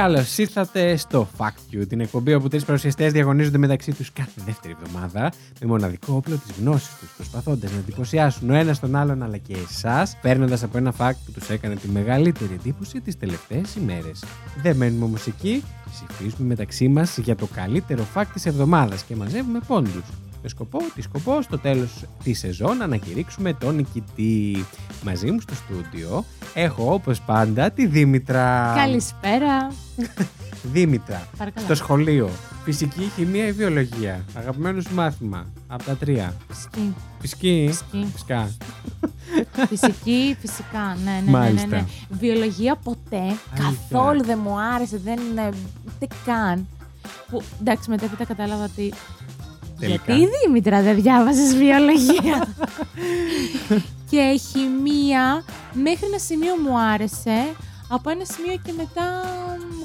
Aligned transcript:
Καλώς 0.00 0.38
ήρθατε 0.38 0.96
στο 0.96 1.28
Fact 1.36 1.74
You, 1.74 1.88
την 1.88 2.00
εκπομπή 2.00 2.34
όπου 2.34 2.48
τρεις 2.48 2.64
παρουσιαστές 2.64 3.12
διαγωνίζονται 3.12 3.58
μεταξύ 3.58 3.92
τους 3.92 4.12
κάθε 4.12 4.40
δεύτερη 4.46 4.76
εβδομάδα 4.82 5.32
με 5.60 5.66
μοναδικό 5.66 6.14
όπλο 6.14 6.36
της 6.36 6.56
γνώσης 6.60 6.98
τους, 7.00 7.08
προσπαθώντας 7.16 7.72
να 7.72 7.78
εντυπωσιάσουν 7.78 8.50
ο 8.50 8.54
ένας 8.54 8.80
τον 8.80 8.96
άλλον 8.96 9.22
αλλά 9.22 9.36
και 9.36 9.56
εσάς, 9.68 10.16
παίρνοντας 10.22 10.62
από 10.62 10.78
ένα 10.78 10.94
fact 10.98 11.16
που 11.24 11.32
τους 11.32 11.48
έκανε 11.48 11.74
τη 11.74 11.88
μεγαλύτερη 11.88 12.54
εντύπωση 12.54 13.00
τις 13.00 13.18
τελευταίες 13.18 13.74
ημέρες. 13.74 14.24
Δεν 14.62 14.76
μένουμε 14.76 15.04
όμως 15.04 15.26
εκεί, 15.26 15.64
ψηφίζουμε 15.90 16.48
μεταξύ 16.48 16.88
μας 16.88 17.18
για 17.18 17.36
το 17.36 17.46
καλύτερο 17.54 18.06
fact 18.14 18.28
της 18.32 18.46
εβδομάδας 18.46 19.02
και 19.02 19.16
μαζεύουμε 19.16 19.60
πόντους. 19.66 20.02
Με 20.42 20.48
σκοπό, 20.48 20.78
τι 20.94 21.02
σκοπό, 21.02 21.42
στο 21.42 21.58
τέλος 21.58 22.04
της 22.24 22.38
σεζόν 22.38 22.76
να 22.76 22.84
ανακηρύξουμε 22.84 23.52
τον 23.52 23.74
νικητή. 23.74 24.64
Μαζί 25.02 25.30
μου 25.30 25.40
στο 25.40 25.54
στούντιο 25.54 26.24
έχω 26.54 26.92
όπως 26.92 27.20
πάντα 27.20 27.70
τη 27.70 27.86
Δήμητρα. 27.86 28.72
Καλησπέρα. 28.76 29.72
Δήμητρα. 30.62 31.28
Παρακαλώ. 31.38 31.64
Στο 31.66 31.74
σχολείο. 31.74 32.30
Φυσική, 32.64 33.10
χημεία 33.14 33.46
ή 33.46 33.52
βιολογία. 33.52 34.24
Αγαπημένος 34.34 34.84
σου 34.84 34.94
μάθημα. 34.94 35.46
Από 35.66 35.84
τα 35.84 35.96
τρία. 35.96 36.34
Φυσική. 36.48 36.94
Φυσική. 37.20 37.66
Φυσική. 37.70 38.06
Φυσικά. 38.12 38.50
Φυσική, 39.68 40.36
φυσικά. 40.40 40.96
Ναι, 41.04 41.10
ναι, 41.10 41.16
ναι, 41.16 41.20
ναι, 41.24 41.30
Μάλιστα. 41.30 41.66
ναι. 41.66 41.84
Βιολογία 42.10 42.76
ποτέ. 42.76 43.22
Καθόλου 43.54 44.24
δεν 44.24 44.38
μου 44.42 44.60
άρεσε. 44.74 44.98
Δεν 45.04 45.18
είναι. 45.30 45.48
Ούτε 45.86 46.06
καν. 46.24 46.66
Που, 47.30 47.42
εντάξει, 47.60 47.90
μετέπειτα 47.90 48.24
κατάλαβα 48.24 48.64
ότι. 48.64 48.92
Τελικά. 49.80 50.12
Γιατί 50.14 50.32
Δήμητρα 50.46 50.82
δεν 50.82 50.94
διάβαζες 51.02 51.56
βιολογία. 51.56 52.46
και 54.10 54.40
χημεία 54.50 55.44
μέχρι 55.72 56.06
ένα 56.06 56.18
σημείο 56.18 56.54
μου 56.64 56.78
άρεσε. 56.80 57.54
Από 57.88 58.10
ένα 58.10 58.24
σημείο 58.24 58.56
και 58.64 58.72
μετά. 58.76 59.02
μ, 59.58 59.82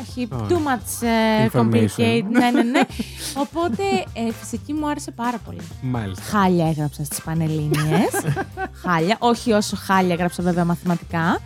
Όχι, 0.00 0.28
Όχι. 0.32 0.46
too 0.48 0.52
much 0.52 1.06
ε, 1.06 1.48
Information. 1.52 1.58
complicated. 1.60 2.22
ναι, 2.30 2.50
ναι, 2.50 2.62
ναι. 2.62 2.80
Οπότε 3.44 3.82
ε, 4.12 4.32
φυσική 4.40 4.72
μου 4.72 4.88
άρεσε 4.88 5.10
πάρα 5.10 5.38
πολύ. 5.38 5.60
Μάλιστα. 5.82 6.22
Χάλια 6.22 6.66
έγραψα 6.68 7.04
στις 7.04 7.22
Πανελλήνιες. 7.22 8.10
χάλια. 8.86 9.16
Όχι 9.18 9.52
όσο 9.52 9.76
χάλια 9.76 10.12
έγραψα 10.14 10.42
βέβαια 10.42 10.64
μαθηματικά. 10.64 11.40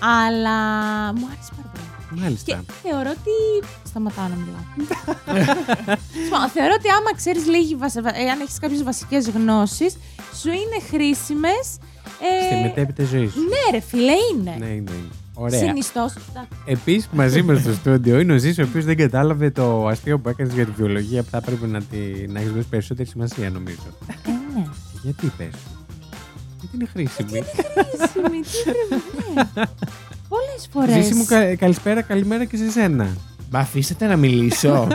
Αλλά 0.00 0.56
μου 1.14 1.26
άρεσε 1.32 1.50
πάρα 1.56 1.68
πολύ. 1.72 1.84
Και 2.14 2.20
Μάλιστα. 2.20 2.64
θεωρώ 2.82 3.10
ότι. 3.10 3.66
Σταματάω 3.88 4.26
να 4.28 4.34
μιλάω. 4.34 4.64
Λοιπόν, 6.24 6.48
θεωρώ 6.54 6.72
ότι 6.78 6.88
άμα 6.88 7.14
ξέρεις 7.16 7.46
λίγη 7.46 7.74
βασ... 7.76 7.92
βα- 8.02 8.16
ε, 8.18 8.30
αν 8.30 8.40
έχεις 8.40 8.58
κάποιες 8.58 8.82
βασικές 8.82 9.28
γνώσεις, 9.28 9.96
σου 10.40 10.48
είναι 10.48 10.78
χρήσιμες. 10.90 11.66
Στη 12.46 12.56
Ε, 12.58 12.62
μετέπειτα 12.62 13.04
ζωής 13.04 13.32
σου. 13.32 13.38
ναι, 13.40 13.70
ρε 13.78 13.80
φίλε, 13.80 14.12
είναι. 14.34 14.56
Ναι, 14.58 14.66
είναι. 14.66 14.74
είναι. 14.90 15.10
Ωραία. 15.34 15.58
Συνιστώ. 15.58 16.10
Επίσης, 16.64 17.08
μαζί 17.12 17.42
μας 17.42 17.60
στο 17.60 17.72
στούντιο 17.72 18.18
είναι 18.20 18.32
ο 18.32 18.36
Ζήσης, 18.38 18.58
ο 18.58 18.62
οποίος 18.62 18.84
δεν 18.84 18.96
κατάλαβε 18.96 19.50
το 19.50 19.86
αστείο 19.86 20.18
που 20.18 20.28
έκανες 20.28 20.52
για 20.52 20.64
τη 20.64 20.70
βιολογία 20.76 21.22
που 21.22 21.28
θα 21.30 21.36
έπρεπε 21.36 21.66
να, 21.66 21.82
τη, 21.82 21.96
να 22.28 22.40
έχεις 22.40 22.52
δώσει 22.52 22.66
περισσότερη 22.68 23.08
σημασία, 23.08 23.50
νομίζω. 23.50 23.82
Ε, 24.26 24.30
ναι. 24.58 24.64
Γιατί 25.02 25.32
πε. 25.36 25.48
Γιατί 26.60 26.74
είναι 26.76 26.86
χρήσιμη; 26.92 27.28
Χρήσιμη, 27.30 28.40
τι 28.40 28.70
πρέπει. 28.70 29.50
Πολλές 30.32 30.68
φορές. 30.72 31.04
Ζήση 31.04 31.14
μου, 31.14 31.24
κα- 31.24 31.54
καλησπέρα, 31.56 32.02
καλημέρα 32.02 32.44
και 32.44 32.56
σε 32.56 32.70
σένα. 32.70 33.16
Μα 33.50 33.58
αφήσατε 33.58 34.06
να 34.06 34.16
μιλήσω. 34.16 34.86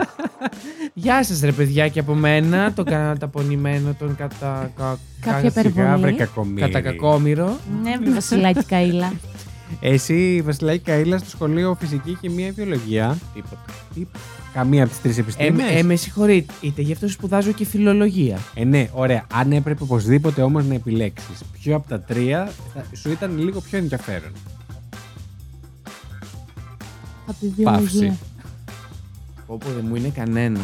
Γεια 0.94 1.24
σας 1.24 1.40
ρε 1.40 1.52
παιδιά 1.52 1.88
και 1.88 2.00
από 2.00 2.14
μένα, 2.14 2.72
τον 2.72 2.84
καταπονημένο, 2.84 3.94
τον 3.98 4.16
κατα... 4.16 4.70
κα- 4.76 4.98
Κάποια 5.20 5.40
κα- 5.40 5.46
υπερβολή. 5.60 5.74
Σιγά, 5.84 5.96
βρε 5.96 6.12
κακομοίρη. 6.12 6.60
Κατακακόμηρο. 6.60 7.56
Ναι, 7.82 8.10
Βασιλάκη 8.12 8.64
Καήλα. 8.64 9.12
Εσύ, 9.80 10.42
Βασιλάκη 10.44 10.78
Καήλα, 10.84 11.18
στο 11.18 11.28
σχολείο 11.28 11.76
φυσική, 11.80 12.16
χημεία, 12.20 12.52
βιολογία. 12.52 13.18
Τίποτα. 13.34 13.64
Τι- 13.94 14.06
Καμία 14.54 14.82
από 14.82 14.92
τις 14.92 15.00
τρεις 15.02 15.16
Ε, 15.18 15.20
επιστήμες. 15.20 15.70
ε, 15.78 15.82
με 15.82 15.96
συγχωρείτε, 15.96 16.52
γι' 16.76 16.92
αυτό 16.92 17.08
σπουδάζω 17.08 17.52
και 17.52 17.64
φιλολογία. 17.64 18.38
Ε, 18.54 18.64
ναι, 18.64 18.88
ωραία. 18.92 19.26
Αν 19.34 19.52
έπρεπε 19.52 19.82
οπωσδήποτε 19.82 20.42
όμως 20.42 20.64
να 20.66 20.74
επιλέξεις 20.74 21.40
ποιο 21.52 21.76
από 21.76 21.88
τα 21.88 22.00
τρία 22.00 22.50
θα- 22.74 22.84
σου 22.96 23.10
ήταν 23.10 23.38
λίγο 23.38 23.60
πιο 23.60 23.78
ενδιαφέρον. 23.78 24.32
Από 27.28 27.36
τη 27.40 27.48
βιολογία. 27.48 28.16
Όπου 29.50 29.66
δεν 29.72 29.84
μου 29.88 29.94
είναι 29.96 30.08
κανένα. 30.08 30.60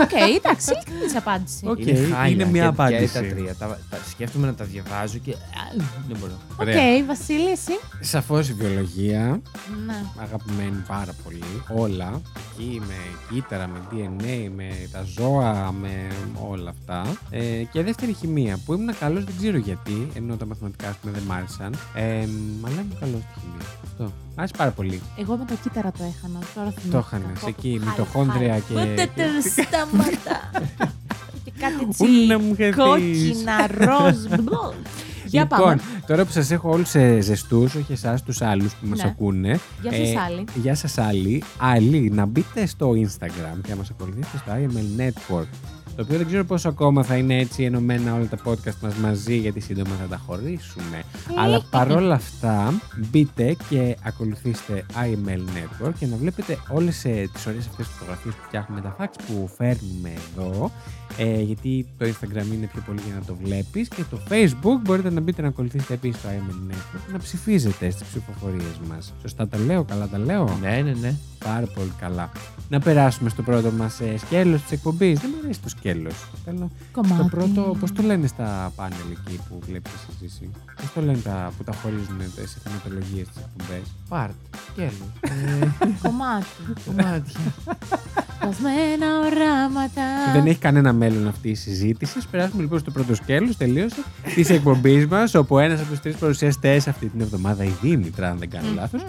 Οκ, 0.00 0.10
εντάξει, 0.36 0.70
ειλικρινή 0.72 1.16
απάντηση. 1.16 1.66
Οκ, 1.68 1.78
είναι, 1.78 1.92
χάλια 1.92 2.26
είναι 2.26 2.44
μια 2.44 2.62
και- 2.62 2.68
απάντηση. 2.68 3.00
Και 3.12 3.20
τα 3.20 3.34
τρία. 3.34 3.54
Τα, 3.54 3.78
τα, 3.90 3.98
σκέφτομαι 4.10 4.46
να 4.46 4.54
τα 4.54 4.64
διαβάζω 4.64 5.18
και. 5.18 5.30
α, 5.32 5.36
δεν 6.08 6.16
μπορώ. 6.20 6.32
Οκ, 6.52 6.60
Ωραία. 6.60 7.04
Βασίλη, 7.06 7.50
εσύ; 7.50 7.72
Σαφώς 8.00 8.48
η 8.48 8.52
βιολογία. 8.52 9.40
Ναι. 9.86 10.04
Αγαπημένη 10.22 10.82
πάρα 10.88 11.14
πολύ. 11.24 11.42
Όλα. 11.82 12.20
Εκεί 12.58 12.82
με 12.86 12.94
κύτταρα, 13.34 13.66
με 13.66 13.78
DNA, 13.90 14.50
με 14.56 14.68
τα 14.92 15.02
ζώα, 15.16 15.72
με 15.72 16.06
όλα 16.48 16.70
αυτά. 16.70 17.16
Ε, 17.30 17.62
και 17.72 17.82
δεύτερη 17.82 18.12
χημεία 18.12 18.58
που 18.64 18.72
ήμουν 18.72 18.98
καλός, 18.98 19.24
δεν 19.24 19.34
ξέρω 19.36 19.56
γιατί, 19.56 20.08
ενώ 20.14 20.36
τα 20.36 20.46
μαθηματικά 20.46 20.88
ας 20.88 20.96
πούμε, 20.96 21.12
δεν 21.12 21.22
μ' 21.22 21.32
άρεσαν. 21.32 21.74
Ε, 21.94 22.02
αλλά 22.66 22.80
ήμουν 22.80 22.96
καλός 23.00 23.20
στη 23.30 23.40
χημεία. 23.40 23.66
Αυτό. 23.84 24.12
Μ' 24.36 24.40
άρεσε 24.40 24.54
πάρα 24.56 24.70
πολύ. 24.70 25.00
Εγώ 25.18 25.36
με 25.36 25.44
το 25.44 25.54
κύτταρα 25.62 25.90
το 25.92 26.04
έχανα. 26.04 26.38
Τώρα 26.54 26.70
θυμήθηκα. 26.70 26.90
Το 26.90 26.98
έχανες 26.98 27.26
Πω, 27.26 27.40
πω, 27.40 27.48
εκεί, 27.48 27.70
χάλια, 27.78 27.90
μυτοχόνδρια 27.90 28.60
χάλια. 28.68 28.84
και- 28.94 29.02
Ούτε 29.02 29.10
τε, 29.14 29.24
σταματά. 29.62 30.50
και 31.44 31.52
κάτι 31.60 31.74
έτσι 31.88 32.04
Ούλα 32.04 32.38
μου 32.38 32.54
χαθείς. 32.58 32.76
κόκκινα, 32.76 33.66
ροζ. 33.66 34.42
μπλο. 34.42 34.74
Για 35.26 35.42
λοιπόν, 35.42 35.58
πάμε. 35.60 35.80
τώρα 36.06 36.24
που 36.24 36.30
σας 36.32 36.50
έχω 36.50 36.70
όλους 36.70 36.94
ε, 36.94 37.20
ζεστούς, 37.20 37.74
όχι 37.74 37.92
εσάς, 37.92 38.22
τους 38.22 38.42
άλλους 38.42 38.72
που 38.74 38.86
μας 38.86 39.02
Ναι. 39.02 39.08
ακούνε. 39.08 39.60
Γεια 39.82 39.92
σας, 39.92 40.08
ε, 40.10 40.14
άλλοι. 40.26 40.44
Γεια 40.54 40.74
σας, 40.74 40.98
άλλοι. 40.98 41.42
Άλλοι, 41.58 42.10
να 42.14 42.26
μπείτε 42.26 42.66
στο 42.66 42.90
Instagram 42.90 43.58
και 43.62 43.70
να 43.70 43.76
μας 43.76 43.90
ακολουθήσετε 43.90 44.36
στο 44.38 44.52
IML 44.52 45.00
Network. 45.00 45.46
Το 45.96 46.02
οποίο 46.02 46.16
δεν 46.16 46.26
ξέρω 46.26 46.44
πόσο 46.44 46.68
ακόμα 46.68 47.02
θα 47.02 47.16
είναι 47.16 47.38
έτσι 47.38 47.62
ενωμένα 47.62 48.14
όλα 48.14 48.26
τα 48.26 48.38
podcast 48.44 48.78
μας 48.82 48.94
μαζί, 48.94 49.36
γιατί 49.36 49.60
σύντομα 49.60 49.94
θα 50.00 50.06
τα 50.06 50.20
χωρίσουμε. 50.26 51.02
Αλλά 51.38 51.62
παρόλα 51.70 52.14
αυτά, 52.14 52.72
μπείτε 53.10 53.56
και 53.68 53.96
ακολουθήστε 54.02 54.84
IML 54.94 55.38
Network 55.38 55.92
και 55.98 56.06
να 56.06 56.16
βλέπετε 56.16 56.58
όλες 56.72 57.04
ε, 57.04 57.28
τις 57.32 57.46
ωραίες 57.46 57.66
αυτές 57.66 57.86
φωτογραφίες 57.86 58.34
που 58.34 58.42
φτιάχνουμε, 58.46 58.80
τα 58.80 58.96
facts 58.98 59.20
που 59.26 59.50
φέρνουμε 59.56 60.12
εδώ. 60.12 60.70
Ε, 61.16 61.40
γιατί 61.40 61.86
το 61.98 62.06
Instagram 62.06 62.52
είναι 62.54 62.66
πιο 62.72 62.82
πολύ 62.86 63.00
για 63.06 63.14
να 63.14 63.24
το 63.26 63.36
βλέπεις 63.42 63.88
και 63.88 64.02
το 64.10 64.18
Facebook 64.28 64.80
μπορείτε 64.82 65.10
να 65.10 65.20
μπείτε 65.20 65.42
να 65.42 65.48
ακολουθήσετε 65.48 65.94
επίσης 65.94 66.22
το 66.22 66.28
IML 66.28 66.72
Network 66.72 67.00
και 67.06 67.12
να 67.12 67.18
ψηφίζετε 67.18 67.90
στις 67.90 68.08
ψηφοφορίες 68.08 68.80
μας. 68.88 69.12
Σωστά 69.22 69.48
τα 69.48 69.58
λέω, 69.58 69.84
καλά 69.84 70.08
τα 70.08 70.18
λέω; 70.18 70.58
Ναι, 70.60 70.82
ναι, 70.84 70.92
ναι. 70.92 71.14
Πάρα 71.46 71.66
πολύ 71.74 71.92
καλά. 72.00 72.30
Να 72.68 72.80
περάσουμε 72.80 73.28
στο 73.30 73.42
πρώτο 73.42 73.70
μας 73.70 74.00
ε, 74.00 74.18
σκέλος 74.18 74.62
της 74.62 74.70
εκπομπής. 74.70 75.20
Δεν 75.20 75.30
μου 75.34 75.40
αρέσει 75.44 75.60
το 75.60 75.68
σκέλος. 75.68 76.14
Θέλω 76.44 76.70
Κομμάτι. 76.92 77.16
το 77.22 77.28
πρώτο, 77.36 77.76
πώς 77.80 77.92
το 77.92 78.02
λένε 78.02 78.26
στα 78.26 78.72
πάνελ 78.76 78.98
εκεί 79.10 79.40
που 79.48 79.60
βλέπεις 79.66 79.92
εσύ 79.92 80.06
Ζήση; 80.20 80.50
Πώς 80.76 80.92
το 80.94 81.00
λένε 81.00 81.18
τα, 81.18 81.52
που 81.56 81.64
τα 81.64 81.72
χωρίζουν 81.72 82.20
ε, 82.20 82.46
σε 82.46 82.58
θεματολογίες 82.64 83.26
τις 83.28 83.36
εκπομπές. 83.36 83.82
Πάρτ. 84.08 84.32
Σκέλος. 84.72 85.10
Κομμάτι. 86.02 86.46
Κομμάτια. 86.86 87.40
Σπασμένα 88.34 89.06
οράματα. 89.18 90.02
Δεν 90.32 90.46
έχει 90.46 90.58
κανένα 90.58 90.92
μέλλον 90.92 91.28
αυτή 91.28 91.48
η 91.48 91.54
συζήτηση. 91.54 92.18
Ας 92.18 92.26
περάσουμε 92.26 92.62
λοιπόν 92.62 92.78
στο 92.78 92.90
πρώτο 92.90 93.14
σκέλος, 93.14 93.56
τελείωσε, 93.56 94.02
της 94.34 94.50
εκπομπής 94.50 95.06
μας, 95.06 95.34
όπου 95.34 95.58
ένας 95.58 95.80
από 95.80 95.88
τους 95.90 96.00
τρεις 96.00 96.16
παρουσιαστές 96.16 96.88
αυτή 96.88 97.06
την 97.06 97.20
εβδομάδα, 97.20 97.64
η 97.64 97.72
Δήμητρα, 97.82 98.30
αν 98.30 98.38
δεν 98.38 98.50
κάνω 98.50 98.68
λάθος, 98.74 99.02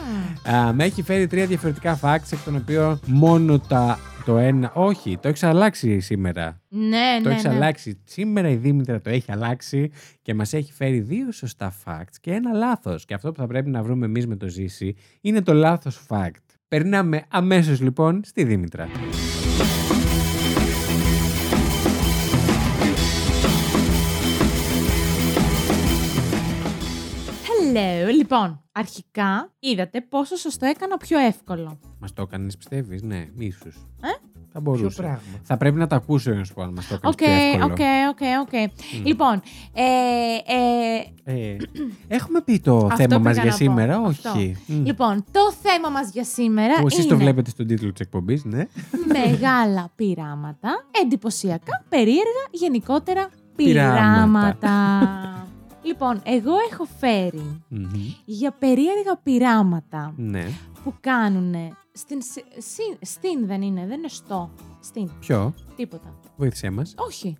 α, 0.51 0.73
με 0.73 0.83
έχει 0.83 1.01
φέρει 1.01 1.27
τρία 1.27 1.45
διαφορετικά 1.45 1.99
facts, 2.01 2.26
εκ 2.31 2.39
των 2.39 2.55
οποίων 2.55 2.99
μόνο 3.05 3.59
τα, 3.59 3.99
το 4.25 4.37
ένα... 4.37 4.71
Όχι, 4.73 5.17
το 5.21 5.27
έχεις 5.27 5.43
αλλάξει 5.43 5.99
σήμερα. 5.99 6.61
Ναι, 6.67 7.19
Το 7.23 7.27
ναι, 7.27 7.33
έχεις 7.33 7.43
ναι. 7.43 7.53
αλλάξει. 7.53 8.01
Σήμερα 8.03 8.49
η 8.49 8.55
Δήμητρα 8.55 9.01
το 9.01 9.09
έχει 9.09 9.31
αλλάξει 9.31 9.91
και 10.21 10.33
μας 10.33 10.53
έχει 10.53 10.73
φέρει 10.73 10.99
δύο 10.99 11.31
σωστά 11.31 11.73
facts 11.85 12.15
και 12.21 12.31
ένα 12.31 12.51
λάθος. 12.51 13.05
Και 13.05 13.13
αυτό 13.13 13.31
που 13.31 13.39
θα 13.39 13.47
πρέπει 13.47 13.69
να 13.69 13.83
βρούμε 13.83 14.05
εμείς 14.05 14.27
με 14.27 14.35
το 14.35 14.47
Ζήση 14.47 14.95
είναι 15.21 15.41
το 15.41 15.53
λάθος 15.53 16.05
fact. 16.09 16.45
Περνάμε 16.67 17.23
αμέσως 17.27 17.81
λοιπόν 17.81 18.21
στη 18.23 18.43
Δήμητρα. 18.43 18.87
Hello. 27.73 28.11
Λοιπόν, 28.17 28.63
αρχικά 28.71 29.51
είδατε 29.59 30.01
πόσο 30.01 30.35
σας 30.35 30.53
το 30.53 30.65
έκανα 30.65 30.97
πιο 30.97 31.19
εύκολο. 31.19 31.79
Μας 31.99 32.13
το 32.13 32.21
έκανες, 32.21 32.57
πιστεύεις, 32.57 33.01
ναι, 33.01 33.25
ίσως. 33.37 33.75
Ε; 34.01 34.07
Θα 34.51 34.59
μπορούσε. 34.59 34.83
Ποιο 34.87 34.95
πράγμα; 35.03 35.21
Θα 35.43 35.57
πρέπει 35.57 35.77
να 35.77 35.87
τα 35.87 35.95
ακούσω 35.95 36.29
για 36.29 36.39
να 36.39 36.45
σου 36.45 36.53
πω 36.53 36.61
αν 36.61 36.73
μας 36.73 36.87
το 36.87 36.93
έκανε 36.93 37.09
Οκ, 37.13 37.17
πιο 37.17 37.27
εύκολο. 37.33 37.73
OK, 37.73 38.19
OK, 38.41 38.53
OK. 38.53 38.71
Λοιπόν, 39.05 39.41
ε, 39.73 39.83
ε, 41.23 41.33
Ε, 41.51 41.55
έχουμε 42.07 42.41
πει 42.41 42.59
το 42.59 42.77
Αυτό 42.77 42.95
θέμα 42.95 43.17
μας 43.19 43.23
πήγα 43.23 43.33
για 43.33 43.43
να 43.43 43.49
πω. 43.49 43.55
σήμερα, 43.57 43.97
Αυτό. 43.97 44.29
όχι. 44.29 44.57
Μμ. 44.67 44.85
λοιπόν, 44.85 45.23
το 45.31 45.39
θέμα 45.61 45.89
μας 45.89 46.09
για 46.11 46.23
σήμερα 46.23 46.73
Που 46.79 46.85
εσείς 46.87 46.99
είναι 46.99 47.07
το 47.13 47.17
βλέπετε 47.17 47.49
στον 47.49 47.67
τίτλο 47.67 47.91
της 47.91 47.99
εκπομπής, 48.01 48.43
ναι. 48.45 48.63
μεγάλα 49.07 49.91
πειράματα, 49.95 50.69
εντυπωσιακά, 51.03 51.85
περίεργα, 51.89 52.43
γενικότερα 52.51 53.29
Πειράματα. 53.55 54.57
πειράματα. 54.59 55.36
Λοιπόν, 55.87 56.21
εγώ 56.25 56.51
έχω 56.71 56.85
φέρει 56.99 57.61
Μμμ. 57.67 57.89
για 58.25 58.51
περίεργα 58.59 59.19
πειράματα 59.23 60.13
Ναι. 60.17 60.45
που 60.83 60.93
κάνουν 60.99 61.53
στην, 61.91 62.21
συ- 62.21 62.45
συ- 62.57 62.97
στην 63.05 63.47
δεν 63.47 63.61
είναι, 63.61 63.85
δεν 63.87 63.97
είναι 63.97 64.07
στο, 64.07 64.49
στην, 64.79 65.09
Ποιο, 65.19 65.53
τίποτα. 65.75 66.13
βοήθησέ 66.35 66.69
μας. 66.69 66.93
Όχι. 66.97 67.37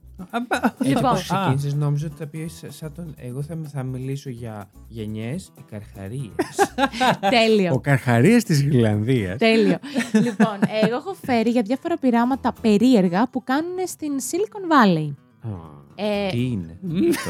Έτσι 0.80 0.88
Λοιπόν. 0.94 1.06
όπως 1.06 1.24
ξεκίνησες 1.24 1.74
νόμιζα 1.74 2.06
ότι 2.06 2.16
θα 2.18 2.28
πεις 2.28 2.64
σαν 2.68 2.94
τον... 2.94 3.14
Εγώ 3.18 3.42
θα, 3.42 3.58
θα 3.72 3.84
μιλήσω 3.84 4.30
για 4.30 4.70
γενιές, 4.88 5.52
οι 5.58 5.62
καρχαρίες. 5.70 6.32
Τέλειο. 7.38 7.74
Ο 7.74 7.80
Καρχαρία 7.80 8.42
της 8.42 8.64
Γρυλανδία. 8.64 9.38
Τέλειο. 9.38 9.78
λοιπόν, 10.14 10.58
εγώ 10.84 10.96
έχω 10.96 11.14
φέρει 11.26 11.50
για 11.50 11.62
διάφορα 11.62 11.98
πειράματα 11.98 12.54
περίεργα 12.62 13.28
που 13.30 13.44
κάνουν 13.44 13.76
στην 13.88 14.12
Silicon 14.32 14.72
Valley. 14.74 15.14
Ε, 15.96 16.30
Τι 16.30 16.46
είναι 16.46 16.80
αυτό; 17.10 17.30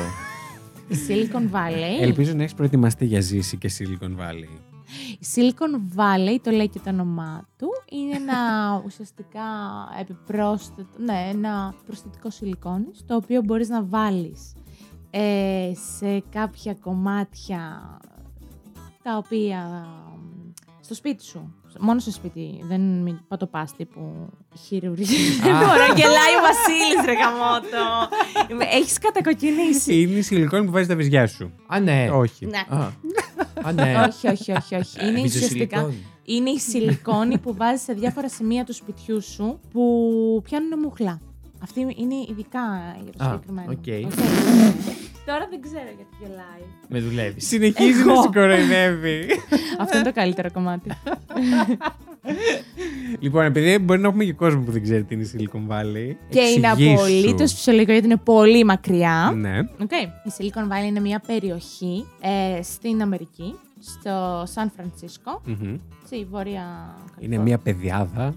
Silicon 0.89 1.51
Valley. 1.51 2.01
Ελπίζω 2.01 2.33
να 2.33 2.41
έχεις 2.41 2.53
προετοιμαστεί 2.53 3.05
για 3.05 3.21
ζήση 3.21 3.57
και 3.57 3.71
Silicon 3.77 4.09
Valley. 4.09 4.59
Η 5.19 5.25
Silicon 5.35 5.99
Valley, 5.99 6.37
το 6.43 6.51
λέει 6.51 6.69
και 6.69 6.79
το 6.83 6.89
όνομά 6.89 7.47
του, 7.57 7.67
είναι 7.91 8.15
ένα 8.15 8.37
ουσιαστικά 8.85 9.43
επιπρόσθετο, 9.99 10.89
ναι, 10.97 11.29
ένα 11.29 11.73
προσθετικό 11.85 12.29
σιλικόνι, 12.29 12.87
στο 12.93 13.15
οποίο 13.15 13.41
μπορείς 13.41 13.69
να 13.69 13.83
βάλεις 13.83 14.53
ε, 15.09 15.71
σε 15.95 16.23
κάποια 16.31 16.73
κομμάτια 16.73 17.97
τα 19.03 19.17
οποία 19.17 19.87
μ, 20.17 20.51
στο 20.81 20.93
σπίτι 20.93 21.23
σου, 21.23 21.53
μόνο 21.79 21.99
στο 21.99 22.11
σπίτι, 22.11 22.63
δεν 22.67 22.81
μην 22.81 23.19
πάω 23.27 23.37
το 23.39 23.45
πάστη 23.47 23.85
που 23.85 24.29
χειρουργεί. 24.67 25.29
Δεν 25.41 25.53
μπορώ, 25.55 25.85
γελάει 25.95 26.33
ο 26.39 26.41
Βασίλης 26.47 27.05
ρε 27.05 27.13
γαμότο. 27.13 28.65
Έχεις 28.77 28.97
κατακοκκινήσει. 28.97 30.01
Είναι 30.01 30.17
η 30.17 30.21
σιλικόνη 30.21 30.65
που 30.65 30.71
βάζει 30.71 30.87
τα 30.87 30.95
βυζιά 30.95 31.27
σου. 31.27 31.51
Α, 31.67 31.79
ναι. 31.79 32.09
Όχι. 32.11 32.45
Ναι. 32.45 32.63
Α, 32.77 32.91
Α, 33.63 33.71
ναι. 33.71 33.93
όχι, 34.07 34.27
όχι, 34.27 34.51
όχι, 34.51 34.75
όχι. 34.75 35.07
Είναι 35.07 35.21
ουσιαστικά 35.21 35.77
βυζοσιλικόνη. 35.83 36.05
είναι 36.25 36.49
η 36.49 36.59
σιλικόνη 36.59 37.37
που 37.37 37.53
βάζεις 37.55 37.81
σε 37.83 37.93
διάφορα 37.93 38.29
σημεία 38.29 38.63
του 38.63 38.73
σπιτιού 38.73 39.21
σου 39.21 39.59
που 39.71 39.81
πιάνουν 40.43 40.79
μούχλα. 40.79 41.21
Αυτή 41.63 41.79
είναι 41.79 42.15
ειδικά 42.29 42.59
για 43.03 43.11
το 43.17 43.23
Α, 43.23 43.27
συγκεκριμένο. 43.27 43.79
OK. 45.27 45.29
OK. 45.29 45.35
Τώρα 45.35 45.47
δεν 45.49 45.61
ξέρω 45.61 45.83
γιατί 45.95 46.15
γελάει. 46.21 46.63
Με 46.89 46.99
δουλεύεις. 46.99 47.47
Συνεχίζει 47.47 47.99
Εγώ. 47.99 48.13
να 48.13 48.21
σε 48.21 48.29
κοροϊδεύει. 48.33 49.25
Αυτό 49.79 49.97
είναι 49.97 50.05
το 50.05 50.13
καλύτερο 50.13 50.51
κομμάτι. 50.51 50.89
λοιπόν, 53.19 53.45
επειδή 53.45 53.77
μπορεί 53.79 53.99
να 54.01 54.07
έχουμε 54.07 54.23
και 54.23 54.33
κόσμο 54.33 54.61
που 54.61 54.71
δεν 54.71 54.83
ξέρει 54.83 55.03
τι 55.03 55.13
είναι 55.15 55.23
η 55.23 55.29
Silicon 55.33 55.71
Valley. 55.73 56.15
και 56.29 56.39
είναι 56.39 56.67
εξηγήσου. 56.67 56.93
απολύτως 56.93 57.53
φυσιολογικό 57.53 57.91
γιατί 57.91 58.07
είναι 58.07 58.17
πολύ 58.17 58.63
μακριά. 58.63 59.31
Ναι. 59.35 59.59
Οκ. 59.59 59.91
Η 59.91 60.31
Silicon 60.37 60.71
Valley 60.71 60.85
είναι 60.87 60.99
μια 60.99 61.21
περιοχή 61.27 62.05
ε, 62.21 62.61
στην 62.63 63.01
Αμερική, 63.01 63.55
στο 63.79 64.43
Σαν 64.45 64.71
Φρανσίσκο, 64.75 65.41
Μμμ. 65.45 65.75
στη 66.05 66.27
Βόρεια 66.31 66.61
Είναι 66.61 67.05
Καλιφόρνια. 67.15 67.41
μια 67.43 67.57
παιδιάδα. 67.57 68.35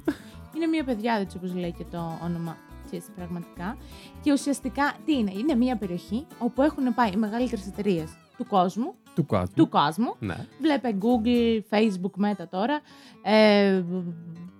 Είναι 0.56 0.66
μια 0.66 0.84
παιδιά, 0.84 1.18
έτσι 1.20 1.36
όπως 1.36 1.54
λέει 1.54 1.74
και 1.78 1.84
το 1.90 2.18
όνομα 2.24 2.56
της 2.90 3.04
πραγματικά. 3.16 3.76
Και 4.20 4.32
ουσιαστικά 4.32 4.92
τι 5.04 5.12
είναι, 5.12 5.32
είναι 5.36 5.54
μια 5.54 5.76
περιοχή 5.76 6.26
όπου 6.38 6.62
έχουν 6.62 6.94
πάει 6.94 7.10
οι 7.14 7.16
μεγαλύτερες 7.16 7.66
εταιρείες 7.66 8.10
του 8.36 8.46
κόσμου, 8.46 8.94
του 9.14 9.26
κόσμου. 9.26 9.54
του 9.56 9.68
κόσμου. 9.68 10.14
Ναι. 10.18 10.36
Βλέπε 10.60 10.96
Google, 11.00 11.60
Facebook, 11.76 12.24
Meta 12.24 12.44
τώρα. 12.50 12.80
Ε, 13.22 13.82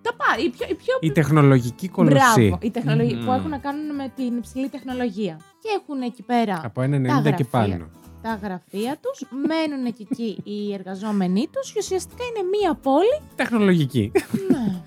τα 0.02 0.14
πά, 0.16 0.42
οι 0.44 0.48
πιο, 0.48 0.66
οι 0.70 0.74
πιο 0.74 0.94
Η 1.00 1.12
τεχνολογική 1.12 1.88
κολοσσή. 1.88 2.16
Μπράβο, 2.40 2.58
οι 2.62 2.70
τεχνολογίες 2.70 3.18
Μμμ. 3.18 3.24
που 3.26 3.32
έχουν 3.32 3.50
να 3.50 3.58
κάνουν 3.58 3.94
με 3.94 4.12
την 4.16 4.36
υψηλή 4.36 4.68
τεχνολογία. 4.68 5.40
Και 5.62 5.68
έχουν 5.80 6.02
εκεί 6.02 6.22
πέρα 6.22 6.60
Από 6.64 6.82
ένα 6.82 6.96
90 6.96 7.22
και 7.22 7.28
γραφεία. 7.28 7.46
πάνω. 7.50 7.88
τα 8.22 8.34
γραφεία 8.42 8.96
τους, 9.00 9.28
μένουν 9.46 9.92
και 9.92 10.06
εκεί 10.10 10.40
οι 10.44 10.74
εργαζόμενοι 10.74 11.48
τους 11.52 11.72
και 11.72 11.78
ουσιαστικά 11.78 12.24
είναι 12.24 12.48
μία 12.58 12.74
πόλη. 12.74 13.20
Τεχνολογική. 13.34 14.12
Ναι. 14.50 14.79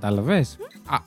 Κατάλαβες; 0.00 0.56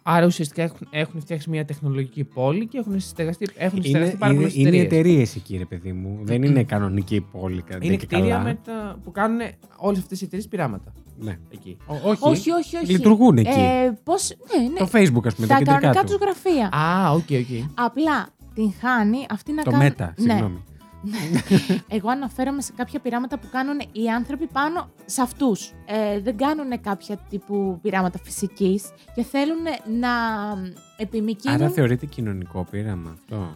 Άρα 0.03 0.25
ουσιαστικά 0.25 0.63
έχουν, 0.63 0.87
έχουν 0.89 1.21
φτιάξει 1.21 1.49
μια 1.49 1.65
τεχνολογική 1.65 2.23
πόλη 2.23 2.67
και 2.67 2.77
έχουν 2.77 2.99
στεγαστεί, 2.99 3.47
έχουν 3.55 3.77
Είναι, 3.77 3.87
στεγαστεί 3.87 4.15
πάρα 4.17 4.31
είναι, 4.33 4.41
πολλές 4.41 4.55
είναι 4.55 4.67
εταιρείες. 4.69 4.85
εταιρείες 4.91 5.35
εκεί, 5.35 5.57
ρε 5.57 5.65
παιδί 5.65 5.91
μου. 5.91 6.19
Δεν 6.23 6.43
είναι 6.43 6.63
κανονική 6.63 7.21
πόλη. 7.31 7.61
κατά 7.61 7.85
Είναι 7.85 7.95
και 7.95 8.05
κτίρια 8.05 8.27
καλά. 8.27 8.43
με 8.43 8.57
τα, 8.65 8.99
που 9.03 9.11
κάνουν 9.11 9.39
όλες 9.77 9.99
αυτές 9.99 10.21
οι 10.21 10.25
εταιρείες 10.25 10.47
πειράματα. 10.47 10.93
Ναι. 11.19 11.37
Εκεί. 11.53 11.77
Ό- 11.85 12.09
όχι. 12.09 12.19
όχι, 12.29 12.51
όχι, 12.51 12.75
όχι. 12.77 12.91
Λειτουργούν 12.91 13.37
εκεί. 13.37 13.59
Ε, 13.59 13.91
πώς, 14.03 14.29
ναι, 14.57 14.67
ναι. 14.67 14.77
Το 14.79 14.89
Facebook, 14.91 15.25
ας 15.27 15.35
πούμε, 15.35 15.47
τα 15.47 15.53
τα 15.53 15.57
κεντρικά 15.59 15.79
κανονικά 15.79 16.03
του. 16.03 16.05
τους 16.07 16.17
γραφεία. 16.21 16.69
Α, 16.77 17.11
OK, 17.11 17.17
OK. 17.19 17.69
Απλά 17.85 18.27
την 18.53 18.73
χάνει 18.81 19.25
αυτή 19.29 19.51
να 19.53 19.63
Το 19.63 19.71
κάνει. 19.71 19.89
Meta, 19.97 20.09
Ναι. 20.15 20.43
Συγγνώμη. 21.03 21.81
Εγώ 21.87 22.09
αναφέρομαι 22.09 22.61
σε 22.61 22.71
κάποια 22.75 22.99
πειράματα 22.99 23.39
που 23.39 23.47
κάνουν 23.51 23.79
οι 23.91 24.09
άνθρωποι 24.09 24.47
πάνω 24.47 24.89
σε 25.05 25.21
αυτούς. 25.21 25.73
Ε, 25.85 26.19
δεν 26.19 26.37
κάνουν 26.37 26.81
κάποια 26.81 27.17
τύπου 27.29 27.79
πειράματα 27.81 28.19
φυσικής 28.23 28.89
και 29.15 29.23
θέλουν 29.23 29.63
να 29.99 30.09
επιμηκύνουν. 30.97 31.61
Άρα 31.61 31.69
θεωρείται 31.69 32.05
κοινωνικό 32.05 32.67
πείραμα 32.71 33.09
αυτό; 33.13 33.55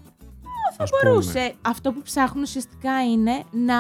Θα 0.77 0.85
μπορούσε. 1.03 1.53
Αυτό 1.61 1.91
που 1.91 2.01
ψάχνουν 2.01 2.43
ουσιαστικά 2.43 3.03
είναι 3.11 3.43
να 3.51 3.75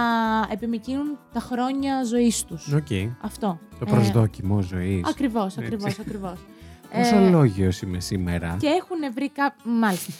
επιμηκύνουν 0.51 1.17
τα 1.33 1.39
χρόνια 1.39 2.03
ζωής 2.03 2.43
τους. 2.43 2.73
Οκ. 2.73 2.87
Αυτό. 3.21 3.59
Το 3.79 3.85
Ε, 3.87 3.91
προσδόκιμο 3.91 4.61
ζωής. 4.61 5.01
Ακριβώς, 5.09 5.45
Έτσι. 5.57 5.59
ακριβώς, 5.65 5.99
ακριβώς. 5.99 6.33
Πόσο 6.97 7.19
λόγιο 7.19 7.71
είμαι 7.83 7.99
σήμερα. 7.99 8.57
Και 8.59 8.67
έχουν 8.67 9.13
βρει 9.13 9.29
κάποιο. 9.29 9.71
Μάλιστα. 9.71 10.11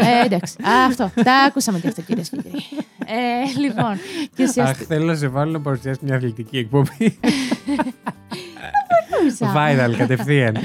ε, 0.00 0.24
εντάξει. 0.24 0.54
Α, 0.62 0.84
αυτό. 0.86 1.10
Τα 1.24 1.34
ακούσαμε 1.34 1.78
και 1.78 1.88
αυτό, 1.88 2.02
κυρίες 2.02 2.28
και 2.28 2.36
κύριοι. 2.36 2.64
Ε, 3.06 3.58
λοιπόν. 3.60 3.98
Και 4.34 4.42
Αχ, 4.42 4.48
ουσιαστικά. 4.48 4.86
θέλω 4.86 5.04
να 5.04 5.14
σε 5.14 5.28
βάλω 5.28 5.50
να 5.50 5.60
παρουσιάσεις 5.60 6.02
μια 6.02 6.14
αθλητική 6.16 6.58
εκπομπή. 6.58 7.18
Viral 9.54 9.94
κατευθείαν. 9.96 10.56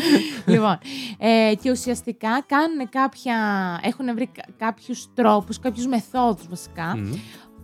λοιπόν, 0.45 0.77
ε, 1.18 1.53
και 1.62 1.71
ουσιαστικά 1.71 2.44
κάνουν 2.45 2.89
κάποια. 2.89 3.36
Έχουν 3.84 4.13
βρει 4.15 4.29
κάποιους 4.57 5.07
τρόπους, 5.13 5.60
κάποιους 5.60 5.88
μεθόδους 5.88 6.48
βασικά, 6.50 6.98
Μμ. 6.98 7.12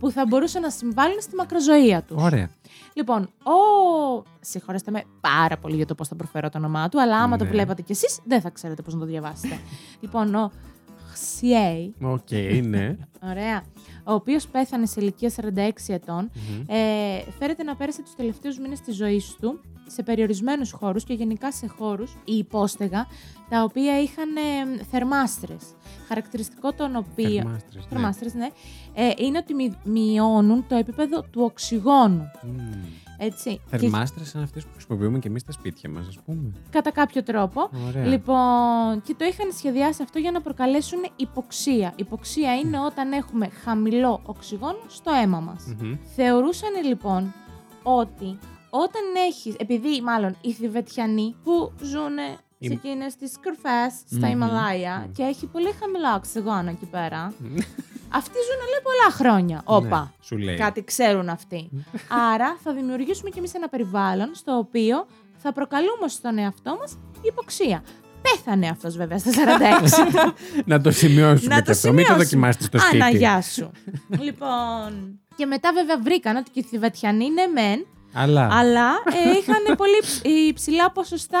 Που 0.00 0.10
θα 0.10 0.24
μπορούσαν 0.28 0.62
να 0.62 0.70
συμβάλλουν 0.70 1.20
στη 1.20 1.34
μακροζωία 1.34 2.02
του. 2.02 2.14
Ωραία. 2.18 2.50
Λοιπόν, 2.92 3.22
ο. 3.22 4.22
Συγχωρέστε 4.40 4.90
με 4.90 5.02
πάρα 5.20 5.56
πολύ 5.58 5.76
για 5.76 5.86
το 5.86 5.94
πώς 5.94 6.08
θα 6.08 6.16
προφέρω 6.16 6.48
το 6.48 6.58
όνομά 6.58 6.88
του, 6.88 7.00
αλλά 7.00 7.16
άμα 7.16 7.36
το 7.36 7.44
Ναι. 7.44 7.50
βλέπατε 7.50 7.82
κι 7.82 7.92
εσείς, 7.92 8.18
δεν 8.24 8.40
θα 8.40 8.50
ξέρετε 8.50 8.82
πώς 8.82 8.94
να 8.94 9.00
το 9.00 9.06
διαβάσετε. 9.06 9.58
λοιπόν, 10.02 10.34
ο 10.34 10.50
Χσιέι, 11.12 11.94
Οκ, 12.02 12.30
ναι. 12.62 12.96
ωραία, 13.30 13.62
ο 14.04 14.12
οποίος 14.12 14.46
πέθανε 14.48 14.86
σε 14.86 15.00
ηλικία 15.00 15.30
46 15.36 15.70
ετών, 15.86 16.30
Μμμ. 16.34 16.64
ε, 16.66 17.22
φέρεται 17.38 17.62
να 17.62 17.76
πέρασε 17.76 18.02
τους 18.02 18.14
τελευταίους 18.14 18.58
μήνες 18.58 18.80
της 18.80 18.96
ζωής 18.96 19.36
του 19.40 19.60
σε 19.90 20.02
περιορισμένους 20.02 20.70
χώρους 20.72 21.04
και 21.04 21.12
γενικά 21.14 21.52
σε 21.52 21.66
χώρους 21.66 22.12
ή 22.24 22.36
υπόστεγα 22.36 23.06
τα 23.48 23.62
οποία 23.62 24.00
είχαν 24.00 24.36
ε, 24.36 24.82
θερμάστρες. 24.90 25.62
Χαρακτηριστικό 26.08 26.72
των 26.72 26.96
οποίων... 26.96 27.42
Θερμάστρες, 27.42 27.74
ναι. 27.82 27.88
Θερμάστρες, 27.88 28.34
ναι. 28.34 28.48
Ε, 28.94 29.10
είναι 29.16 29.38
ότι 29.38 29.54
μη- 29.54 29.78
μειώνουν 29.84 30.64
το 30.68 30.74
επίπεδο 30.74 31.22
του 31.22 31.42
οξυγόνου. 31.42 32.30
Μμ. 32.42 32.58
Έτσι. 33.22 33.60
Και 33.70 33.76
Θερμάστρες 33.76 34.28
σαν 34.28 34.42
αυτές 34.42 34.64
που 34.64 34.70
χρησιμοποιούμε 34.72 35.18
και 35.18 35.28
εμείς 35.28 35.40
στα 35.42 35.52
σπίτια 35.52 35.90
μας, 35.90 36.06
ας 36.08 36.18
πούμε. 36.24 36.52
κατά 36.70 36.90
κάποιο 36.90 37.22
τρόπο. 37.22 37.70
Ωραία. 37.88 38.06
Λοιπόν, 38.06 39.02
και 39.02 39.14
το 39.14 39.24
είχαν 39.24 39.52
σχεδιάσει 39.52 40.02
αυτό 40.02 40.18
για 40.18 40.30
να 40.30 40.40
προκαλέσουν 40.40 40.98
υποξία. 41.16 41.92
Υποξία 41.96 42.56
είναι 42.58 42.80
όταν 42.80 43.12
έχουμε 43.12 43.48
χαμηλό 43.48 44.20
οξυγόνο 44.24 44.78
στο 44.88 45.12
αίμα 45.22 45.40
μας. 45.40 45.74
Μμμ. 45.80 45.94
Θεωρούσαν 46.16 46.84
λοιπόν 46.88 47.32
ότι 47.82 48.38
όταν 48.70 49.02
έχεις, 49.28 49.54
επειδή 49.58 50.00
μάλλον 50.02 50.36
οι 50.40 50.52
Θιβετιανοί 50.52 51.34
που 51.44 51.72
ζουν 51.82 52.16
Οι- 52.58 52.66
σε 52.66 52.72
εκείνες 52.72 53.16
τις 53.16 53.32
κορφές 53.44 53.92
στα 54.16 54.26
Μμμ. 54.26 54.32
Ιμαλάια 54.32 55.04
Μμ. 55.08 55.12
και 55.12 55.22
έχει 55.22 55.46
πολύ 55.46 55.72
χαμηλό 55.80 56.14
οξυγόνο 56.16 56.70
εκεί 56.70 56.86
πέρα, 56.86 57.32
αυτοί 58.12 58.34
ζουν 58.48 58.60
λέει 58.70 58.82
πολλά 58.82 59.10
χρόνια. 59.12 59.62
Όπα. 59.64 60.00
Ναι, 60.00 60.24
σου 60.24 60.36
λέει. 60.38 60.56
Κάτι 60.56 60.84
ξέρουν 60.84 61.28
αυτοί. 61.28 61.70
Άρα 62.32 62.56
θα 62.62 62.72
δημιουργήσουμε 62.72 63.30
κι 63.30 63.38
εμείς 63.38 63.54
ένα 63.54 63.68
περιβάλλον 63.68 64.30
στο 64.34 64.56
οποίο 64.58 65.06
θα 65.36 65.52
προκαλούμε 65.52 66.08
στον 66.08 66.38
εαυτό 66.38 66.76
μας 66.80 66.98
υποξία. 67.22 67.82
Πέθανε 68.22 68.68
αυτός 68.68 68.96
βέβαια 68.96 69.18
στα 69.18 69.30
46. 69.30 70.32
Να 70.64 70.80
το 70.80 70.90
σημειώσουμε 70.90 71.54
Να 71.54 71.60
και 71.60 71.64
το 71.66 71.70
αυτό. 71.70 71.92
Μην 71.92 71.96
το 71.96 72.12
σημειώσουμε. 72.12 72.24
δοκιμάσετε 72.24 72.64
στο 72.64 72.78
σπίτι. 72.78 72.96
Αναγιά 73.02 73.42
σου. 73.42 73.70
λοιπόν. 74.20 75.20
Και 75.36 75.46
μετά 75.46 75.72
βέβαια 75.72 75.98
βρήκαν 75.98 76.36
ότι 76.36 76.50
και 76.50 76.60
οι 76.60 76.62
Θιβετιανοί, 76.62 77.30
ναι 77.30 77.46
μεν, 77.46 77.86
Αλλά. 78.12 78.48
Αλλά 78.52 78.88
ε, 78.88 79.38
είχαν 79.38 79.76
πολύ 79.76 79.98
ψ- 80.00 80.26
υψηλά 80.48 80.90
ποσοστά 80.90 81.40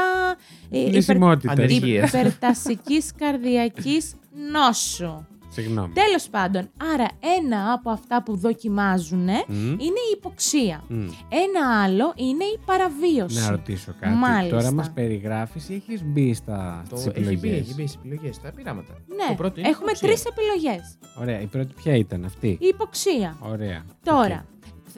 ε, 0.70 0.78
υπερ, 0.78 0.92
Λυσιμότητα. 0.94 1.52
Ανεργίας. 1.52 2.08
υπερτασικής 2.12 3.12
καρδιακής 3.18 4.14
νόσου. 4.52 5.24
Συγγνώμη. 5.52 5.92
Τέλος 5.92 6.28
πάντων, 6.30 6.70
άρα 6.94 7.06
ένα 7.38 7.72
από 7.72 7.90
αυτά 7.90 8.22
που 8.22 8.36
δοκιμάζουν 8.36 9.24
Μμ. 9.46 9.66
είναι 9.70 10.00
η 10.10 10.12
υποξία. 10.16 10.84
Μμ. 10.88 11.00
Ένα 11.28 11.82
άλλο 11.82 12.12
είναι 12.16 12.44
η 12.44 12.58
παραβίωση. 12.64 13.40
Να 13.40 13.50
ρωτήσω 13.50 13.94
κάτι. 14.00 14.14
Μάλιστα. 14.14 14.56
Τώρα 14.56 14.72
μας 14.72 14.90
περιγράφεις 14.90 15.68
ή 15.68 15.74
έχεις 15.74 16.02
μπει 16.04 16.34
στα 16.34 16.82
Το 16.88 16.96
στις 16.96 17.12
έχει 17.14 17.20
μπει, 17.24 17.32
επιλογές; 17.32 17.60
έχει 17.60 17.74
μπει 17.74 17.86
στις 17.86 18.00
επιλογές, 18.04 18.34
στα 18.34 18.52
πειράματα. 18.52 18.92
Ναι, 19.06 19.26
Το 19.28 19.34
πρώτο 19.34 19.60
είναι 19.60 19.68
έχουμε 19.68 19.90
υποξία. 19.90 20.08
τρεις 20.08 20.24
επιλογές. 20.24 20.98
Ωραία. 21.20 21.40
Η 21.40 21.46
πρώτη 21.46 21.72
ποια 21.82 21.94
ήταν 21.94 22.24
αυτή; 22.24 22.48
Η 22.48 22.66
υποξία. 22.66 23.36
Ωραία. 23.40 23.84
Τώρα, 24.04 24.44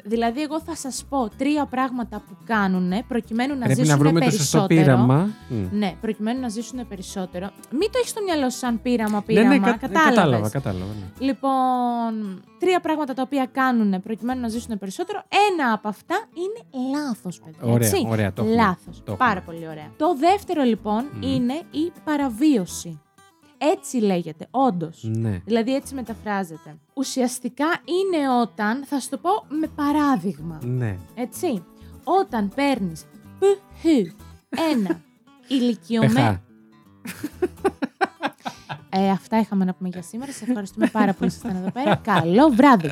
δηλαδή 0.03 0.43
εγώ 0.43 0.61
θα 0.61 0.77
σας 0.77 1.05
πω 1.09 1.29
τρία 1.39 1.67
πράγματα 1.67 2.17
που 2.29 2.37
κάνουν 2.45 2.93
προκειμένου 3.09 3.55
να 3.55 3.61
Πρέπει 3.65 3.75
ζήσουν 3.75 3.91
να 3.91 3.97
βρούμε 4.05 4.21
το 4.21 4.31
σωστό 4.31 4.59
περισσότερο. 4.69 4.97
πείραμα. 4.97 5.29
Μμ. 5.49 5.79
Ναι, 5.79 5.95
προκειμένου 6.01 6.41
να 6.41 6.49
ζήσουν 6.49 6.89
περισσότερο. 6.89 7.51
Μην 7.71 7.91
το 7.93 7.99
έχεις 7.99 8.11
στο 8.11 8.23
μυαλό 8.23 8.51
σου 8.51 8.59
σαν 8.59 8.83
πείραμα, 8.83 9.17
Ναι, 9.17 9.23
πείραμα. 9.23 9.49
ναι, 9.49 9.59
κα- 9.59 9.77
κατάλαβες. 9.77 10.15
κατάλαβα, 10.15 10.49
κατάλαβα. 10.51 10.85
ναι. 10.85 11.27
Λοιπόν, 11.27 12.43
τρία 12.59 12.81
πράγματα 12.81 13.15
τα 13.15 13.23
οποία 13.23 13.47
κάνουν 13.53 14.03
προκειμένου 14.03 14.41
να 14.41 14.49
ζήσουν 14.49 14.79
περισσότερο. 14.79 15.23
Ένα 15.51 15.73
από 15.73 15.89
αυτά 15.89 16.15
είναι 16.35 16.89
λάθος, 16.99 17.41
παιδιά. 17.45 17.73
Ωραία, 17.73 17.89
έτσι; 17.89 18.07
ωραία, 18.11 18.33
το 18.33 18.43
έχουμε. 18.43 18.57
Λάθος. 18.63 19.03
Το 19.05 19.13
Πάρα 19.15 19.31
έχουμε. 19.41 19.45
πολύ 19.55 19.69
ωραία. 19.69 19.91
Το 19.97 20.17
δεύτερο 20.17 20.63
λοιπόν 20.63 21.05
Μμμ. 21.13 21.23
είναι 21.23 21.55
η 21.71 21.93
παραβίωση. 22.05 23.01
Έτσι 23.75 23.97
λέγεται, 23.97 24.47
όντως. 24.51 25.03
Ναι. 25.03 25.41
Δηλαδή 25.45 25.75
έτσι 25.75 25.95
μεταφράζεται. 25.95 26.77
Ουσιαστικά 26.95 27.67
είναι 27.67 28.31
όταν, 28.41 28.85
θα 28.85 29.01
σου 29.01 29.09
το 29.09 29.19
πω 29.19 29.31
με 29.49 29.67
παράδειγμα. 29.67 30.61
Ναι. 30.65 30.97
Έτσι. 31.15 31.65
Όταν 32.05 32.49
παίρνεις 32.55 33.05
π, 33.39 33.43
ένα 34.73 35.01
ηλικιωμένο. 35.49 36.13
Πεχά. 36.15 36.43
Ε, 38.95 39.11
αυτά 39.11 39.39
είχαμε 39.39 39.65
να 39.65 39.75
πούμε 39.75 39.89
για 39.89 40.03
σήμερα. 40.03 40.33
Σε 40.33 40.45
ευχαριστούμε 40.49 40.87
πάρα 40.87 41.13
πολύ 41.15 41.17
που 41.19 41.25
ήσασταν 41.25 41.57
εδώ 41.63 41.71
πέρα. 41.71 41.97
Καλό 41.97 42.49
βράδυ. 42.49 42.91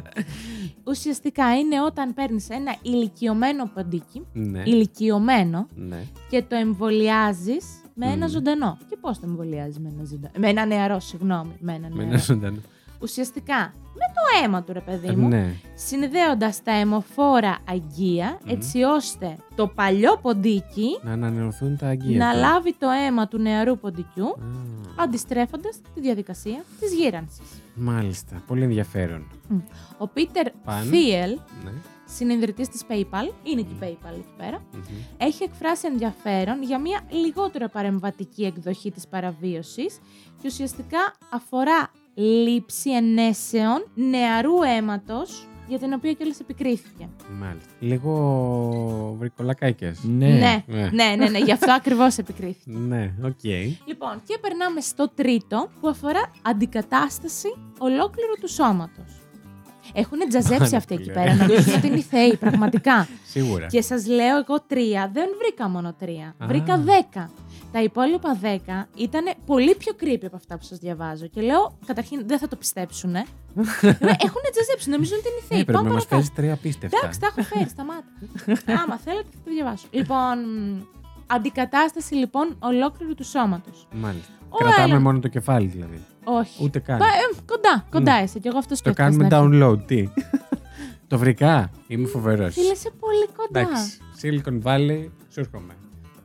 Ουσιαστικά 0.85 1.59
είναι 1.59 1.83
όταν 1.83 2.15
παίρνεις 2.15 2.49
ένα 2.49 2.77
ηλικιωμένο 2.83 3.71
ποντίκι, 3.75 4.27
Ναι. 4.33 4.63
ηλικιωμένο, 4.67 5.67
Ναι. 5.75 6.03
και 6.31 6.43
το 6.43 6.55
εμβολιάζεις 6.57 7.65
με 8.01 8.07
ένα 8.13 8.27
Μμμ. 8.27 8.33
ζωντανό. 8.33 8.79
Και 8.89 8.97
πώς 9.01 9.19
το 9.21 9.27
εμβολιάζει 9.29 9.81
με 9.81 9.89
ένα 9.97 10.05
ζωντανό; 10.05 10.33
Με 10.39 10.49
ένα 10.49 10.65
νεαρό, 10.67 11.01
συγγνώμη. 11.01 11.53
Με 11.61 11.73
ένα 11.75 11.89
Με 11.89 11.95
νεαρό. 11.95 12.09
ένα 12.11 12.19
ζωντανό. 12.19 12.59
Ουσιαστικά 13.03 13.75
με 14.01 14.07
το 14.15 14.45
αίμα 14.45 14.63
του, 14.63 14.73
ρε 14.73 14.81
παιδί 14.81 15.11
μου, 15.11 15.29
Ναι. 15.29 15.53
συνδέοντας 15.75 16.63
τα 16.63 16.73
αιμοφόρα 16.73 17.59
αγγεία, 17.69 18.39
Μμμ. 18.45 18.51
έτσι 18.53 18.83
ώστε 18.83 19.37
το 19.55 19.67
παλιό 19.67 20.19
ποντίκι 20.23 20.99
Να 21.03 21.13
ανανεωθούν 21.13 21.77
τα 21.77 21.87
αγγεία. 21.87 22.19
να 22.19 22.33
του. 22.33 22.39
λάβει 22.39 22.75
το 22.79 22.89
αίμα 23.07 23.29
του 23.29 23.39
νεαρού 23.39 23.79
ποντικού, 23.79 24.27
Α, 24.29 24.35
αντιστρέφοντας 24.97 25.81
τη 25.95 26.01
διαδικασία 26.01 26.65
της 26.81 26.93
γύρανσης. 26.95 27.49
Μάλιστα. 27.75 28.43
Πολύ 28.47 28.63
ενδιαφέρον. 28.63 29.27
Ο 29.99 30.09
Πίτερ 30.09 30.51
Παν. 30.65 30.83
Θίελ, 30.83 31.39
Ναι. 31.65 31.71
Συνειδητής 32.17 32.69
της 32.69 32.83
PayPal, 32.89 33.33
είναι 33.43 33.61
και 33.63 33.73
η 33.73 33.79
PayPal 33.81 34.15
εκεί 34.15 34.35
πέρα, 34.37 34.63
Μμμ. 34.73 34.81
έχει 35.17 35.43
εκφράσει 35.43 35.87
ενδιαφέρον 35.87 36.63
για 36.63 36.79
μια 36.79 37.01
λιγότερο 37.11 37.69
παρεμβατική 37.69 38.45
εκδοχή 38.45 38.91
της 38.91 39.09
παραβίωσης 39.09 39.99
και 40.43 40.47
ουσιαστικά 40.47 40.99
αφορά 41.31 41.91
λήψη 42.15 42.91
ενέσεων 42.91 43.87
νεαρού 43.95 44.63
αίματος 44.63 45.45
για 45.69 45.79
την 45.79 45.93
οποία 45.93 46.13
κιόλας 46.13 46.41
επικρίθηκε. 46.41 47.09
Μάλιστα. 47.41 47.71
Λίγο 47.81 49.17
βρικολακάκια. 49.19 49.95
Ναι. 50.03 50.27
ναι, 50.27 50.65
ναι. 50.67 50.91
ναι, 50.93 51.15
ναι, 51.17 51.29
ναι, 51.29 51.39
γι' 51.39 51.53
αυτό 51.53 51.73
ακριβώς 51.73 52.19
επικρίθηκε. 52.19 52.71
Ναι, 52.89 53.13
οκ. 53.23 53.45
Λοιπόν, 53.85 54.23
και 54.27 54.39
περνάμε 54.41 54.81
στο 54.81 55.11
τρίτο 55.15 55.69
που 55.81 55.89
αφορά 55.89 56.31
αντικατάσταση 56.43 57.49
ολόκληρου 57.79 58.33
του 58.41 58.49
σώματος. 58.49 59.20
Έχουν 59.93 60.19
τζαζέψει 60.29 60.59
Πάρα 60.59 60.77
αυτοί 60.77 60.95
πολύ 60.95 61.09
εκεί 61.11 61.19
ωραία. 61.19 61.33
πέρα, 61.37 61.47
νομίζουν 61.47 61.75
ότι 61.75 61.87
είναι 61.87 61.97
οι 61.97 62.03
θεοί, 62.03 62.37
πραγματικά. 62.37 63.09
Σίγουρα. 63.27 63.67
Και 63.67 63.83
σας 63.83 64.07
λέω 64.07 64.37
εγώ 64.39 64.61
τρία, 64.67 65.11
δεν 65.13 65.29
βρήκα 65.39 65.69
μόνο 65.69 65.95
τρία, 65.99 66.35
Α. 66.39 66.47
βρήκα 66.47 66.79
δέκα. 66.79 67.31
Τα 67.73 67.83
υπόλοιπα 67.83 68.35
δέκα 68.41 68.89
ήταν 68.97 69.25
πολύ 69.47 69.75
πιο 69.75 69.93
creepy 70.01 70.25
από 70.27 70.37
αυτά 70.37 70.59
που 70.59 70.65
σας 70.65 70.79
διαβάζω. 70.79 71.27
Και 71.27 71.41
λέω, 71.41 71.79
καταρχήν 71.87 72.23
δεν 72.27 72.39
θα 72.39 72.49
το 72.49 72.57
πιστέψουν. 72.57 73.15
Ε. 73.15 73.25
Έχουν 74.27 74.43
τζαζέψει, 74.53 74.91
νομίζουν 74.91 75.19
ότι 75.19 75.29
είναι 75.29 75.41
οι 75.43 75.47
θεοί. 75.49 75.59
Ναι, 75.59 75.65
πρέπει 75.65 75.73
Πάμε 75.79 75.89
να 75.89 75.95
μας 75.95 76.07
παρακάτω. 76.07 76.15
παίζει 76.15 76.31
τρία 76.35 76.53
απίστευτα. 76.53 76.97
Εντάξει, 76.99 77.21
τα 77.21 77.27
έχω 77.27 77.43
φέρει, 77.43 77.69
σταμάτα. 77.69 78.83
Άμα 78.83 78.97
θέλετε 78.99 79.29
θα 79.33 79.39
το 79.45 79.51
διαβάσω. 79.51 79.87
Λοιπόν, 79.91 80.37
αντικατάσταση 81.27 82.15
λοιπόν 82.15 82.57
ολόκληρου 82.59 83.15
του 83.15 83.25
σώματος. 83.25 83.87
Μάλιστα. 83.93 84.33
Ο 84.49 84.57
Κρατάμε 84.57 84.97
Elon- 84.97 85.01
μόνο 85.01 85.19
το 85.19 85.29
κεφάλι 85.29 85.67
δηλαδή. 85.67 86.05
Όχι. 86.25 86.65
Ούτε 86.65 86.79
καν. 86.79 86.99
Πα- 86.99 87.05
ε, 87.07 87.41
κοντά, 87.47 87.85
κοντά 87.91 88.23
είσαι. 88.23 88.39
Και 88.39 88.49
εγώ 88.49 88.59
αυτό 88.59 88.71
Το 88.71 88.77
σκέφτηκα. 88.77 89.03
κάνουμε 89.05 89.25
στην 89.25 89.37
αρχή. 89.37 89.49
download. 89.63 89.87
Τι; 89.87 90.09
το 91.11 91.19
βρήκα. 91.19 91.71
Είμαι 91.87 92.07
φοβερός. 92.07 92.55
Φίλε, 92.55 92.73
είσαι 92.73 92.91
πολύ 93.01 93.29
κοντά. 93.37 93.61
Εντάξει. 93.61 93.99
Silicon 94.23 94.63
Valley, 94.69 95.09
σου 95.33 95.41
έρχομαι. 95.41 95.75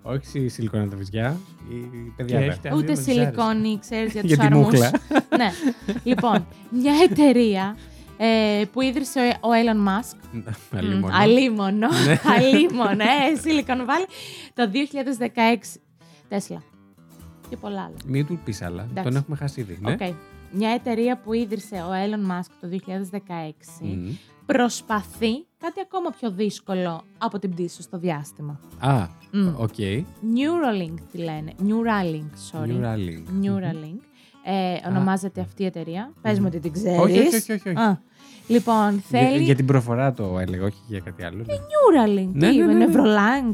Όχι 0.01 0.47
σιλικόνα 0.47 0.85
βυζιά, 0.95 1.37
η 1.69 1.73
παιδιά. 2.15 2.39
Και 2.39 2.45
τα. 2.45 2.51
έχετε- 2.51 2.73
Ούτε 2.73 2.91
Αυτή 2.91 3.03
δεν 3.13 3.15
μας 3.17 3.33
σιλικόνη, 3.33 3.79
ξέρεις 3.79 4.11
για 4.11 4.21
τους 4.21 4.29
Για 4.31 4.39
τη 4.39 4.45
αρμούς. 4.45 4.63
μούχλα. 4.65 4.91
ναι. 5.39 5.51
Λοιπόν, 6.03 6.47
μια 6.69 6.93
εταιρεία 7.09 7.75
ε, 8.17 8.63
που 8.73 8.81
ίδρυσε 8.81 9.19
ο, 9.41 9.47
ο 9.47 9.51
Elon 9.51 9.87
Musk. 9.87 10.41
Αλίμονο. 10.77 10.99
Μμ, 11.09 11.15
Αλίμονο. 11.15 11.87
Ναι. 12.05 12.19
Αλίμονο, 12.37 13.03
ε, 13.03 13.39
Silicon 13.43 13.79
Valley. 13.89 14.07
Το 14.53 14.71
2016. 15.73 15.79
Τέσλα. 16.29 16.63
Και 17.49 17.57
πολλά 17.57 17.81
άλλα. 17.81 17.95
Μην 18.05 18.25
του 18.25 18.39
πεις 18.45 18.61
άλλα. 18.61 18.81
Εντάξει. 18.89 19.03
Τον 19.03 19.15
έχουμε 19.15 19.35
χάσει 19.37 19.59
ήδη. 19.61 19.77
Ναι. 19.81 19.91
Οκ. 19.91 19.99
Μια 20.51 20.69
εταιρεία 20.69 21.17
που 21.17 21.33
ίδρυσε 21.33 21.75
ο 21.75 21.89
Elon 21.91 22.31
Musk 22.31 22.49
το 22.61 22.67
2016 22.67 23.81
Μμ. 23.81 24.09
προσπαθεί 24.45 25.45
κάτι 25.57 25.79
ακόμα 25.81 26.09
πιο 26.19 26.31
δύσκολο 26.31 27.01
από 27.17 27.39
την 27.39 27.49
πτήση 27.51 27.81
στο 27.81 27.97
διάστημα. 27.97 28.59
Α, 28.79 29.07
Μμ. 29.31 29.47
OK. 29.57 29.73
Neuralink 30.35 30.93
τη 31.11 31.17
λένε. 31.17 31.53
Neuralink, 31.67 32.29
sorry. 32.51 32.67
Neuralink. 32.67 33.43
Neuralink. 33.45 33.99
Ε, 34.47 34.87
ονομάζεται 34.87 35.41
αυτή 35.41 35.63
η 35.63 35.65
εταιρεία. 35.65 36.13
Πες 36.21 36.39
μου 36.39 36.45
ότι 36.47 36.59
την 36.59 36.71
ξέρεις. 36.71 36.99
Όχι, 36.99 37.19
όχι, 37.19 37.35
όχι, 37.35 37.51
όχι, 37.51 37.69
όχι. 37.69 37.77
Α, 37.79 38.01
λοιπόν, 38.47 38.89
Για, 38.91 39.01
θέλει 39.19 39.43
για 39.43 39.55
την 39.55 39.65
προφορά 39.65 40.13
το 40.13 40.39
έλεγα, 40.39 40.65
όχι 40.65 40.77
για 40.87 40.99
κάτι 40.99 41.23
άλλο. 41.23 41.37
ναι. 41.37 41.53
Neuralink. 41.53 42.29
Ναι, 42.33 42.49
τι 42.49 42.57
ναι, 42.57 42.63
είπε, 42.63 42.73
ναι, 42.73 42.85
ναι. 42.85 42.93
Neuralink. 42.93 43.53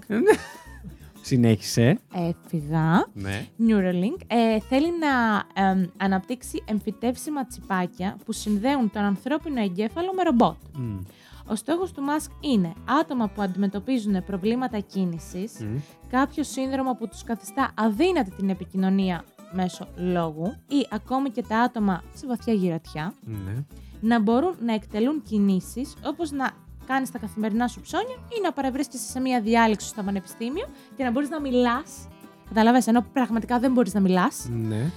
Συνέχισε. 1.21 1.99
Έφυγα. 2.13 3.05
Ναι. 3.13 3.45
Neuralink 3.67 4.21
ε, 4.27 4.59
θέλει 4.59 4.87
να 4.99 5.43
εμ, 5.63 5.85
αναπτύξει 5.97 6.63
εμφυτεύσιμα 6.65 7.45
τσιπάκια 7.45 8.17
που 8.25 8.31
συνδέουν 8.31 8.91
τον 8.91 9.01
ανθρώπινο 9.03 9.61
εγκέφαλο 9.61 10.13
με 10.13 10.23
ρομπότ. 10.23 10.55
Μμ. 10.77 10.99
Ο 11.47 11.55
στόχος 11.55 11.91
του 11.91 12.01
Musk 12.07 12.29
είναι 12.41 12.73
άτομα 13.01 13.27
που 13.27 13.41
αντιμετωπίζουν 13.41 14.23
προβλήματα 14.25 14.79
κίνησης, 14.79 15.53
Μμ. 15.59 15.77
κάποιο 16.09 16.43
σύνδρομο 16.43 16.93
που 16.95 17.07
τους 17.07 17.23
καθιστά 17.23 17.71
αδύνατη 17.75 18.31
την 18.31 18.49
επικοινωνία 18.49 19.23
μέσω 19.53 19.87
λόγου 19.95 20.45
ή 20.67 20.87
ακόμη 20.89 21.29
και 21.29 21.43
τα 21.47 21.59
άτομα 21.59 22.03
σε 22.13 22.27
βαθιά 22.27 22.53
γηρατειά, 22.53 23.13
Ναι. 23.21 23.63
να 24.01 24.19
μπορούν 24.19 24.55
να 24.65 24.73
εκτελούν 24.73 25.23
κινήσεις 25.23 25.93
όπως 26.05 26.31
να 26.31 26.51
κάνεις 26.85 27.11
τα 27.11 27.17
καθημερινά 27.19 27.67
σου 27.67 27.81
ψώνια 27.81 28.15
ή 28.15 28.41
να 28.43 28.51
παρευρίσκεσαι 28.53 29.09
σε 29.11 29.19
μια 29.19 29.41
διάλεξη 29.41 29.87
στο 29.87 30.03
πανεπιστήμιο 30.03 30.65
και 30.97 31.03
να 31.03 31.11
μπορείς 31.11 31.29
να 31.29 31.39
μιλάς. 31.41 32.07
Κατάλαβες, 32.47 32.87
ενώ 32.87 33.05
πραγματικά 33.13 33.59
δεν 33.59 33.71
μπορείς 33.71 33.93
να 33.93 33.99
μιλάς, 33.99 34.47
Ναι. 34.51 34.91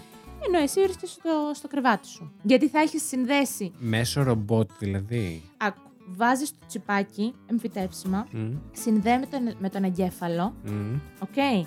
ενώ 0.46 0.58
εσύ 0.62 0.82
βρίσκεσαι 0.82 1.12
στο, 1.12 1.50
στο 1.54 1.68
κρεβάτι 1.68 2.06
σου. 2.08 2.32
Γιατί 2.42 2.68
θα 2.68 2.78
έχεις 2.80 3.02
συνδέσει, 3.08 3.72
Μέσω 3.78 4.22
ρομπότ 4.22 4.70
δηλαδή. 4.78 5.42
άκου, 5.56 5.80
βάζεις 6.06 6.50
το 6.50 6.56
τσιπάκι, 6.66 7.34
εμφυτεύσιμα, 7.50 8.26
Μμ. 8.32 8.52
συνδέει 8.72 9.18
με 9.18 9.26
τον, 9.26 9.56
με 9.58 9.68
τον 9.68 9.84
εγκέφαλο, 9.84 10.54
Μμ. 10.64 10.94
οκ. 11.18 11.64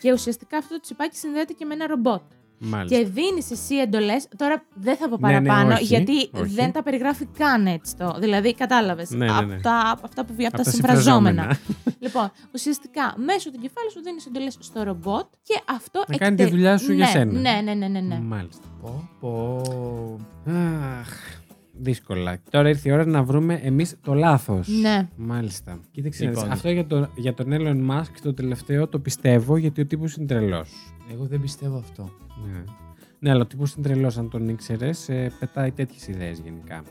Και 0.00 0.12
ουσιαστικά 0.12 0.56
αυτό 0.58 0.74
το 0.74 0.80
τσιπάκι 0.80 1.16
συνδέεται 1.16 1.52
και 1.52 1.64
με 1.64 1.74
ένα 1.74 1.86
ρομπότ. 1.86 2.22
Μάλιστα. 2.64 2.96
Και 2.98 3.04
δίνεις 3.04 3.50
εσύ 3.50 3.74
εντολές. 3.74 4.26
Τώρα 4.36 4.64
δεν 4.74 4.96
θα 4.96 5.08
πω 5.08 5.16
Ναι, 5.20 5.38
ναι, 5.40 5.48
παραπάνω, 5.48 5.74
όχι, 5.74 5.84
γιατί 5.84 6.30
όχι. 6.32 6.54
δεν 6.54 6.72
τα 6.72 6.82
περιγράφει 6.82 7.26
καν 7.38 7.66
έτσι 7.66 7.96
το. 7.96 8.16
Δηλαδή, 8.18 8.54
κατάλαβες. 8.54 9.10
Ναι, 9.10 9.26
ναι, 9.26 9.40
ναι. 9.40 9.54
Αυτά, 9.54 9.98
αυτά 10.04 10.24
που 10.24 10.32
βγαίνουν 10.34 10.50
από 10.52 10.56
Απ' 10.60 10.64
τα 10.64 10.70
τα 10.70 10.70
συμφραζόμενα. 10.70 11.42
συμφραζόμενα. 11.42 11.58
λοιπόν, 12.04 12.32
ουσιαστικά 12.54 13.14
μέσω 13.16 13.50
του 13.50 13.58
κεφάλου 13.58 13.90
σου 13.90 14.02
δίνεις 14.02 14.26
εντολές 14.26 14.56
στο 14.60 14.82
ρομπότ 14.82 15.26
και 15.42 15.60
αυτό. 15.64 16.04
Να 16.08 16.16
κάνει 16.16 16.36
τη 16.36 16.44
δουλειά 16.44 16.78
σου 16.78 16.92
για 16.92 17.04
ναι, 17.04 17.10
σένα. 17.10 17.32
Ναι, 17.40 17.60
ναι, 17.64 17.74
ναι, 17.74 17.88
ναι. 17.88 18.00
ναι. 18.00 18.18
Μάλιστα. 18.20 18.64
Πω, 18.82 19.08
πω. 19.20 19.62
Αχ, 20.46 21.08
δύσκολα. 21.82 22.38
Τώρα 22.50 22.68
ήρθε 22.68 22.88
η 22.88 22.92
ώρα 22.92 23.06
να 23.06 23.22
βρούμε 23.22 23.60
εμείς 23.62 23.96
το 24.02 24.14
λάθος. 24.14 24.68
Ναι. 24.68 25.08
Μάλιστα. 25.16 25.78
Κοίταξε, 25.90 26.24
να 26.24 26.28
δεις, 26.30 26.38
Λοιπόν. 26.38 26.52
αυτό 26.54 26.70
για, 26.70 26.86
το, 26.86 27.08
για 27.16 27.34
τον 27.34 27.46
Elon 27.50 27.90
Musk 27.90 28.10
το 28.22 28.34
τελευταίο 28.34 28.88
το 28.88 28.98
πιστεύω 28.98 29.56
γιατί 29.56 29.80
ο 29.80 29.86
τύπος 29.86 30.14
είναι 30.16 30.26
τρελός. 30.26 30.70
Εγώ 31.12 31.24
δεν 31.24 31.40
πιστεύω 31.40 31.76
αυτό. 31.78 32.10
Ναι. 32.52 32.62
ναι, 33.18 33.30
αλλά 33.30 33.42
ο 33.42 33.46
τύπος 33.46 33.72
είναι 33.74 33.86
τρελός. 33.86 34.18
Αν 34.18 34.28
τον 34.30 34.48
ήξερες, 34.48 35.08
πετάει 35.38 35.70
τέτοιες 35.70 36.08
ιδέες 36.08 36.38
γενικά. 36.38 36.82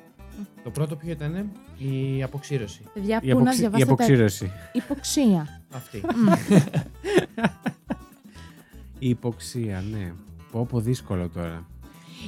Το 0.64 0.70
πρώτο 0.70 0.96
ποιο 0.96 1.12
ήταν 1.12 1.52
η 1.78 2.24
αποξήρωση. 2.24 2.82
Παιδιά, 2.94 3.20
Η, 3.24 3.32
πού 3.32 3.36
να 3.36 3.42
αποξy- 3.42 3.58
η 3.58 3.60
διαβάσετε. 3.60 3.92
αποξήρωση. 3.92 4.52
Υποξία. 4.74 5.62
Αυτή. 5.74 6.02
Η 9.00 9.10
υποξία, 9.10 9.84
ναι. 9.92 10.14
Πω 10.52 10.66
πω 10.66 10.80
δύσκολο 10.80 11.30
τώρα. 11.30 11.68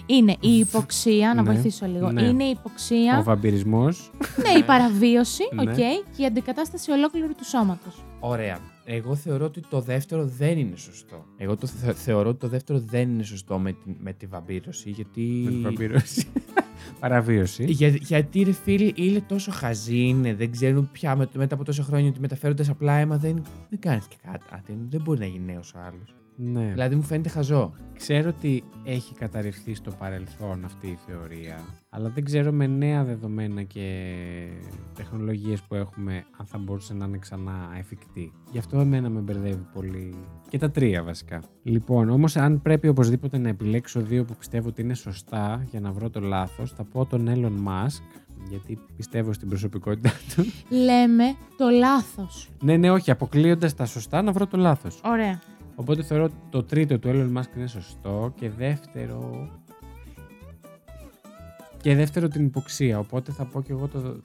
Είναι 0.05 0.35
η 0.39 0.57
υποξία, 0.57 1.33
να 1.33 1.41
Ναι, 1.41 1.51
βοηθήσω 1.51 1.85
λίγο. 1.85 2.11
ναι. 2.11 2.21
Είναι 2.21 2.43
η 2.43 2.47
Ο 2.47 2.49
υποξία, 2.59 3.21
βαμπυρισμός. 3.23 4.11
ναι, 4.43 4.59
η 4.59 4.63
παραβίωση, 4.63 5.43
Ναι. 5.53 5.61
οκ, 5.61 5.75
και 5.75 6.21
η 6.21 6.25
αντικατάσταση 6.25 6.91
ολόκληρου 6.91 7.35
του 7.35 7.45
σώματος. 7.45 8.03
Ωραία. 8.19 8.59
Εγώ 8.85 9.15
θεωρώ 9.15 9.45
ότι 9.45 9.61
το 9.69 9.81
δεύτερο 9.81 10.25
δεν 10.25 10.57
είναι 10.57 10.75
σωστό. 10.75 11.25
Εγώ 11.37 11.55
το 11.57 11.67
θε- 11.67 11.95
θεωρώ 11.95 12.29
ότι 12.29 12.39
το 12.39 12.47
δεύτερο 12.47 12.79
δεν 12.79 13.09
είναι 13.09 13.23
σωστό 13.23 13.57
με 13.59 13.71
τη, 13.71 13.95
με 13.99 14.13
τη 14.13 14.25
βαμπύρωση. 14.25 14.89
Γιατί. 14.89 15.21
Με 15.43 15.49
την 15.49 15.61
βαμπύρωση. 15.61 16.27
Παραβίωση. 16.99 17.63
Για, 17.71 17.87
γιατί 17.87 18.41
ρε 18.43 18.51
φίλοι 18.51 18.93
είναι 18.95 19.21
τόσο 19.27 19.51
χαζοί, 19.51 19.97
είναι, 19.99 20.33
δεν 20.33 20.51
ξέρουν 20.51 20.89
πια 20.91 21.15
με, 21.15 21.27
μετά 21.33 21.55
από 21.55 21.63
τόσα 21.63 21.83
χρόνια 21.83 22.09
ότι 22.09 22.19
μεταφέροντας 22.19 22.69
απλά 22.69 22.93
αίμα 22.93 23.17
δεν, 23.17 23.43
δεν 23.69 23.79
κάνεις 23.79 24.07
και 24.07 24.15
κάτι. 24.25 24.43
Α, 24.55 24.61
δεν, 24.67 24.75
δεν 24.89 25.01
μπορεί 25.01 25.19
να 25.19 25.25
γίνει 25.25 25.45
νέος 25.53 25.73
ο 25.73 25.79
άλλος. 25.79 26.15
Ναι. 26.35 26.69
Δηλαδή 26.71 26.95
μου 26.95 27.01
φαίνεται 27.01 27.29
χαζό. 27.29 27.73
Ξέρω 27.97 28.29
ότι 28.29 28.63
έχει 28.83 29.13
καταρριφθεί 29.13 29.73
στο 29.73 29.91
παρελθόν 29.91 30.65
αυτή 30.65 30.87
η 30.87 30.97
θεωρία, 31.07 31.59
αλλά 31.89 32.09
δεν 32.09 32.23
ξέρω 32.23 32.51
με 32.51 32.67
νέα 32.67 33.03
δεδομένα 33.03 33.63
και 33.63 34.13
τεχνολογίες 34.95 35.61
που 35.61 35.75
έχουμε 35.75 36.25
αν 36.37 36.45
θα 36.45 36.57
μπορούσε 36.57 36.93
να 36.93 37.05
είναι 37.05 37.17
ξανά 37.17 37.69
εφικτή. 37.77 38.33
Γι' 38.51 38.57
αυτό 38.57 38.79
εμένα 38.79 39.09
με 39.09 39.19
μπερδεύει 39.19 39.65
πολύ. 39.73 40.15
Και 40.49 40.57
τα 40.57 40.71
τρία 40.71 41.03
βασικά. 41.03 41.43
Λοιπόν, 41.63 42.09
όμως 42.09 42.35
αν 42.35 42.61
πρέπει 42.61 42.87
οπωσδήποτε 42.87 43.37
να 43.37 43.49
επιλέξω 43.49 44.01
δύο 44.01 44.25
που 44.25 44.35
πιστεύω 44.39 44.67
ότι 44.67 44.81
είναι 44.81 44.93
σωστά 44.93 45.65
για 45.69 45.79
να 45.79 45.91
βρω 45.91 46.09
το 46.09 46.19
λάθος, 46.19 46.71
θα 46.71 46.83
πω 46.83 47.05
τον 47.05 47.27
Elon 47.29 47.67
Musk, 47.67 48.01
γιατί 48.49 48.79
πιστεύω 48.95 49.33
στην 49.33 49.47
προσωπικότητά 49.47 50.11
του. 50.35 50.45
Λέμε 50.69 51.23
το 51.57 51.69
λάθος. 51.69 52.49
ναι, 52.61 52.77
ναι, 52.77 52.91
όχι, 52.91 53.11
αποκλείοντας 53.11 53.75
τα 53.75 53.85
σωστά 53.85 54.21
να 54.21 54.31
βρω 54.31 54.47
το 54.47 54.57
λάθος. 54.57 55.01
Ωραία. 55.05 55.41
Οπότε 55.75 56.03
θεωρώ 56.03 56.23
ότι 56.23 56.35
το 56.49 56.63
τρίτο 56.63 56.99
του 56.99 57.09
Elon 57.13 57.37
Musk 57.37 57.57
είναι 57.57 57.67
σωστό 57.67 58.33
και 58.35 58.49
δεύτερο. 58.49 59.49
Και 61.81 61.95
δεύτερο 61.95 62.27
την 62.27 62.45
υποξία. 62.45 62.99
Οπότε 62.99 63.31
θα 63.31 63.45
πω 63.45 63.61
και 63.61 63.71
εγώ 63.71 63.87
το. 63.87 64.21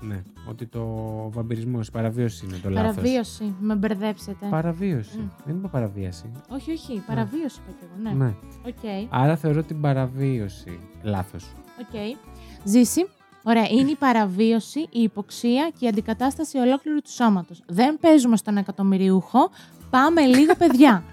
Ναι, 0.00 0.22
ότι 0.48 0.66
το 0.66 0.84
βαμπυρισμό, 1.30 1.80
η 1.82 1.90
παραβίωση 1.92 2.46
είναι 2.46 2.56
το 2.56 2.70
λάθος. 2.70 2.94
Παραβίωση. 2.94 3.54
Με 3.60 3.74
μπερδέψατε. 3.74 4.46
Παραβίωση. 4.50 5.18
Μμ. 5.18 5.28
Δεν 5.44 5.56
είπα 5.56 5.68
παραβίαση. 5.68 6.30
Όχι, 6.48 6.72
όχι. 6.72 7.02
Παραβίωση 7.06 7.60
είπα 7.60 7.76
και 7.78 7.84
εγώ. 7.84 8.16
Ναι. 8.16 8.24
Ναι. 8.24 8.34
Οκ. 8.66 9.08
Άρα 9.08 9.36
θεωρώ 9.36 9.62
την 9.62 9.80
παραβίωση 9.80 10.78
λάθος. 11.02 11.52
Οκ. 11.80 12.18
Ζήση. 12.64 13.06
Ωραία. 13.42 13.68
Είναι 13.68 13.90
η 13.90 13.94
παραβίωση, 13.94 14.80
η 14.80 15.02
υποξία 15.02 15.70
και 15.78 15.84
η 15.84 15.88
αντικατάσταση 15.88 16.58
ολόκληρου 16.58 17.00
του 17.00 17.10
σώματος. 17.10 17.62
Δεν 17.66 17.98
παίζουμε 18.00 18.36
στον 18.36 18.56
εκατομμυριούχο. 18.56 19.50
Πάμε 19.90 20.26
λίγο, 20.26 20.54
παιδιά. 20.56 21.04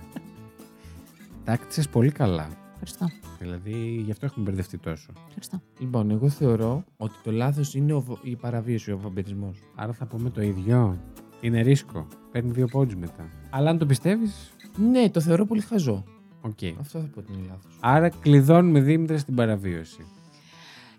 Τα 1.46 1.54
'χτισες 1.54 1.88
πολύ 1.88 2.12
καλά. 2.12 2.48
Ευχαριστώ. 2.72 3.05
Δηλαδή, 3.39 4.01
γι' 4.05 4.12
αυτό 4.12 4.25
έχουμε 4.25 4.46
μπερδευτεί 4.46 4.77
τόσο. 4.77 5.07
Ευχαριστώ. 5.27 5.62
Λοιπόν, 5.79 6.12
εγώ 6.12 6.29
θεωρώ 6.29 6.84
ότι 6.98 7.13
το 7.24 7.31
λάθος 7.31 7.74
είναι 7.74 7.93
ο, 7.93 8.00
βο- 8.01 8.19
η 8.22 8.36
παραβίωση, 8.36 8.91
ο 8.91 9.00
βαμπυρισμό. 9.01 9.53
Άρα 9.75 9.93
θα 9.93 10.05
πούμε 10.05 10.29
το 10.29 10.41
ίδιο. 10.41 11.00
Είναι 11.41 11.62
ρίσκο. 11.62 12.07
Παίρνει 12.31 12.51
δύο 12.51 12.67
πόντους 12.67 12.96
μετά. 12.96 13.29
Αλλά 13.50 13.69
αν 13.69 13.77
το 13.77 13.86
πιστεύεις, 13.86 14.51
Ναι, 14.91 15.10
το 15.10 15.19
θεωρώ 15.22 15.46
πολύ 15.46 15.62
χαζό. 15.62 16.03
οκ. 16.41 16.57
Αυτό 16.79 17.00
θα 17.00 17.05
πω 17.13 17.19
ότι 17.19 17.31
είναι 17.34 17.41
λάθος. 17.48 17.77
Άρα 17.79 18.10
κλειδώνουμε 18.10 18.79
Δήμητρα 18.79 19.17
στην 19.17 19.36
παραβίωση. 19.36 20.05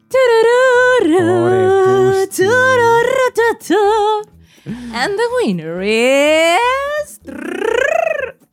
Τουρουρουρου, 0.09 1.43
Ωραία, 1.43 1.69
πούστη. 1.69 2.43
τουρουρουρου. 2.43 3.07
And 5.01 5.13
the 5.21 5.29
winner 5.39 5.81
is... 5.83 7.09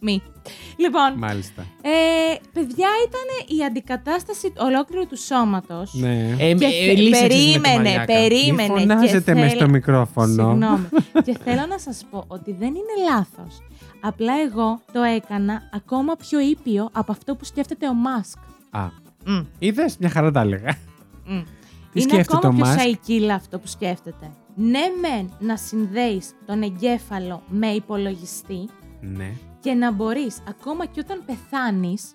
Me. 0.07 0.21
Λοιπόν, 0.77 1.13
Μάλιστα. 1.17 1.61
ε, 1.81 2.35
παιδιά 2.53 2.87
ήταν 3.07 3.57
η 3.57 3.63
αντικατάσταση 3.65 4.53
ολόκληρου 4.57 5.07
του 5.07 5.17
σώματος. 5.17 5.93
Ναι. 5.93 6.35
Ε, 6.39 6.53
Και 6.53 6.65
ε, 6.65 6.69
θε- 6.69 6.97
λύσαξες 6.97 7.09
με 7.09 7.27
το 7.27 7.27
περίμενε, 7.27 7.75
μαλιάκα. 7.77 8.05
περίμενε. 8.05 8.73
Μην 8.73 8.79
φωνάζετε 8.89 9.31
και 9.33 9.39
μες 9.39 9.49
θέλ- 9.49 9.55
στο 9.61 9.69
μικρόφωνο. 9.69 10.33
Συγγνώμη. 10.49 10.87
και 11.25 11.37
θέλω 11.43 11.65
να 11.69 11.77
σας 11.79 12.05
πω 12.09 12.23
ότι 12.27 12.51
δεν 12.51 12.67
είναι 12.67 13.09
λάθος. 13.09 13.61
Απλά 14.01 14.33
εγώ 14.47 14.79
το 14.91 15.01
έκανα 15.01 15.69
ακόμα 15.73 16.15
πιο 16.15 16.39
ήπιο 16.39 16.89
από 16.91 17.11
αυτό 17.11 17.35
που 17.35 17.45
σκέφτεται 17.45 17.87
ο 17.89 17.93
Μάσκ. 17.93 18.37
Α, 18.71 18.87
είδες, 19.59 19.97
μια 19.97 20.09
χαρά 20.09 20.31
τα 20.31 20.39
έλεγα. 20.41 20.77
Μμ. 21.25 21.41
Τι 21.93 22.01
είναι 22.01 22.09
σκέφτεται 22.13 22.37
ακόμα 22.37 22.53
ο 22.53 22.57
πιο 22.57 22.65
Μάσκ; 22.65 22.79
σαϊκίλα 22.79 23.33
αυτό 23.33 23.59
που 23.59 23.67
σκέφτεται. 23.67 24.31
Ναι, 24.55 24.79
μεν 25.01 25.33
να 25.39 25.57
συνδέεις 25.57 26.29
τον 26.45 26.61
εγκέφαλο 26.61 27.41
με 27.47 27.67
υπολογιστή 27.67 28.69
Ναι. 29.01 29.31
Και 29.65 29.73
να 29.73 29.91
μπορείς 29.91 30.37
ακόμα 30.47 30.85
και 30.85 30.99
όταν 30.99 31.23
πεθάνεις 31.25 32.11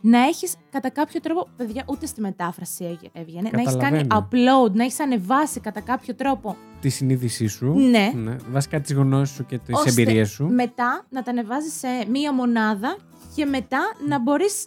να 0.00 0.18
έχεις 0.18 0.54
κατά 0.70 0.90
κάποιο 0.90 1.20
τρόπο, 1.20 1.48
παιδιά, 1.56 1.84
ούτε 1.86 2.06
στη 2.06 2.20
μετάφραση 2.20 2.84
έβγε- 2.84 3.10
έβγαινε, 3.12 3.50
να 3.52 3.60
έχεις 3.60 3.76
κάνει 3.76 3.96
Καταλαβαίνω. 4.06 4.28
upload, 4.66 4.72
να 4.72 4.84
έχεις 4.84 5.00
ανεβάσει 5.00 5.60
κατά 5.60 5.80
κάποιο 5.80 6.14
τρόπο 6.14 6.56
Τη 6.80 6.88
συνείδησή 6.88 7.46
σου. 7.46 7.66
Ναι. 7.72 8.12
Βασικά 8.50 8.80
τι 8.80 8.94
γνώσει 8.94 9.34
σου 9.34 9.46
και 9.46 9.58
τι 9.58 9.72
ώστε 9.74 9.90
εμπειρίε 9.90 10.24
σου. 10.24 10.46
μετά 10.46 11.04
να 11.10 11.22
τα 11.22 11.30
ανεβάζεις 11.30 11.72
σε 11.78 11.88
μία 12.10 12.32
μονάδα 12.32 12.96
και 13.34 13.44
μετά 13.44 13.80
να 14.08 14.18
μπορείς 14.20 14.66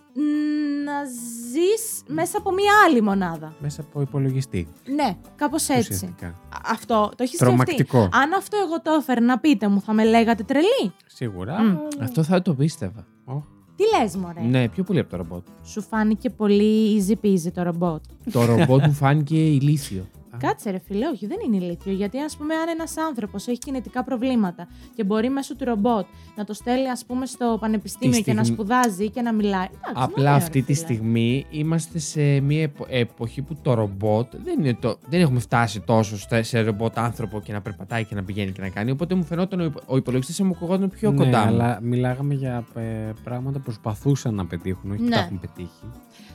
να 0.86 1.04
ζεις 1.52 2.04
μέσα 2.08 2.38
από 2.38 2.52
μία 2.52 2.72
άλλη 2.88 3.02
μονάδα. 3.02 3.54
Μέσα 3.60 3.82
από 3.82 4.02
υπολογιστή. 4.02 4.68
Ναι, 4.96 5.18
κάπως 5.36 5.70
έτσι. 5.70 5.94
Ουσιαστικά. 5.94 6.40
Α- 6.64 6.72
Αυτό 6.72 7.10
το 7.18 7.24
έχεις 7.24 7.36
σκεφτεί; 7.36 7.56
Τρομακτικό. 7.56 7.98
Αν 7.98 8.34
αυτό 8.38 8.58
εγώ 8.66 8.82
το 8.82 8.92
έφερνα, 9.00 9.40
πείτε 9.40 9.68
μου, 9.68 9.82
θα 9.82 9.94
με 9.94 10.04
λέγατε 10.06 10.44
τρελή. 10.44 10.94
Σίγουρα. 11.06 11.62
Μμ. 11.64 11.78
Αυτό 12.02 12.24
θα 12.24 12.42
το 12.42 12.54
πίστευα. 12.54 13.06
Ω, 13.26 13.34
Τι 13.76 13.84
λες, 14.00 14.16
μωρέ; 14.16 14.42
Ναι, 14.42 14.70
πιο 14.70 14.84
πολύ 14.84 15.00
από 15.00 15.10
το 15.10 15.18
ρομπότ. 15.18 15.46
Σου 15.64 15.82
φάνηκε 15.82 16.30
πολύ 16.30 17.04
easy 17.08 17.26
peasy 17.26 17.52
το 17.54 17.64
ρομπότ. 17.64 18.04
το 18.32 18.46
ρομπότ 18.46 18.86
μου 18.86 18.94
φάνηκε 18.94 19.36
ηλίθιο. 19.36 20.06
Κάτσε 20.48 20.70
ρε 20.72 20.80
φίλε, 20.88 21.08
όχι, 21.08 21.28
δεν 21.28 21.38
είναι 21.46 21.66
ηλίθιο. 21.66 21.94
Γιατί 21.94 22.20
ας 22.20 22.38
πούμε 22.38 22.56
αν 22.56 22.68
ένας 22.70 22.98
άνθρωπος 22.98 23.48
έχει 23.48 23.58
κινητικά 23.58 24.04
προβλήματα 24.04 24.68
και 24.96 25.04
μπορεί 25.04 25.30
μέσω 25.30 25.56
του 25.56 25.66
ρομπότ 25.66 26.06
να 26.36 26.44
το 26.44 26.54
στέλνει 26.54 26.90
ας 26.90 27.06
πούμε 27.06 27.26
στο 27.26 27.58
πανεπιστήμιο 27.60 28.18
Τη 28.18 28.24
και 28.24 28.34
να 28.34 28.44
στιγμή- 28.44 28.66
σπουδάζει 28.68 29.10
και 29.10 29.22
να 29.22 29.34
μιλάει. 29.34 29.66
Εντάξει, 29.66 29.94
Απλά 29.94 30.24
ωραίο, 30.24 30.36
αυτή 30.36 30.60
ρε 30.60 30.66
τη 30.66 30.74
φίλε. 30.74 30.86
στιγμή 30.86 31.46
είμαστε 31.50 32.00
σε 32.00 32.40
μια 32.40 32.62
επο- 32.62 32.86
εποχή 32.90 33.42
που 33.42 33.58
το 33.62 33.74
ρομπότ 33.74 34.36
δεν, 34.44 34.60
είναι 34.60 34.74
το, 34.80 34.98
δεν 35.10 35.22
έχουμε 35.22 35.40
φτάσει 35.40 35.80
τόσο 35.80 36.18
στα- 36.20 36.44
σε 36.44 36.60
ρομπότ 36.62 36.98
άνθρωπο 36.98 37.40
και 37.42 37.54
να 37.54 37.62
περπατάει 37.62 38.06
και 38.06 38.16
να 38.16 38.24
πηγαίνει 38.24 38.52
και 38.52 38.62
να 38.62 38.70
κάνει. 38.70 38.92
Οπότε 38.92 39.16
μου 39.16 39.24
φαινόταν 39.24 39.60
ο, 39.60 39.64
υπο- 39.64 39.82
ο 39.86 39.98
υπολογιστής 39.98 40.42
μου 40.42 40.54
ακουγόταν 40.56 40.90
πιο 40.90 41.12
ναι, 41.12 41.18
κοντά 41.18 41.40
μου. 41.40 41.48
αλλά 41.48 41.80
μιλάγαμε 41.82 42.34
για 42.34 42.66
ε, 42.76 42.82
πράγματα 43.24 43.58
που 43.58 43.64
προσπαθούσαν 43.64 44.36
να 44.36 44.46
πετύχουν, 44.46 44.90
όχι 44.92 45.00
που 45.00 45.08
Ναι. 45.08 45.16
τα 45.16 45.20
έχουν 45.22 45.40
πετύχει. 45.40 45.92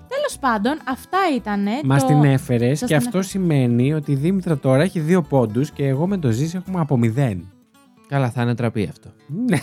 Τέλος 0.09 0.39
πάντων, 0.41 0.79
αυτά 0.85 1.19
ήταν. 1.37 1.67
Μας 1.85 2.01
το... 2.03 2.07
την 2.07 2.25
έφερες 2.25 2.79
Σας 2.79 2.89
και 2.89 2.97
την 2.97 3.07
αυτό 3.07 3.19
έφερα. 3.19 3.23
σημαίνει 3.23 3.95
ότι 3.95 4.13
η 4.13 4.15
Δήμητρα 4.15 4.59
τώρα 4.59 4.83
έχει 4.83 5.01
δύο 5.01 5.23
πόντους 5.23 5.71
και 5.71 5.87
εγώ 5.87 6.07
με 6.07 6.19
το 6.19 6.31
Ζήση 6.31 6.57
έχουμε 6.57 6.81
από 6.81 6.97
μηδέν. 6.97 7.53
Καλά, 8.09 8.31
θα 8.31 8.41
ανατραπεί 8.43 8.89
αυτό. 8.91 9.09
Ναι. 9.27 9.59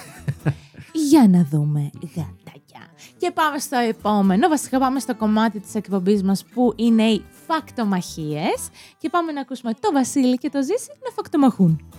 Για 1.09 1.27
να 1.29 1.47
δούμε 1.51 1.89
γατάκια. 2.01 2.87
Και 3.17 3.31
πάμε 3.31 3.59
στο 3.59 3.77
επόμενο. 3.77 4.47
Βασικά 4.47 4.79
πάμε 4.79 4.99
στο 4.99 5.15
κομμάτι 5.15 5.59
της 5.59 5.75
εκπομπής 5.75 6.23
μας 6.23 6.45
που 6.53 6.73
είναι 6.75 7.03
οι 7.03 7.23
φακτομαχίες. 7.47 8.69
Και 8.97 9.09
πάμε 9.09 9.31
να 9.31 9.41
ακούσουμε 9.41 9.73
το 9.73 9.91
Βασίλη 9.93 10.37
και 10.37 10.49
το 10.49 10.61
Ζήση 10.61 10.89
να 11.03 11.11
φακτομαχούν. 11.15 11.89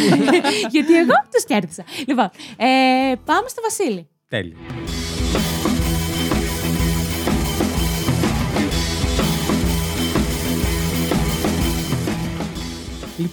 Γιατί 0.70 0.96
εγώ 0.96 1.14
τους 1.32 1.44
κέρδισα. 1.44 1.84
Λοιπόν, 2.06 2.30
ε, 2.56 2.66
πάμε 3.24 3.48
στο 3.48 3.62
Βασίλη. 3.62 4.08
Τέλειο. 4.28 4.56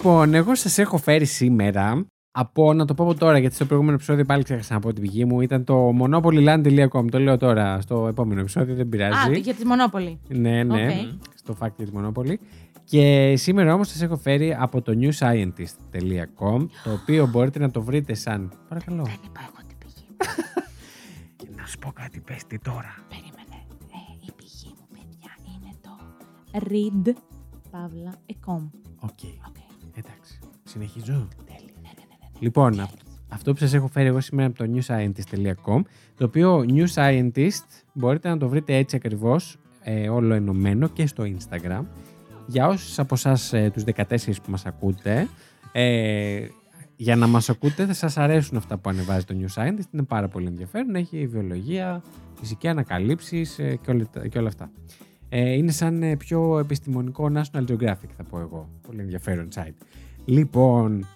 Λοιπόν, 0.04 0.34
εγώ 0.34 0.56
σας 0.56 0.78
έχω 0.78 0.98
φέρει 0.98 1.26
σήμερα 1.26 2.06
από, 2.32 2.74
να 2.74 2.86
το 2.86 2.94
πω 2.94 3.04
από 3.04 3.16
τώρα, 3.16 3.38
γιατί 3.38 3.56
στο 3.56 3.66
προηγούμενο 3.66 3.96
επεισόδιο 3.96 4.26
πάλι 4.26 4.44
ξέχασα 4.44 4.74
να 4.74 4.80
πω 4.80 4.94
την 4.94 5.02
πηγή 5.02 5.26
μου, 5.26 5.42
ήταν 5.42 5.64
το 5.64 5.90
monopolyland.com. 6.00 7.12
Το 7.12 7.20
λέω 7.20 7.38
τώρα 7.38 7.82
στο 7.82 8.08
επόμενο 8.08 8.40
επεισόδιο, 8.40 8.76
δεν 8.76 8.90
πειράζει. 8.90 9.32
Α, 9.32 9.34
για 9.34 9.54
τη 9.54 9.66
Μονόπολη. 9.66 10.20
Ναι, 10.28 10.64
ναι, 10.64 10.86
Οκ. 10.86 11.24
στο 11.36 11.58
fact 11.60 11.72
για 11.78 11.86
τη 11.86 11.92
Monopoly. 11.96 12.34
Και 12.84 13.34
σήμερα 13.38 13.74
όμως 13.74 13.88
σας 13.88 14.02
έχω 14.02 14.18
φέρει 14.18 14.56
από 14.60 14.82
το 14.82 14.94
newscientist.com, 15.02 16.68
το 16.84 16.92
οποίο 17.02 17.28
μπορείτε 17.28 17.60
να 17.60 17.72
το 17.72 17.82
βρείτε 17.82 18.14
σαν... 18.14 18.52
Παρακαλώ. 18.68 19.04
Δεν 19.04 19.20
είπα 19.26 19.40
εγώ 19.42 19.68
την 19.68 19.78
πηγή 19.78 20.06
μου. 20.10 20.16
Και 21.36 21.48
να 21.58 21.66
σου 21.66 21.78
πω 21.78 21.92
κάτι, 21.94 22.20
πες 22.20 22.46
τι 22.48 22.60
τώρα. 22.60 22.96
Περίμενε. 23.10 23.58
Ε, 23.92 24.26
η 24.28 24.32
πηγή 24.36 24.74
μου, 24.78 24.88
παιδιά, 24.94 25.32
είναι 25.54 25.72
το 25.82 25.92
read 26.70 27.14
Παύλα 27.72 28.14
ecom. 28.34 28.70
OK, 29.00 29.20
OK. 29.48 29.51
Εντάξει. 29.96 30.40
Συνεχίζω. 30.64 31.28
Τέλεια. 31.46 31.62
Ναι, 31.82 31.82
ναι, 31.82 31.90
ναι, 31.98 32.16
ναι. 32.32 32.40
Λοιπόν, 32.40 32.80
αυ- 32.80 33.00
αυτό 33.30 33.52
που 33.52 33.58
σας 33.58 33.74
έχω 33.74 33.88
φέρει 33.88 34.08
εγώ 34.08 34.20
σήμερα 34.22 34.48
από 34.48 34.58
το 34.58 34.72
newscientist.com, 34.76 35.82
το 36.16 36.26
οποίο 36.26 36.66
New 36.68 36.86
Scientist 36.96 37.66
μπορείτε 37.94 38.30
να 38.30 38.38
το 38.38 38.50
βρείτε 38.50 38.76
έτσι 38.76 38.96
ακριβώς, 38.96 39.58
ε, 39.84 40.10
όλο 40.10 40.34
ενωμένο 40.34 40.88
και 40.88 41.08
στο 41.08 41.24
Instagram. 41.24 41.86
Για 42.48 42.68
όσους 42.68 43.00
από 43.00 43.16
εσάς 43.16 43.54
ε, 43.54 43.70
τους 43.74 43.84
14 43.84 44.42
που 44.44 44.52
μας 44.52 44.66
ακούτε, 44.66 45.28
ε, 45.72 46.46
για 46.96 47.16
να 47.16 47.28
μας 47.28 47.50
ακούτε 47.50 47.86
θα 47.86 47.94
σας 47.94 48.18
αρέσουν 48.18 48.58
αυτά 48.58 48.78
που 48.78 48.90
ανεβάζει 48.90 49.26
το 49.26 49.36
New 49.40 49.54
Scientist. 49.62 49.94
Είναι 49.94 50.04
πάρα 50.04 50.28
πολύ 50.28 50.48
ενδιαφέρον. 50.48 50.96
Έχει 50.96 51.28
βιολογία, 51.28 52.04
φυσική 52.40 52.68
ανακαλύψεις 52.68 53.60
ε, 53.60 53.76
και, 53.82 53.92
όλα, 53.92 54.06
τα- 54.12 54.28
και 54.28 54.38
όλα 54.38 54.48
αυτά. 54.48 54.72
Ε, 55.34 55.54
είναι 55.54 55.72
σαν 55.72 56.04
ε, 56.04 56.16
πιο 56.16 56.60
επιστημονικό 56.60 57.32
National 57.34 57.66
Geographic 57.68 58.10
θα 58.18 58.24
πω 58.30 58.40
εγώ. 58.40 58.70
Πολύ 58.88 59.02
ενδιαφέρον 59.02 59.48
site. 59.56 59.86
Λοιπόν, 60.26 61.08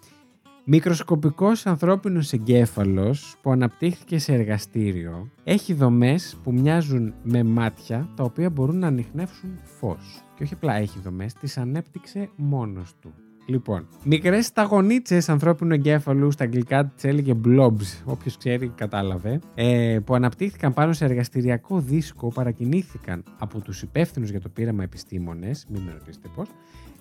μικροσκοπικός 0.63 1.65
ανθρώπινος 1.65 2.33
εγκέφαλος 2.33 3.35
που 3.41 3.51
αναπτύχθηκε 3.51 4.17
σε 4.17 4.33
εργαστήριο 4.33 5.29
έχει 5.43 5.73
δομές 5.73 6.37
που 6.43 6.53
μοιάζουν 6.53 7.13
με 7.23 7.43
μάτια 7.43 8.09
τα 8.15 8.23
οποία 8.23 8.49
μπορούν 8.49 8.79
να 8.79 8.87
ανοιχνεύσουν 8.87 9.59
φως. 9.63 10.23
Και 10.35 10.43
όχι 10.43 10.53
απλά 10.53 10.75
έχει 10.75 10.99
δομές, 10.99 11.33
τις 11.33 11.57
ανέπτυξε 11.57 12.29
μόνος 12.35 12.95
του. 13.01 13.13
Λοιπόν, 13.45 13.87
μικρές 14.03 14.45
σταγονίτσες 14.45 15.29
ανθρώπινου 15.29 15.73
εγκέφαλου, 15.73 16.31
στα 16.31 16.43
αγγλικά 16.43 16.85
τι 16.85 17.07
έλεγε 17.07 17.33
blobs, 17.45 18.03
όποιος 18.05 18.37
ξέρει 18.37 18.71
κατάλαβε, 18.75 19.39
ε, 19.55 19.99
που 20.05 20.15
αναπτύχθηκαν 20.15 20.73
πάνω 20.73 20.93
σε 20.93 21.05
εργαστηριακό 21.05 21.79
δίσκο, 21.79 22.27
παρακινήθηκαν 22.27 23.23
από 23.39 23.59
τους 23.59 23.81
υπεύθυνους 23.81 24.29
για 24.29 24.41
το 24.41 24.49
πείραμα 24.49 24.83
επιστήμονες, 24.83 25.65
μην 25.69 25.81
με 25.81 25.91
ρωτήσετε 25.91 26.27
πώς, 26.35 26.47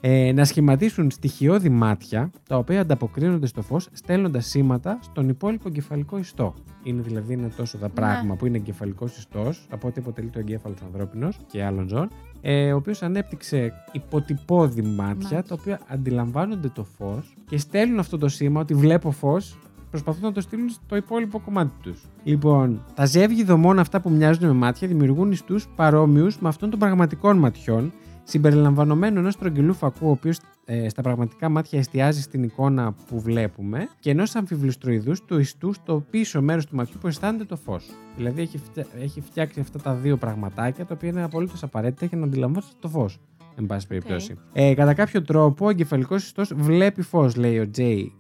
ε, 0.07 0.33
να 0.33 0.45
σχηματίσουν 0.45 1.11
στοιχειώδη 1.11 1.69
μάτια, 1.69 2.31
τα 2.49 2.57
οποία 2.57 2.81
ανταποκρίνονται 2.81 3.47
στο 3.47 3.62
φως, 3.62 3.88
στέλνοντας 3.93 4.47
σήματα 4.47 4.99
στον 5.03 5.29
υπόλοιπο 5.29 5.69
εγκεφαλικό 5.69 6.19
ιστό. 6.19 6.55
Είναι 6.83 7.03
δηλαδή 7.03 7.33
ένα 7.33 7.49
τόσο 7.57 7.79
δα 7.79 7.88
πράγμα 7.88 8.35
που 8.35 8.47
είναι 8.47 8.57
εγκεφαλικό 8.57 9.05
ιστός, 9.05 9.67
από 9.71 9.88
ό,τι 9.88 10.01
αποτελεί 10.01 10.29
το 10.29 10.38
εγκέφαλος 10.38 10.79
ανθρώπινος 10.83 11.38
και 11.47 11.64
άλλων 11.64 11.88
ζώων, 11.88 12.11
ε, 12.40 12.73
ο 12.73 12.77
οποίος 12.77 13.03
ανέπτυξε 13.03 13.73
υποτυπώδη 13.93 14.83
μάτια, 14.83 15.05
Μάτια. 15.05 15.43
τα 15.43 15.57
οποία 15.61 15.81
αντιλαμβάνονται 15.87 16.69
το 16.69 16.85
φως 16.85 17.35
και 17.47 17.59
στέλνουν 17.59 17.99
αυτό 17.99 18.19
το 18.19 18.29
σήμα 18.29 18.61
ότι 18.61 18.75
βλέπω 18.75 19.11
φως, 19.11 19.59
προσπαθούν 19.90 20.23
να 20.23 20.33
το 20.33 20.40
στείλουν 20.40 20.69
στο 20.69 20.97
υπόλοιπο 20.97 21.40
κομμάτι 21.40 21.73
τους. 21.83 22.03
Λοιπόν, 22.25 22.85
τα 22.95 23.07
ζεύγη 23.07 23.45
δομών 23.45 23.79
αυτά 23.79 24.01
που 24.01 24.11
μοιάζουν 24.11 24.47
με 24.47 24.53
μάτια 24.53 24.88
δημιουργούν 24.88 25.31
ιστούς 25.31 25.69
παρόμοιους 25.77 26.38
με 26.38 26.49
αυτών 26.49 26.71
των 26.71 26.79
πραγματικών 26.79 27.37
ματιών, 27.37 27.93
συμπεριλαμβανομένου 28.25 29.19
ενός 29.19 29.37
τρογγυλού 29.37 29.75
φακού, 29.75 30.07
ο 30.07 30.11
οποίος 30.11 30.39
στα 30.89 31.03
πραγματικά 31.03 31.49
μάτια 31.49 31.79
εστιάζει 31.79 32.21
στην 32.23 32.43
εικόνα 32.43 32.95
που 33.09 33.21
βλέπουμε, 33.21 33.89
και 34.01 34.11
ενός 34.11 34.35
αμφιβλουστροειδούς 34.35 35.25
του 35.25 35.39
ιστού 35.39 35.73
στο 35.73 36.05
πίσω 36.11 36.43
μέρος 36.43 36.67
του 36.67 36.77
ματιού 36.77 36.97
που 37.01 37.07
αισθάνεται 37.07 37.45
το 37.45 37.57
φως. 37.57 37.91
Δηλαδή 38.17 38.43
έχει, 38.43 38.59
φτια- 38.59 38.87
έχει 39.01 39.21
φτιάξει 39.21 39.61
αυτά 39.61 39.79
τα 39.79 39.95
δύο 39.95 40.17
πραγματάκια 40.17 40.85
τα 40.87 40.95
οποία 40.95 41.09
είναι 41.09 41.23
απολύτως 41.23 41.63
απαραίτητα 41.63 42.07
για 42.07 42.19
να 42.19 42.25
αντιλαμβάνεστε 42.25 42.75
το 42.81 42.89
φως. 42.89 43.19
Εν 43.57 43.67
πάση 43.67 43.87
περιπτώσει. 43.87 44.35
Ε, 44.53 44.75
κατά 44.75 44.95
κάποιο 44.95 45.23
τρόπο, 45.23 45.67
ο 45.67 45.69
εγκεφαλικός 45.71 46.25
ιστός 46.25 46.53
βλέπει 46.55 47.03
φως, 47.03 47.37
λέει 47.37 47.59
ο 47.59 47.71
Τζέι 47.71 48.13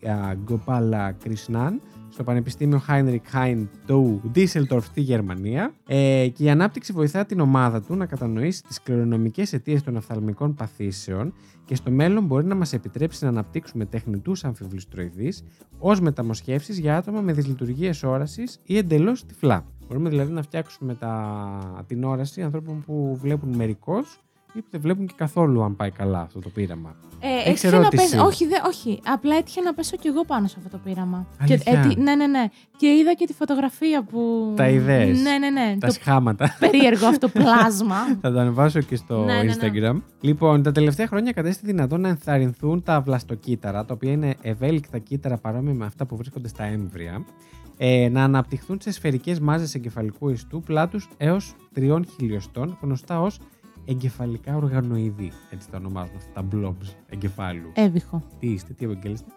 Γκοπάλα 0.44 1.12
Κρισμνάν, 1.12 1.80
στο 2.14 2.24
Πανεπιστήμιο 2.24 2.82
Heinrich 2.88 3.34
Hein 3.34 3.66
του 3.86 4.30
Düsseldorf 4.34 4.82
στη 4.82 5.00
Γερμανία. 5.00 5.74
Ε, 5.86 6.28
και 6.34 6.44
η 6.44 6.50
ανάπτυξη 6.50 6.92
βοηθά 6.92 7.24
την 7.24 7.40
ομάδα 7.40 7.82
του 7.82 7.94
να 7.94 8.06
κατανοήσει 8.06 8.62
τις 8.62 8.82
κληρονομικές 8.82 9.52
αιτίες 9.52 9.82
των 9.82 9.96
οφθαλμικών 9.96 10.54
παθήσεων 10.54 11.34
και 11.64 11.74
στο 11.74 11.90
μέλλον 11.90 12.24
μπορεί 12.24 12.44
να 12.46 12.54
μας 12.54 12.72
επιτρέψει 12.72 13.24
να 13.24 13.30
αναπτύξουμε 13.30 13.84
τεχνητούς 13.84 14.44
αμφιβλουστροειδεί 14.44 15.32
ως 15.78 16.00
μεταμοσχεύσεις 16.00 16.78
για 16.78 16.96
άτομα 16.96 17.20
με 17.20 17.32
δυσλειτουργίες 17.32 18.02
όρασης 18.02 18.60
ή 18.64 18.76
εντελώς 18.76 19.26
τυφλά. 19.26 19.66
Μπορούμε 19.88 20.08
δηλαδή 20.08 20.32
να 20.32 20.42
φτιάξουμε 20.42 20.94
τα... 20.94 21.84
την 21.86 22.04
όραση 22.04 22.42
ανθρώπων 22.42 22.82
που 22.86 23.18
βλέπουν 23.20 23.54
μερικώς 23.54 24.24
ή 24.54 24.60
που 24.60 24.66
δεν 24.70 24.80
βλέπουν 24.80 25.06
και 25.06 25.14
καθόλου 25.16 25.62
αν 25.62 25.76
πάει 25.76 25.90
καλά 25.90 26.20
αυτό 26.20 26.40
το 26.40 26.48
πείραμα. 26.48 26.94
Ε, 27.20 27.28
Έχεις 27.28 27.46
έτυχε 27.48 27.70
να 27.70 27.76
ερώτηση; 27.76 28.02
πέσω- 28.10 28.26
όχι, 28.26 28.46
δε, 28.46 28.54
όχι. 28.66 29.00
Απλά 29.04 29.36
έτυχε 29.36 29.60
να 29.60 29.74
πέσω 29.74 29.96
κι 29.96 30.06
εγώ 30.08 30.24
πάνω 30.24 30.46
σε 30.46 30.54
αυτό 30.58 30.68
το 30.76 30.80
πείραμα. 30.84 31.26
Και, 31.44 31.52
Αλήθεια; 31.52 31.80
τι- 31.88 32.00
ναι, 32.00 32.14
ναι, 32.14 32.26
ναι. 32.26 32.44
Και 32.76 32.86
είδα 32.86 33.14
και 33.14 33.26
τη 33.26 33.32
φωτογραφία 33.32 34.02
που. 34.04 34.52
Τα 34.56 34.68
είδες; 34.68 35.20
Ναι, 35.22 35.38
ναι, 35.38 35.50
ναι. 35.50 35.76
Τα 35.80 35.86
το 35.86 35.92
σχάματα. 35.92 36.56
περίεργο 36.58 37.06
αυτό 37.06 37.28
πλάσμα. 37.38 37.96
Θα 38.20 38.32
το 38.32 38.38
ανεβάσω 38.38 38.80
και 38.80 38.96
στο 38.96 39.24
Ναι, 39.24 39.34
ναι, 39.34 39.42
ναι. 39.42 39.54
Instagram. 39.54 40.00
Λοιπόν, 40.20 40.62
τα 40.62 40.72
τελευταία 40.72 41.06
χρόνια 41.06 41.32
κατέστη 41.32 41.66
δυνατόν 41.66 42.00
να 42.00 42.08
ενθαρρυνθούν 42.08 42.82
τα 42.82 43.00
βλαστοκύτταρα, 43.00 43.84
τα 43.84 43.94
οποία 43.94 44.10
είναι 44.12 44.34
ευέλικτα 44.42 44.98
κύτταρα 44.98 45.36
παρόμοια 45.36 45.74
με 45.74 45.84
αυτά 45.84 46.06
που 46.06 46.16
βρίσκονται 46.16 46.48
στα 46.48 46.64
έμβρια, 46.64 47.24
ε, 47.76 48.08
να 48.12 48.24
αναπτυχθούν 48.24 48.78
σε 48.80 48.90
σφαιρικές 48.92 49.40
μάζες 49.40 49.74
εγκεφαλικού 49.74 50.28
ιστού 50.28 50.60
πλάτους 50.60 51.08
έως 51.16 51.54
3 51.74 52.00
χιλιοστών, 52.16 52.78
γνωστά 52.80 53.20
ως 53.20 53.38
εγκεφαλικά 53.84 54.56
οργανοειδή. 54.56 55.32
Έτσι 55.50 55.70
τα 55.70 55.76
ονομάζουν 55.76 56.16
αυτά 56.16 56.30
τα 56.32 56.44
blobs 56.52 56.94
εγκεφάλου. 57.08 57.72
Έβυχο. 57.74 58.22
Τι 58.38 58.46
είστε, 58.46 58.72
τι 58.72 58.84
επαγγέλεστε. 58.84 59.30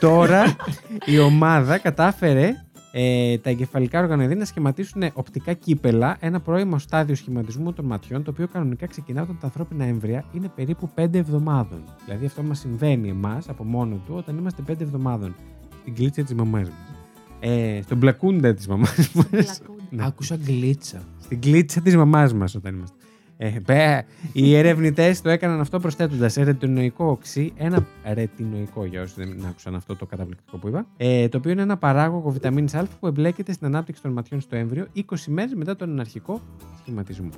Τώρα 0.00 0.56
η 1.04 1.18
ομάδα 1.18 1.78
κατάφερε 1.78 2.54
ε, 2.98 3.38
τα 3.38 3.50
εγκεφαλικά 3.50 4.00
οργανοειδή 4.00 4.34
να 4.34 4.44
σχηματίσουν 4.44 5.02
οπτικά 5.12 5.52
κύπελα, 5.52 6.16
ένα 6.20 6.40
πρώιμο 6.40 6.78
στάδιο 6.78 7.14
σχηματισμού 7.14 7.72
των 7.72 7.84
ματιών, 7.84 8.22
το 8.22 8.30
οποίο 8.30 8.48
κανονικά 8.48 8.86
ξεκινά 8.86 9.22
όταν 9.22 9.38
τα 9.40 9.46
ανθρώπινα 9.46 9.84
έμβρια 9.84 10.24
είναι 10.32 10.48
περίπου 10.54 10.90
5 10.94 11.14
εβδομάδων. 11.14 11.84
Δηλαδή 12.04 12.26
αυτό 12.26 12.42
μας 12.42 12.58
συμβαίνει 12.58 13.08
εμάς 13.08 13.48
από 13.48 13.64
μόνο 13.64 14.00
του 14.06 14.14
όταν 14.16 14.38
είμαστε 14.38 14.62
5 14.68 14.80
εβδομάδων. 14.80 15.34
Στην 15.80 15.94
κλίτσα 15.94 16.22
της 16.22 16.34
μαμάς 16.34 16.68
μας. 16.68 16.96
Ε, 17.40 17.80
στον 17.82 17.98
πλακούντα 17.98 18.54
της 18.54 18.66
μαμάς 18.68 19.12
μας. 19.12 19.60
Ναι. 19.90 20.04
Άκουσα 20.06 20.36
γκλίτσα. 20.36 21.02
Στην 21.20 21.40
κλίτσα 21.40 21.80
της 21.80 21.96
μαμάς 21.96 22.34
μας 22.34 22.54
όταν 22.54 22.74
είμαστε. 22.74 22.95
Ε, 23.38 23.60
μπε, 23.60 24.04
οι 24.32 24.56
ερευνητές 24.56 25.20
το 25.20 25.28
έκαναν 25.30 25.60
αυτό 25.60 25.80
προσθέτοντας 25.80 26.34
ρετινοϊκό 26.34 27.04
οξύ, 27.10 27.52
ένα 27.56 27.86
ρετινοϊκό 28.12 28.84
για 28.84 29.02
όσους 29.02 29.16
δεν 29.16 29.46
άκουσαν 29.48 29.74
αυτό 29.74 29.96
το 29.96 30.06
καταπληκτικό 30.06 30.56
που 30.56 30.68
είπα, 30.68 30.86
ε, 30.96 31.28
το 31.28 31.38
οποίο 31.38 31.50
είναι 31.50 31.62
ένα 31.62 31.76
παράγωγο 31.76 32.30
βιταμίνης 32.30 32.74
Α 32.74 32.86
που 33.00 33.06
εμπλέκεται 33.06 33.52
στην 33.52 33.66
ανάπτυξη 33.66 34.02
των 34.02 34.12
ματιών 34.12 34.40
στο 34.40 34.56
έμβριο 34.56 34.86
20 34.94 35.02
μέρες 35.26 35.54
μετά 35.54 35.76
τον 35.76 36.00
αρχικό 36.00 36.40
σχηματισμό. 36.80 37.28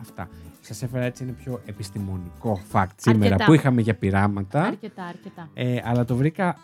Αυτά. 0.00 0.28
Σας 0.60 0.82
έφερα 0.82 1.04
έτσι 1.04 1.24
ένα 1.24 1.32
πιο 1.32 1.60
επιστημονικό 1.66 2.60
fact 2.72 2.86
σήμερα 2.96 3.24
Αρκετά. 3.24 3.44
που 3.44 3.52
είχαμε 3.52 3.80
για 3.80 3.94
πειράματα. 3.94 4.62
Αρκετά, 4.62 5.04
αρκετά. 5.04 5.48
Ε, 5.54 5.80
αλλά 5.84 6.04
το 6.04 6.16
βρήκα 6.16 6.48
α, 6.48 6.56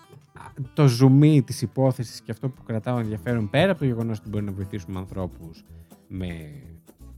το 0.75 0.87
ζουμί 0.87 1.43
της 1.43 1.63
υπόθεσης 1.63 2.21
και 2.21 2.31
αυτό 2.31 2.49
που 2.49 2.63
κρατάω 2.63 2.99
ενδιαφέρον 2.99 3.51
πέρα 3.51 3.71
από 3.71 3.81
το 3.81 3.87
γεγονός 3.87 4.19
ότι 4.19 4.29
μπορεί 4.29 4.45
να 4.45 4.53
βοηθήσουμε 4.53 4.99
ανθρώπους 4.99 5.65
με, 6.09 6.27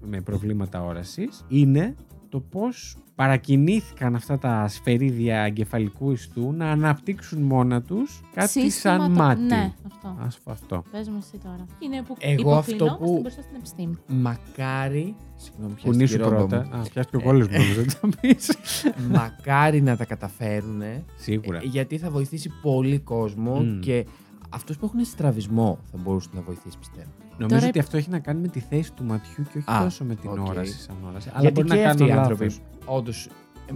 με 0.07 0.21
προβλήματα 0.21 0.83
όρασης 0.85 1.45
είναι 1.49 1.95
το 2.29 2.41
πώς 2.41 2.97
παρακινήθηκαν 3.15 4.15
αυτά 4.15 4.39
τα 4.39 4.69
σφαιρίδια 4.69 5.37
εγκεφαλικού 5.41 6.11
ιστού 6.11 6.53
να 6.53 6.71
αναπτύξουν 6.71 7.43
μόνα 7.43 7.83
τους 7.83 8.21
κάτι 8.35 8.49
Σύστημα 8.49 8.71
σαν 8.99 9.13
το- 9.15 9.23
μάτι. 9.23 9.41
Ναι, 9.43 9.73
αυτό. 9.87 10.17
Ας 10.21 10.39
πω 10.45 10.51
αυτό. 10.53 10.83
Πες 10.91 11.09
μου 11.09 11.17
εσύ 11.19 11.39
τώρα. 11.45 11.67
Είναι 11.79 12.03
που 12.03 12.17
Εγώ 12.19 12.55
αυτό 12.57 12.71
υποκλεινόμαστε 12.75 13.05
που- 13.15 13.21
μπροστά 13.21 13.43
στην 13.43 13.57
επιστήμη. 13.57 13.95
Μακάρι. 14.07 15.15
Συγγνώμη, 15.37 15.75
Που 15.83 15.93
νήσου 15.93 16.17
πιάστηκε 16.17 16.23
η 16.35 16.39
ρόμπα 16.39 16.47
πρώτα. 16.47 16.67
μου. 16.77 16.81
Α, 16.81 16.87
πιάστηκε 16.93 17.17
ο 17.17 17.21
κόλλος 17.23 17.49
μου, 17.49 17.57
νομίζω 17.59 17.81
ότι 17.81 17.91
θα 17.91 18.09
πεις. 18.21 18.57
Μακάρι 19.19 19.81
να 19.83 19.97
τα 19.97 20.05
καταφέρουν. 20.05 20.83
Σίγουρα. 21.17 21.61
Γιατί 21.63 21.99
θα 21.99 22.11
βοηθήσει 22.11 22.51
πολύ 22.63 22.99
κόσμο 22.99 23.55
Μμ. 23.61 23.81
και 23.81 24.07
αυτούς 24.49 24.77
που 24.77 24.85
έχουν 24.87 25.05
στραβισμό 25.05 25.79
θα 25.91 25.99
μπορούσε 26.03 26.29
να 26.33 26.41
βοηθήσει, 26.41 26.79
πιστεύω. 26.79 27.11
Νομίζω 27.39 27.55
Τώρα- 27.59 27.67
ότι 27.69 27.79
αυτό 27.79 27.97
έχει 27.97 28.11
να 28.11 28.19
κάνει 28.19 28.41
με 28.41 28.49
τη 28.49 28.61
θέση 28.61 28.93
του 28.93 29.05
ματιού 29.05 29.45
και 29.53 29.59
όχι 29.59 29.71
Α, 29.71 29.83
τόσο 29.83 30.05
με 30.05 30.15
την 30.15 30.31
οκ. 30.31 30.47
όραση 30.49 30.79
σαν 30.81 30.97
όραση. 31.09 31.29
Αλλά 31.33 31.41
Γιατί 31.41 31.55
μπορεί 31.63 31.69
και 31.79 31.83
να 31.85 31.91
αυτοί 31.91 32.05
οι 32.05 32.09
κάνω 32.09 32.21
άνθρωποι 32.21 32.45
λάθος. 32.45 32.61
όντως 32.85 33.11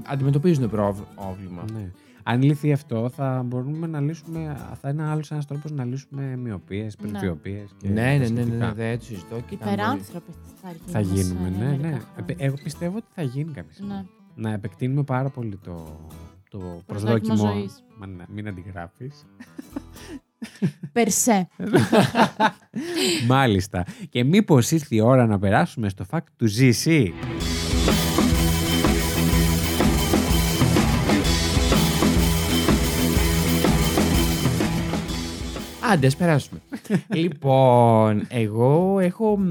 αντιμετωπίζουν 0.06 0.70
πρόβλ- 0.70 1.02
πρόβλημα. 1.16 1.64
Ναι. 1.72 1.90
Αν 2.22 2.42
λυθεί 2.42 2.72
αυτό, 2.72 3.08
θα 3.10 3.42
μπορούμε 3.46 3.86
να 3.86 4.00
λύσουμε. 4.00 4.56
Θα 4.80 4.88
είναι 4.88 5.02
άλλος 5.04 5.30
ένας 5.30 5.46
τρόπος 5.46 5.70
να 5.70 5.84
λύσουμε 5.84 6.36
μυωπίες, 6.36 6.96
Ναι. 7.00 7.08
πρεσβυωπίες. 7.08 7.64
Ναι, 7.82 7.90
ναι, 7.90 8.16
ναι, 8.16 8.28
ναι, 8.28 8.42
ναι, 8.56 8.72
δεν 8.72 8.98
το 8.98 9.04
συζητώ. 9.04 9.36
Και 9.46 9.54
ήταν 9.54 9.72
Υπεράνθρωποι 9.72 10.30
θα 10.62 10.70
γίνουμε. 10.70 10.92
Θα 10.92 11.00
γίνουμε, 11.00 11.48
σε 11.50 11.58
ναι, 11.58 11.64
μερικά 11.64 11.82
ναι. 11.82 11.88
χρόνια. 11.88 12.02
Επε- 12.18 12.40
Εγώ 12.42 12.56
πιστεύω 12.64 12.96
ότι 12.96 13.06
θα 13.14 13.22
γίνει 13.22 13.52
κάποια 13.52 13.72
στιγμή. 13.72 13.92
Ναι. 13.92 14.04
Να 14.34 14.52
επεκτείνουμε 14.52 15.02
πάρα 15.02 15.28
πολύ 15.28 15.56
το, 15.56 15.72
το 16.50 16.58
Προσδόκιμο 16.58 16.84
προσδόκιμο. 16.86 17.36
ζωής. 17.52 17.84
Μα 17.98 18.06
ναι, 18.06 18.24
μην 18.34 18.48
αντιγράφεις. 18.48 19.26
Περσέ. 20.92 21.48
Μάλιστα. 23.26 23.84
Και 24.10 24.24
μήπως 24.24 24.70
ήρθε 24.70 24.94
η 24.94 25.00
ώρα 25.00 25.26
να 25.26 25.38
περάσουμε 25.38 25.88
στο 25.88 26.04
fact 26.10 26.24
του 26.36 26.48
ZC. 26.58 27.06
Άντε, 35.92 36.06
ας 36.06 36.16
περάσουμε. 36.16 36.60
λοιπόν, 37.20 38.26
εγώ 38.28 38.98
έχω. 38.98 39.38
μ, 39.38 39.50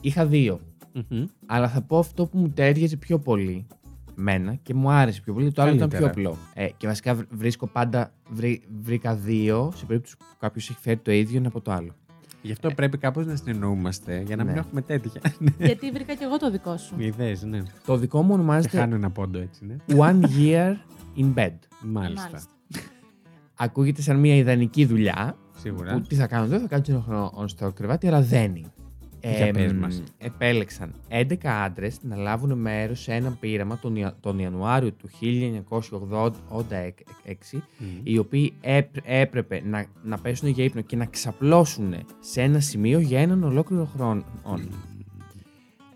Είχα 0.00 0.26
δύο. 0.26 0.60
Μμμ. 0.92 1.24
Αλλά 1.46 1.68
θα 1.68 1.82
πω 1.82 1.98
αυτό 1.98 2.26
που 2.26 2.38
μου 2.38 2.50
τέριαζε 2.50 2.96
πιο 2.96 3.18
πολύ. 3.18 3.66
Μένα 4.16 4.54
και 4.62 4.74
μου 4.74 4.90
άρεσε 4.90 5.20
πιο 5.20 5.32
πολύ. 5.32 5.52
Το 5.52 5.62
άλλο 5.62 5.74
ήταν 5.74 5.88
πιο 5.88 5.98
Καλύτερα. 5.98 6.28
απλό. 6.28 6.38
Ε, 6.54 6.68
και 6.76 6.86
βασικά 6.86 7.14
βρ- 7.14 7.28
βρίσκω 7.30 7.66
πάντα. 7.66 8.12
βρή- 8.30 8.62
βρήκα 8.82 9.14
δύο 9.14 9.72
σε 9.76 9.84
περίπτωση 9.84 10.16
που 10.16 10.24
κάποιος 10.38 10.70
έχει 10.70 10.78
φέρει 10.80 10.96
το 10.96 11.10
ίδιο 11.12 11.38
ένα 11.38 11.48
από 11.48 11.60
το 11.60 11.72
άλλο. 11.72 11.94
Γι' 12.42 12.52
αυτό 12.52 12.70
πρέπει 12.70 12.98
κάπως 12.98 13.26
να 13.26 13.36
συνεννοούμαστε 13.36 14.22
για 14.26 14.36
να 14.36 14.44
μην 14.44 14.52
Ναι. 14.52 14.58
έχουμε 14.58 14.80
τέτοια. 14.82 15.20
Γιατί 15.58 15.90
βρήκα 15.90 16.14
και 16.14 16.24
εγώ 16.24 16.36
το 16.36 16.50
δικό 16.50 16.76
σου. 16.76 16.94
Ιδέες, 16.98 17.42
ναι. 17.42 17.62
Το 17.86 17.96
δικό 17.96 18.22
μου 18.22 18.28
Και 18.28 18.32
ονομάζεται 18.34 18.78
χάνω 18.78 18.94
ένα 18.94 19.10
πόντο 19.10 19.38
έτσι, 19.38 19.64
ναι. 19.66 19.76
One 19.98 20.20
Year 20.38 20.74
in 21.16 21.34
Bed. 21.34 21.52
Μάλιστα. 21.82 22.42
Ακούγεται 23.58 24.02
σαν 24.02 24.18
μια 24.20 24.36
ιδανική 24.36 24.84
δουλειά. 24.84 25.36
Σίγουρα. 25.58 25.92
Που 25.92 26.00
τι 26.00 26.14
θα 26.14 26.26
κάνω, 26.26 26.46
δεν 26.46 26.60
θα 26.60 26.66
κάνω 26.66 26.82
ένα 26.88 27.02
χρόνο 27.06 27.48
στο 27.48 27.72
κρεβάτι, 27.72 28.06
αλλά 28.06 28.20
δεν 28.22 28.54
είναι. 28.54 28.72
Για 29.22 29.52
πες 29.52 29.72
μας. 29.72 30.02
επέλεξαν 30.18 30.92
11 31.08 31.48
άντρες 31.64 31.98
να 32.02 32.16
λάβουν 32.16 32.58
μέρος 32.58 33.00
σε 33.00 33.12
ένα 33.12 33.36
πείραμα 33.40 33.78
τον, 33.78 33.96
Ια- 33.96 34.16
τον 34.20 34.38
Ιανουάριο 34.38 34.92
του 34.92 35.08
1986, 35.20 37.62
Μμ. 37.78 37.84
οι 38.02 38.18
οποίοι 38.18 38.52
έπ- 38.60 38.96
έπρεπε 39.04 39.62
να, 39.64 39.84
να 40.04 40.18
πέσουν 40.18 40.48
για 40.48 40.64
ύπνο 40.64 40.80
και 40.80 40.96
να 40.96 41.04
ξαπλώσουν 41.06 41.94
σε 42.20 42.42
ένα 42.42 42.60
σημείο 42.60 42.98
για 42.98 43.20
έναν 43.20 43.44
ολόκληρο 43.44 43.84
χρόνο. 43.84 44.24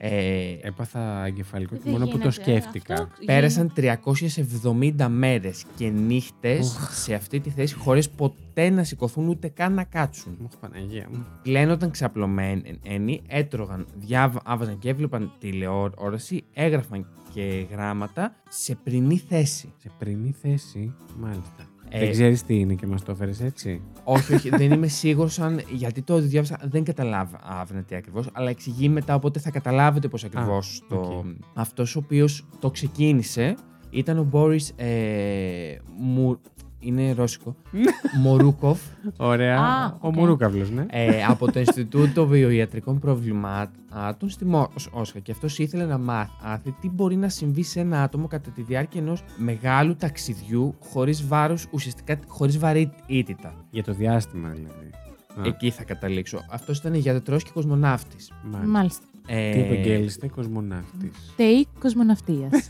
Ε, 0.02 0.56
Έπαθα 0.60 1.24
εγκεφαλικό 1.24 1.74
και 1.74 1.80
Δεν 1.84 1.92
μόνο 1.92 2.04
που 2.04 2.10
το 2.10 2.28
γίνεται. 2.28 2.42
σκέφτηκα. 2.42 2.94
Αυτό 2.94 3.08
Πέρασαν 3.24 3.72
370 3.76 5.08
μέρες 5.08 5.64
και 5.76 5.88
νύχτες 5.88 6.76
σε 6.90 7.14
αυτή 7.14 7.40
τη 7.40 7.50
θέση 7.50 7.74
χωρίς 7.74 8.10
ποτέ 8.10 8.70
να 8.70 8.84
σηκωθούν 8.84 9.28
ούτε 9.28 9.48
καν 9.48 9.74
να 9.74 9.84
κάτσουν. 9.84 10.36
Μου 10.40 10.48
Παναγία 10.60 11.08
μου. 11.12 11.26
Πλένονταν 11.42 11.90
ξαπλωμένοι, 11.90 13.22
έτρωγαν, 13.26 13.86
διάβαζαν 13.94 14.78
και 14.78 14.88
έβλεπαν 14.88 15.32
τηλεόραση, 15.38 16.44
έγραφαν 16.52 17.06
και 17.34 17.66
γράμματα 17.70 18.34
σε 18.48 18.74
πρηνή 18.74 19.18
θέση. 19.18 19.72
Σε 19.78 19.90
πρηνή 19.98 20.34
θέση, 20.42 20.94
μάλιστα. 21.18 21.69
Ε, 21.92 21.98
Δεν 21.98 22.10
ξέρεις 22.10 22.42
τι 22.42 22.58
είναι 22.58 22.74
και 22.74 22.86
μας 22.86 23.02
το 23.02 23.12
έφερες 23.12 23.40
έτσι; 23.40 23.80
όχι, 24.04 24.34
όχι, 24.34 24.48
δεν 24.48 24.72
είμαι 24.72 24.86
σίγουρος 24.86 25.38
αν. 25.38 25.60
Γιατί 25.72 26.02
το 26.02 26.18
διάβασα, 26.18 26.58
δεν 26.62 26.84
καταλάβαινα 26.84 27.82
τι 27.86 27.94
ακριβώς, 27.94 28.28
αλλά 28.32 28.50
εξηγεί 28.50 28.88
μετά, 28.88 29.14
οπότε 29.14 29.38
θα 29.38 29.50
καταλάβετε 29.50 30.08
πώς 30.08 30.24
ακριβώς 30.24 30.82
το. 30.88 30.96
οκ. 30.96 31.26
Αυτός 31.54 31.96
ο 31.96 31.98
οποίος 31.98 32.46
το 32.58 32.70
ξεκίνησε 32.70 33.54
ήταν 33.90 34.18
ο 34.18 34.22
Μπόρις 34.22 34.72
ε, 34.76 35.76
Μου... 35.98 36.40
Είναι 36.80 37.12
ρώσικο. 37.12 37.56
Μορούκοφ. 38.22 38.80
Ωραία. 39.16 39.58
Α, 39.58 39.86
ο 40.00 40.08
οκ. 40.08 40.14
Μουρούκαυλο, 40.14 40.66
ναι. 40.74 40.86
ε, 40.90 41.24
από 41.24 41.52
το 41.52 41.58
Ινστιτούτο 41.60 42.26
Βιοιατρικών 42.26 42.98
Προβλημάτων 42.98 44.28
στη 44.28 44.44
Μόσχα. 44.44 45.18
Και 45.22 45.32
αυτός 45.32 45.58
ήθελε 45.58 45.84
να 45.84 45.98
μάθει 45.98 46.74
τι 46.80 46.88
μπορεί 46.88 47.16
να 47.16 47.28
συμβεί 47.28 47.62
σε 47.62 47.80
ένα 47.80 48.02
άτομο 48.02 48.26
κατά 48.26 48.50
τη 48.50 48.62
διάρκεια 48.62 49.00
ενός 49.00 49.22
μεγάλου 49.36 49.96
ταξιδιού 49.96 50.74
χωρίς 50.80 51.26
βάρος, 51.26 51.66
ουσιαστικά 51.70 52.18
χωρίς 52.26 52.58
βαρύτητα. 52.58 53.54
Για 53.70 53.82
το 53.82 53.92
διάστημα 53.92 54.48
δηλαδή. 54.48 54.90
Α, 55.36 55.42
Εκεί 55.46 55.70
θα 55.70 55.84
καταλήξω. 55.84 56.44
Αυτός 56.50 56.78
ήταν 56.78 56.94
γιατρό 56.94 57.36
και 57.36 57.50
κοσμοναύτης. 57.54 58.32
μάλιστα. 58.42 58.70
Μάλιστα. 58.70 59.04
Ε, 59.26 59.52
Τι 59.52 59.58
επαγγέλιστε, 59.60 60.28
κοσμοναύτης. 60.28 61.32
ΤΕΙ 61.36 61.66
κοσμοναυτίας. 61.80 62.68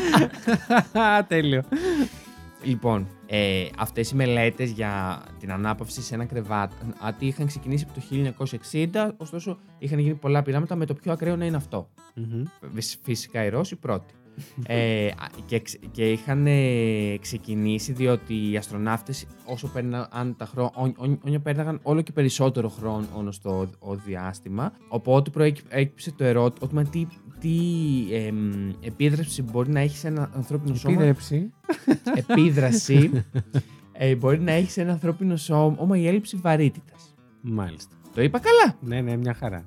Τέλειο. 1.28 1.62
Λοιπόν, 2.62 3.06
ε, 3.26 3.66
αυτές 3.78 4.10
οι 4.10 4.14
μελέτες 4.14 4.70
για 4.70 5.22
την 5.38 5.52
ανάπαυση 5.52 6.02
σε 6.02 6.14
ένα 6.14 6.24
κρεβάτι 6.24 7.26
είχαν 7.26 7.46
ξεκινήσει 7.46 7.86
από 7.88 8.00
το 8.00 8.00
1960, 8.92 9.14
ωστόσο 9.16 9.58
είχαν 9.78 9.98
γίνει 9.98 10.14
πολλά 10.14 10.42
πειράματα 10.42 10.76
με 10.76 10.86
το 10.86 10.94
πιο 10.94 11.12
ακραίο 11.12 11.36
να 11.36 11.44
είναι 11.44 11.56
αυτό. 11.56 11.88
Μμμ. 12.14 12.42
Φυσ- 12.74 12.98
Φυσικά 13.02 13.44
οι 13.44 13.48
Ρώσοι 13.48 13.76
πρώτοι. 13.76 14.14
Ε, 14.66 15.06
α- 15.06 15.12
και, 15.46 15.60
ξ- 15.60 15.84
και 15.90 16.10
είχαν 16.10 16.46
ε, 16.46 17.16
ξεκινήσει 17.20 17.92
διότι 17.92 18.50
οι 18.50 18.56
αστροναύτες 18.56 19.26
όσο 19.44 19.68
πέρναν 19.68 20.34
τα 20.36 20.46
χρόνια 20.46 21.40
πέρναγαν 21.42 21.80
όλο 21.82 22.00
και 22.00 22.12
περισσότερο 22.12 22.68
χρόνο 22.68 23.30
στο 23.32 23.68
ο 23.78 23.94
διάστημα 23.94 24.72
οπότε 24.88 25.30
προέκυψε 25.30 26.12
το 26.12 26.24
ερώτημα 26.24 26.84
τι, 26.84 27.06
τι 27.40 27.50
εμ, 28.14 28.70
επίδραση 28.80 29.42
μπορεί 29.42 29.70
να 29.70 29.80
έχεις 29.80 29.98
σε 29.98 30.08
ένα 30.08 30.30
ανθρώπινο 30.34 30.74
σώμα 30.74 30.94
Επίδρεψη. 30.94 31.50
επίδραση 32.14 33.24
ε, 33.92 34.14
μπορεί 34.14 34.40
να 34.40 34.52
έχεις 34.52 34.72
σε 34.72 34.80
ένα 34.80 34.92
ανθρώπινο 34.92 35.36
σώμα 35.36 35.96
η 35.98 36.06
έλλειψη 36.06 36.36
βαρύτητας. 36.36 37.14
Μάλιστα. 37.40 37.94
Το 38.14 38.22
είπα 38.22 38.38
καλά; 38.38 38.76
Ναι, 38.80 39.00
ναι, 39.00 39.16
μια 39.16 39.34
χαρά. 39.34 39.64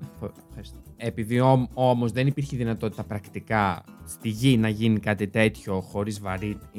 Ευχαριστώ. 0.50 0.78
Επειδή 1.06 1.40
όμ, 1.40 1.64
όμως 1.74 2.12
δεν 2.12 2.28
υπήρχε 2.28 2.58
δυνατότητα 2.58 3.04
πρακτικά 3.04 3.84
στη 4.08 4.30
γη 4.30 4.58
να 4.58 4.70
γίνει 4.70 5.00
κάτι 5.00 5.28
τέτοιο 5.28 5.82
χωρίς 5.82 6.20
βαρύτητα. 6.20 6.70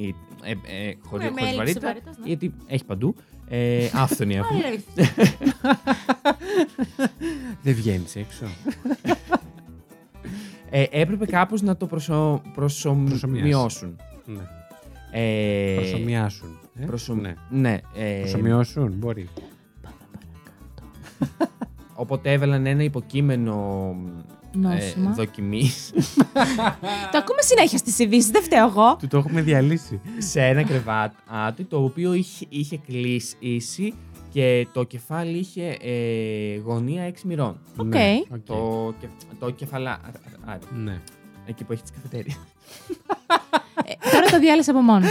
Ε, 0.43 0.51
ε, 0.51 0.93
χωρί, 1.07 1.25
Ναι, 1.25 1.31
με 1.31 1.41
χωρίς 1.41 1.51
έλλειψη 1.53 1.57
βαρύτητα, 1.57 1.87
βαρύτητας, 1.87 2.19
ναι. 2.19 2.27
γιατί 2.27 2.55
έχει 2.67 2.85
παντού. 2.85 3.15
Ε, 3.49 3.89
άφθονη 4.03 4.35
έχουμε. 4.35 4.61
Αλήθεια. 4.67 5.15
Δεν 7.63 7.75
βγαίνεις 7.75 8.17
έξω. 8.17 8.45
Ε, 10.71 10.85
έπρεπε 10.91 11.27
κάπως 11.27 11.63
να 11.63 11.77
το 11.77 11.87
προσω, 11.87 12.43
προσωμιώσουν. 12.55 13.97
ναι. 14.27 14.43
Ε, 15.13 15.75
Προσωμιάσουν. 15.77 16.59
Ε; 16.75 16.85
προσω- 16.85 17.15
Ναι. 17.15 17.35
ναι. 17.51 17.79
ε, 17.95 18.19
Προσωμιώσουν, 18.21 18.93
μπορεί. 18.97 19.29
Οπότε 21.95 22.33
έβαλαν 22.33 22.67
ένα 22.67 22.83
υποκείμενο 22.83 23.95
ε, 24.55 24.59
Νόσημα. 24.59 25.11
δοκιμής 25.11 25.93
Το 27.13 27.19
ακούμε 27.19 27.41
συνέχεια 27.41 27.79
στις 27.79 27.99
ειδήσεις, 27.99 28.31
δεν 28.31 28.43
φταίω 28.43 28.67
εγώ. 28.67 28.97
Του 28.97 29.07
το 29.07 29.17
έχουμε 29.19 29.43
διαλύσει. 29.43 30.01
σε 30.19 30.41
ένα 30.41 30.63
κρεβάτι 30.63 31.65
το 31.69 31.85
οποίο 31.85 32.13
είχε, 32.13 32.47
είχε 32.49 32.77
κλείσει 32.87 33.95
και 34.31 34.67
το 34.73 34.85
κεφάλι 34.85 35.39
είχε 35.39 35.77
ε, 35.81 36.57
γωνία 36.65 37.11
6 37.11 37.13
μοιρών. 37.25 37.59
Οκ. 37.77 37.85
Ναι, 37.87 38.21
οκ. 38.35 38.39
Το, 38.47 38.95
κε, 39.01 39.09
το 39.39 39.51
κεφαλά. 39.51 40.01
Άρα, 40.45 40.59
Ναι. 40.85 41.01
εκεί 41.47 41.65
που 41.65 41.73
έχει 41.73 41.83
τις 41.83 41.91
καφετέρειες. 41.91 42.39
Ε, 43.87 44.11
τώρα 44.13 44.27
το 44.31 44.39
διάλυσα 44.39 44.71
από 44.71 44.81
μόνος. 44.81 45.11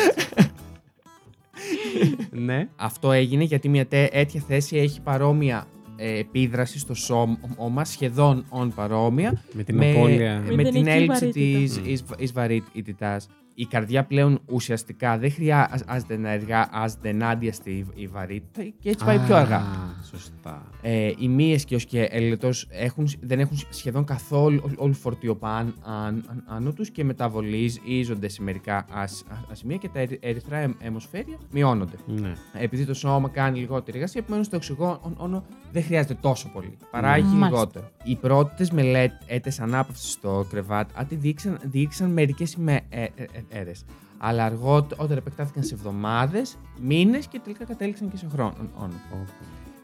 ναι. 2.32 2.67
Αυτό 2.76 3.12
έγινε 3.12 3.43
γιατί 3.43 3.69
μια 3.69 3.86
τέ- 3.88 4.12
τέτοια 4.12 4.41
θέση 4.48 4.78
έχει 4.78 5.02
παρόμοια 5.02 5.58
ε, 5.58 5.72
επίδραση 5.95 6.79
στο 6.79 6.93
σώμα, 6.93 7.86
σχεδόν 7.86 8.45
on 8.49 8.69
παρόμοια, 8.75 9.41
Με 9.53 9.63
την 9.63 9.84
απώλεια. 9.84 10.43
με, 10.45 10.56
Με 10.56 10.63
την 10.63 10.73
την 10.73 10.88
έλλειψη 10.88 11.25
βαρύτητα. 11.25 11.60
της 11.60 11.79
Μμ. 11.79 11.86
εις, 11.89 12.03
εις 12.17 12.32
βαρύτητας. 12.32 13.27
Η 13.56 13.65
καρδιά 13.65 14.03
πλέον 14.06 14.39
ουσιαστικά 14.51 15.17
δεν 15.17 15.32
χρειάζεται 15.32 16.17
να 16.17 16.29
εργάζεται 16.32 17.10
ενάντια 17.10 17.53
στη 17.53 17.86
η 17.95 18.08
βαρύτητα 18.08 18.73
και 18.79 18.89
έτσι 18.89 19.06
πάει 19.06 19.19
πιο 19.19 19.36
αργά. 19.36 19.56
Α, 19.58 19.63
Σωστά. 20.10 20.69
Ε, 20.82 21.12
οι 21.17 21.27
μύες 21.27 21.65
και 21.65 21.75
ο 21.75 21.79
σκελετό 21.79 22.49
έχουν, 22.69 23.08
δεν 23.21 23.39
έχουν 23.39 23.58
σχεδόν 23.69 24.03
καθόλου 24.06 24.71
όλο 24.75 24.93
φορτίο 24.93 25.36
πάνω 25.36 25.73
αν, 25.84 26.43
άνω 26.45 26.71
τους 26.73 26.89
και 26.89 27.03
μεταβολίζονται 27.03 28.27
σε 28.27 28.41
μερικά 28.41 28.86
ας, 28.91 29.23
α- 29.29 29.34
α- 29.51 29.56
σημεία 29.56 29.77
και 29.77 29.89
τα 29.93 29.99
ερυ- 29.99 30.25
ερυθρά 30.25 30.58
αιμ- 30.58 30.75
αιμοσφαίρια 30.84 31.38
μειώνονται. 31.51 31.95
Ναι. 32.06 32.34
Επειδή 32.53 32.86
το 32.86 32.93
σώμα 32.93 33.29
κάνει 33.29 33.60
λιγότερη 33.60 33.97
εργασία, 33.97 34.21
επομένως 34.21 34.49
το 34.49 34.56
οξυγόνο 34.56 35.45
δεν 35.73 35.83
χρειάζεται 35.83 36.17
τόσο 36.21 36.49
πολύ. 36.53 36.77
Παράγει 36.91 37.23
Μάλιστα. 37.23 37.47
λιγότερο. 37.47 37.89
Οι 38.03 38.15
πρώτες 38.15 38.71
μελέτε 38.71 39.51
ανάπαυσης 39.59 40.12
στο 40.12 40.45
κρεβάτι 40.49 41.15
δείξαν, 41.15 41.59
δείξαν 41.63 42.09
μερικές 42.09 42.53
ημέρε. 42.53 43.71
Αλλά 44.17 44.45
αργότερα 44.45 45.13
επεκτάθηκαν 45.17 45.63
σε 45.63 45.73
εβδομάδες, 45.73 46.57
μήνες 46.81 47.27
και 47.27 47.39
τελικά 47.39 47.65
κατέληξαν 47.65 48.09
και 48.09 48.17
σε 48.17 48.27
χρόνο. 48.31 48.55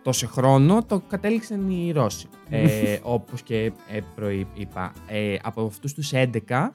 Το 0.04 0.12
σε 0.12 0.26
χρόνο 0.26 0.84
το 0.84 1.02
κατέληξαν 1.08 1.70
οι 1.70 1.92
Ρώσοι. 1.92 2.28
ε, 2.50 3.00
Όπως 3.18 3.42
και 3.42 3.72
ε, 3.92 4.00
προείπα. 4.16 4.94
Ε, 5.08 5.36
από 5.44 5.66
αυτούς 5.66 5.94
τους 5.94 6.12
11, 6.14 6.70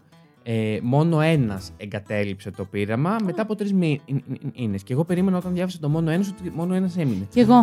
ε, 0.46 0.78
μόνο 0.83 1.20
ένας 1.20 1.72
εγκατέλειψε 1.76 2.50
το 2.50 2.64
πείραμα 2.64 3.16
μετά 3.24 3.42
από 3.42 3.54
τρεις 3.54 3.72
μήνες. 3.72 4.83
Και 4.83 4.92
εγώ 4.92 5.04
περίμενα 5.04 5.37
όταν 5.37 5.52
διάβασα 5.54 5.78
το 5.78 5.88
μόνο 5.88 6.11
ένας 6.11 6.28
ότι 6.28 6.50
μόνο 6.50 6.74
ένας 6.74 6.96
έμεινε. 6.96 7.26
Κι 7.30 7.40
εγώ. 7.40 7.62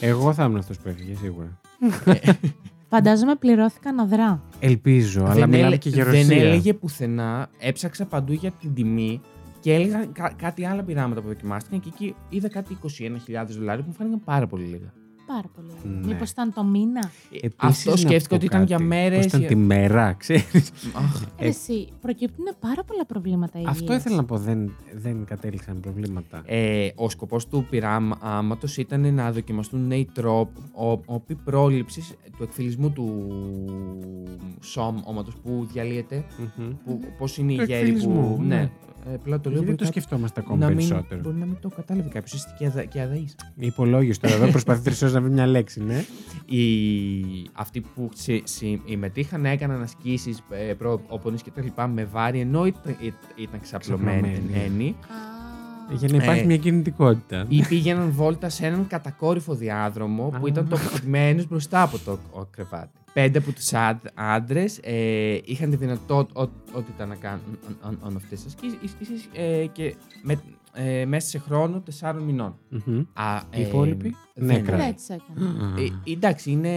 Εγώ 0.00 0.32
θα 0.32 0.44
ήμουν 0.44 0.56
αυτός 0.58 0.78
που 0.78 0.88
έφυγε 0.88 1.14
σίγουρα. 1.14 1.60
Φαντάζομαι 2.88 3.34
πληρώθηκαν 3.34 3.98
αδρά. 4.00 4.42
Ελπίζω, 4.60 5.24
αλλά 5.24 5.34
δεν, 5.34 5.48
μιλάμε 5.48 5.66
έλε- 5.66 5.76
και 5.78 5.88
για 5.88 6.04
δεν 6.04 6.12
Ρωσία. 6.28 6.36
έλεγε 6.46 6.74
πουθενά. 6.74 7.48
Έψαξα 7.58 8.04
παντού 8.04 8.32
για 8.32 8.50
την 8.50 8.74
τιμή 8.74 9.20
και 9.60 9.72
έλεγα 9.74 10.04
κα- 10.12 10.32
κάτι 10.36 10.64
άλλα 10.66 10.82
πειράματα 10.82 11.20
που 11.20 11.26
δοκιμάστηκαν 11.28 11.80
και 11.80 11.88
εκεί 11.94 12.14
είδα 12.28 12.48
κάτι 12.48 12.78
21.000 12.82 13.54
δολάρια 13.58 13.82
που 13.82 13.88
μου 13.88 13.94
φάνηκαν 13.94 14.20
πάρα 14.24 14.46
πολύ 14.46 14.64
λίγα. 14.64 14.92
Πάρα 15.26 15.48
πολύ. 15.54 15.68
Ναι. 16.00 16.06
Μήπως 16.06 16.30
ήταν 16.30 16.52
το 16.52 16.64
μήνα; 16.64 17.10
Επίσης, 17.30 17.54
Αυτό 17.58 17.90
να 17.90 17.96
σκέφτηκα 17.96 18.28
πω 18.28 18.34
ότι 18.34 18.44
ήταν 18.44 18.64
για 18.64 18.76
κάτι. 18.76 18.88
μέρες. 18.88 19.16
Πώς 19.16 19.26
ήταν 19.26 19.46
τη 19.46 19.56
μέρα, 19.56 20.12
ξέρεις. 20.12 20.70
Ε, 21.38 21.46
Εσύ, 21.46 21.88
προκύπτουν 22.00 22.44
πάρα 22.60 22.84
πολλά 22.84 23.04
προβλήματα 23.06 23.58
υγείας. 23.58 23.72
Αυτό 23.80 23.92
ήθελα 23.94 24.16
να 24.16 24.24
πω, 24.24 24.36
δεν, 24.38 24.74
δεν 24.94 25.24
κατέληξαν 25.24 25.80
προβλήματα. 25.80 26.42
Ε, 26.46 26.88
ο 26.94 27.08
σκοπός 27.08 27.46
του 27.48 27.66
πειράματος 27.70 28.76
ήταν 28.76 29.14
να 29.14 29.32
δοκιμαστούν 29.32 29.86
νέοι 29.86 30.08
τρόποι 30.12 31.34
πρόληψης 31.44 32.14
του 32.36 32.42
εκφυλισμού 32.42 32.90
του 32.90 33.30
σώματος 34.60 35.34
που 35.42 35.66
διαλύεται, 35.72 36.24
Μμμ. 36.56 36.72
που, 36.84 37.00
πώς 37.18 37.38
είναι 37.38 37.52
οι 37.52 37.56
Του 37.56 37.62
γέροι 37.64 37.80
που... 37.80 37.96
εκφυλισμού, 37.96 38.36
Ναι, 38.42 38.54
ναι. 38.54 38.70
απλά 39.14 39.40
το 39.40 39.50
λέω. 39.50 39.58
Γιατί 39.58 39.64
μπορεί 39.64 39.76
το 39.76 39.84
κάποιος 39.84 39.88
σκεφτόμαστε 39.88 40.40
ακόμα 40.40 40.58
να 40.58 40.66
μην, 40.66 40.76
περισσότερο. 40.76 41.20
μπορεί 41.20 41.36
να 41.36 41.46
μην 41.46 41.56
το 41.60 41.68
κατάλαβε 41.68 42.08
κάποιος. 42.08 42.32
Είστε 42.32 42.54
και, 42.58 42.66
αδα, 42.66 42.84
και 42.84 43.00
αδαείς. 43.00 43.36
Υπολόγιστο 43.56 44.26
εδώ, 44.28 44.50
προσπαθεί 44.50 44.82
τρεις 44.82 45.02
ώρες 45.02 45.14
να 45.18 45.24
βρει 45.24 45.34
μια 45.34 45.46
λέξη, 45.46 45.82
ναι. 45.84 46.04
Οι, 46.46 46.70
αυτοί 47.52 47.80
που 47.94 48.10
συ- 48.14 48.42
συμμετείχαν 48.48 49.44
έκαναν 49.46 49.82
ασκήσεις, 49.82 50.42
ε, 50.50 50.72
προπονήσει 50.74 51.44
και 51.44 51.50
τα 51.50 51.62
λοιπά 51.62 51.86
με 51.88 52.04
βάρη 52.04 52.40
ενώ 52.40 52.66
ήταν, 52.66 52.96
ήταν 53.36 53.60
ξαπλωμένοι. 53.60 54.20
Ξαπλωμένοι. 54.32 54.96
Α. 55.00 55.34
Για 55.96 56.08
να 56.10 56.16
υπάρχει 56.22 56.42
Ε, 56.42 56.44
μια 56.46 56.56
κινητικότητα. 56.56 57.44
Ή 57.48 57.62
πήγαιναν 57.68 58.10
βόλτα 58.10 58.48
σε 58.48 58.66
έναν 58.66 58.86
κατακόρυφο 58.86 59.54
διάδρομο 59.54 60.28
που 60.28 60.44
Α. 60.44 60.48
ήταν 60.48 60.68
τοποθετημένο 60.68 61.44
μπροστά 61.48 61.82
από 61.82 61.98
το 61.98 62.18
ο 62.30 62.44
κρεβάτι. 62.50 62.98
Πέντε 63.16 63.38
από 63.38 63.52
τους 63.52 63.72
άντρες 64.14 64.78
ε, 64.82 65.38
είχαν 65.44 65.70
τη 65.70 65.76
δυνατότητα 65.76 67.06
να 67.06 67.14
κάνουν 67.14 68.16
αυτές 68.16 68.42
τις 68.42 68.54
ασκήσεις 68.84 69.28
ε, 69.32 69.66
και 69.72 69.94
με, 70.22 70.40
ε, 70.72 71.04
μέσα 71.04 71.28
σε 71.28 71.38
χρόνο 71.38 71.80
τεσσάρων 71.80 72.22
μηνών. 72.22 72.54
Μμμ. 72.68 72.98
Α, 73.12 73.40
Οι 73.54 73.60
υπόλοιποι, 73.60 74.16
δεν- 74.34 74.46
νέκρα. 74.56 74.76
Ναι, 74.76 74.86
έτσι 74.86 75.12
έκανε. 75.14 75.80
Ε, 76.06 76.12
εντάξει, 76.12 76.50
είναι, 76.50 76.76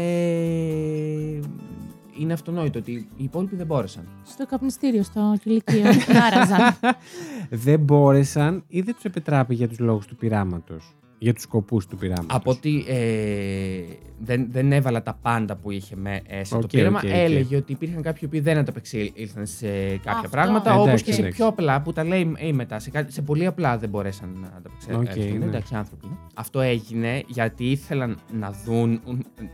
είναι 2.20 2.34
αυτονόητο 2.34 2.80
ότι 2.80 2.92
οι 2.92 3.24
υπόλοιποι 3.24 3.56
δεν 3.56 3.66
μπόρεσαν. 3.66 4.08
Στο 4.26 4.46
καπνιστήριο, 4.46 5.04
στο 5.04 5.36
κυλικείο. 5.44 5.84
Άραζαν. 6.28 6.76
δεν 7.66 7.80
μπόρεσαν 7.80 8.64
ή 8.68 8.82
δεν 8.82 8.94
τους 8.94 9.04
επιτράπη 9.04 9.56
για 9.56 9.68
τους 9.68 9.80
λόγους 9.80 10.06
του 10.06 10.16
πειράματος; 10.16 10.96
Για 11.22 11.34
τους 11.34 11.44
σκοπούς 11.44 11.88
του 11.88 11.98
πειράματος. 11.98 12.36
Από 12.36 12.52
ότι 12.52 12.86
ε, 12.88 13.82
δεν, 14.20 14.48
δεν 14.52 14.72
έβαλα 14.72 15.04
τα 15.04 15.18
πάντα 15.22 15.56
που 15.56 15.72
είχε 15.72 15.96
μέσα 15.96 16.56
Οκ, 16.56 16.62
το 16.62 16.68
πείραμα, 16.68 17.00
OK, 17.04 17.10
OK. 17.10 17.12
έλεγε 17.14 17.56
ότι 17.56 17.72
υπήρχαν 17.72 18.02
κάποιοι 18.02 18.30
που 18.30 18.42
δεν 18.42 18.58
ανταπεξήλθαν 18.58 19.46
σε 19.46 19.68
κάποια 19.88 20.12
Αυτό. 20.12 20.30
πράγματα, 20.30 20.72
Εντάξει, 20.72 20.90
όπως 20.90 21.02
και 21.02 21.14
σε 21.14 21.20
εντάξει. 21.20 21.38
πιο 21.38 21.48
απλά 21.48 21.82
που 21.82 21.94
τα 21.94 22.04
λέει 22.04 22.34
ε, 22.38 22.52
μετά. 22.52 22.80
Σε, 22.80 22.90
κάτι, 22.90 23.14
σε 23.14 23.22
πολύ 23.22 23.46
απλά 23.46 23.78
δεν 23.78 23.90
μπορέσαν 23.90 24.38
να 24.42 24.48
ανταπεξέλθουν. 24.58 25.08
Οκ, 25.08 25.40
ναι. 25.40 25.46
Εντάξει, 25.46 25.76
άνθρωποι 25.76 26.06
είναι. 26.06 26.16
Αυτό 26.34 26.62
έγινε 26.62 27.24
γιατί 27.28 27.72
ήθελαν 27.72 28.18
να 28.40 28.52
δουν, 28.66 29.02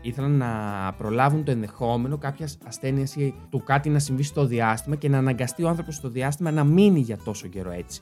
ήθελαν 0.00 0.36
να 0.36 0.46
προλάβουν 0.98 1.44
το 1.44 1.50
ενδεχόμενο 1.50 2.18
κάποιας 2.18 2.58
ασθένειας 2.66 3.16
ή 3.16 3.34
του 3.50 3.62
κάτι 3.64 3.88
να 3.88 3.98
συμβεί 3.98 4.22
στο 4.22 4.46
διάστημα 4.46 4.96
και 4.96 5.08
να 5.08 5.18
αναγκαστεί 5.18 5.62
ο 5.62 5.68
άνθρωπος 5.68 5.94
στο 5.94 6.08
διάστημα 6.08 6.50
να 6.50 6.64
μείνει 6.64 7.00
για 7.00 7.18
τόσο 7.24 7.46
καιρό 7.46 7.70
έτσι. 7.70 8.00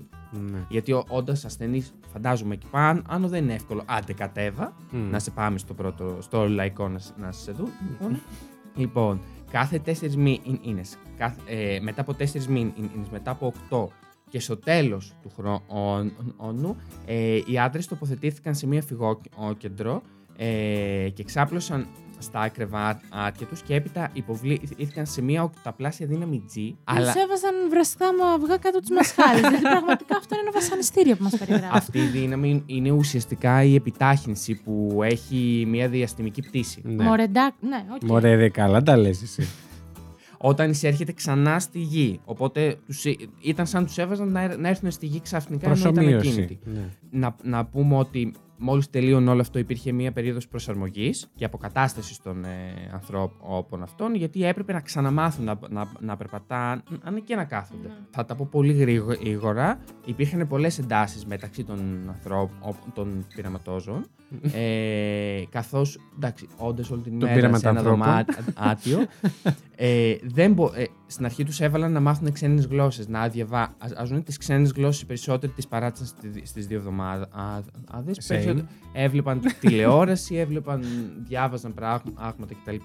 Ναι. 0.51 0.59
Γιατί 0.69 0.93
όντας 1.09 1.45
ασθενής, 1.45 1.95
φαντάζομαι 2.13 2.55
εκεί 2.55 2.67
πάνω, 2.71 3.03
αν 3.09 3.29
δεν 3.29 3.51
είναι 3.55 3.63
εύκολο, 3.63 3.83
άντε 3.87 4.13
κατέβα, 4.13 4.75
Μμ. 4.91 5.11
να 5.11 5.19
σε 5.19 5.31
πάμε 5.31 5.59
στο 5.59 5.75
πρώτο, 5.75 6.17
στο 6.21 6.49
λαϊκό 6.49 6.89
να, 6.89 6.99
σε- 6.99 7.13
να 7.17 7.33
σε 7.33 7.53
δουν. 7.53 7.69
Λοιπόν, 7.91 8.21
λοιπόν 8.77 9.21
κάθε 9.51 9.79
τέσσερις 9.79 10.17
μήνες, 10.17 10.99
ε, 11.47 11.79
μετά 11.83 12.01
από 12.01 12.15
τέσσερις 12.15 12.49
μήνες, 12.49 12.73
μετά 13.11 13.31
από 13.31 13.47
οκτώ 13.47 13.91
και 14.31 14.41
στο 14.41 14.57
τέλος 14.57 15.13
του 15.23 15.31
χρόνου, 15.37 16.77
ε, 17.07 17.41
οι 17.47 17.59
άντρες 17.59 17.87
τοποθετήθηκαν 17.87 18.55
σε 18.55 18.67
μία 18.67 18.83
φυγόκεντρο 18.83 20.03
ε, 20.37 21.09
και 21.15 21.25
ξάπλωσαν 21.25 21.87
στα 22.19 22.49
κρεβάτια 22.49 23.47
τους 23.49 23.63
και 23.63 23.75
έπειτα 23.75 24.11
υποβλήθηκαν 24.13 25.07
σε 25.07 25.23
μία 25.23 25.43
οκταπλάσια 25.43 26.07
δύναμη 26.07 26.43
G. 26.55 26.75
Αλλά... 26.85 27.13
Του 27.13 27.19
έβαζαν 27.19 27.55
βραστά 27.71 28.13
με 28.13 28.23
αυγά 28.35 28.57
κάτω 28.57 28.81
τις 28.81 28.95
μασχάλες. 28.95 29.41
Γιατί 29.41 29.61
πραγματικά 29.61 30.17
αυτό 30.17 30.35
είναι 30.35 30.43
ένα 30.49 30.53
βασανιστήριο 30.61 31.17
που 31.17 31.23
μας 31.23 31.37
περιγράφει. 31.37 31.77
Αυτή 31.77 31.99
η 31.99 32.07
δύναμη 32.07 32.63
είναι 32.67 32.91
ουσιαστικά 32.91 33.63
η 33.63 33.75
επιτάχυνση 33.75 34.55
που 34.55 35.01
έχει 35.03 35.65
μια 35.69 35.89
διαστημική 35.89 36.43
πτήση. 36.43 36.81
Ναι. 36.85 37.05
Μωρεντάκ, 37.05 37.53
ναι, 37.61 37.85
οκ. 37.95 38.03
Μωρέ, 38.03 38.35
ρε, 38.35 38.49
καλά 38.49 38.83
τα 38.83 38.97
λες 38.97 39.23
εσύ. 39.23 39.49
Όταν 40.39 40.71
εισέρχεται 40.71 41.13
ξανά 41.13 41.59
στη 41.61 41.79
γη. 41.79 42.21
Οπότε 42.25 42.77
τους, 42.87 43.05
ε- 43.05 43.17
ήταν 43.41 43.67
σαν 43.67 43.85
τους 43.87 43.99
έβαζαν 43.99 44.29
να, 44.33 44.41
έρ- 44.41 44.59
να 44.59 44.69
έρθουν 44.69 44.91
στη 44.91 45.07
γη 45.07 45.21
ξαφνικά 45.21 45.67
ενώ 45.67 45.75
ήταν 45.77 45.93
Προσομοίωση. 45.93 46.29
ακίνητοι. 46.29 46.59
Ναι. 46.65 46.81
Να, 47.11 47.37
να 47.43 47.65
πούμε 47.65 47.97
ότι 47.97 48.33
μόλις 48.59 48.91
τελείωνε 48.91 49.31
όλο 49.31 49.41
αυτό 49.41 49.59
υπήρχε 49.59 49.93
μια 49.93 50.13
περίοδος 50.13 50.49
προσαρμογής 50.49 51.31
και 51.35 51.45
αποκατάστασης 51.45 52.21
των 52.21 52.45
ε, 52.45 52.91
ανθρώπων 52.93 53.83
αυτών 53.83 54.15
γιατί 54.15 54.45
έπρεπε 54.45 54.73
να 54.73 54.81
ξαναμάθουν 54.81 55.45
να, 55.45 55.59
να, 55.69 55.93
να 56.01 56.17
περπατάνε 56.17 56.83
και 57.25 57.35
να 57.35 57.45
κάθονται. 57.45 57.89
Ναι. 57.89 57.95
Θα 58.11 58.25
τα 58.25 58.35
πω 58.35 58.49
πολύ 58.51 58.73
γρήγορα. 58.73 59.79
Υπήρχαν 60.05 60.47
πολλές 60.49 60.79
εντάσεις 60.79 61.27
μεταξύ 61.27 61.65
των 61.65 62.09
ανθρώπων, 62.09 62.75
των 62.95 63.27
πειραματόζων 63.35 64.07
ε, 64.53 65.43
καθώς, 65.51 65.99
εντάξει, 66.17 66.49
όντας 66.57 66.91
όλη 66.91 67.03
την 67.03 67.19
Των 67.19 67.29
ημέρα 67.29 67.57
σε 67.57 67.69
ένα 67.69 67.81
πειραματανθρώπων. 67.81 68.45
δωμάτιο 68.55 69.07
ε, 69.77 70.17
δεν 70.23 70.53
μπο, 70.53 70.71
ε, 70.75 70.85
στην 71.07 71.25
αρχή 71.25 71.45
τους 71.45 71.61
έβαλαν 71.61 71.93
να 71.93 72.01
μάθουν 72.01 72.33
ξένες 72.33 72.65
γλώσσες, 72.67 73.09
να 73.09 73.29
διαβάζουν 73.29 74.23
τις 74.25 74.37
ξένες 74.39 74.71
γλώσσες 74.71 75.03
οι 75.03 75.07
περισσότεροι 75.07 75.53
τις 75.53 75.67
παράτησαν 75.69 76.07
στη- 76.07 76.43
στις 76.47 76.67
δύο 76.67 76.77
εβδομάδες. 76.79 77.29
Same. 77.33 78.25
Περισσότερο 78.29 78.67
έβλεπαν 78.93 79.41
τηλεόραση, 79.61 80.37
έβλεπαν, 80.45 80.83
διάβαζαν 81.29 81.75
πράγματα 81.75 82.55
κτλ. 82.65 82.77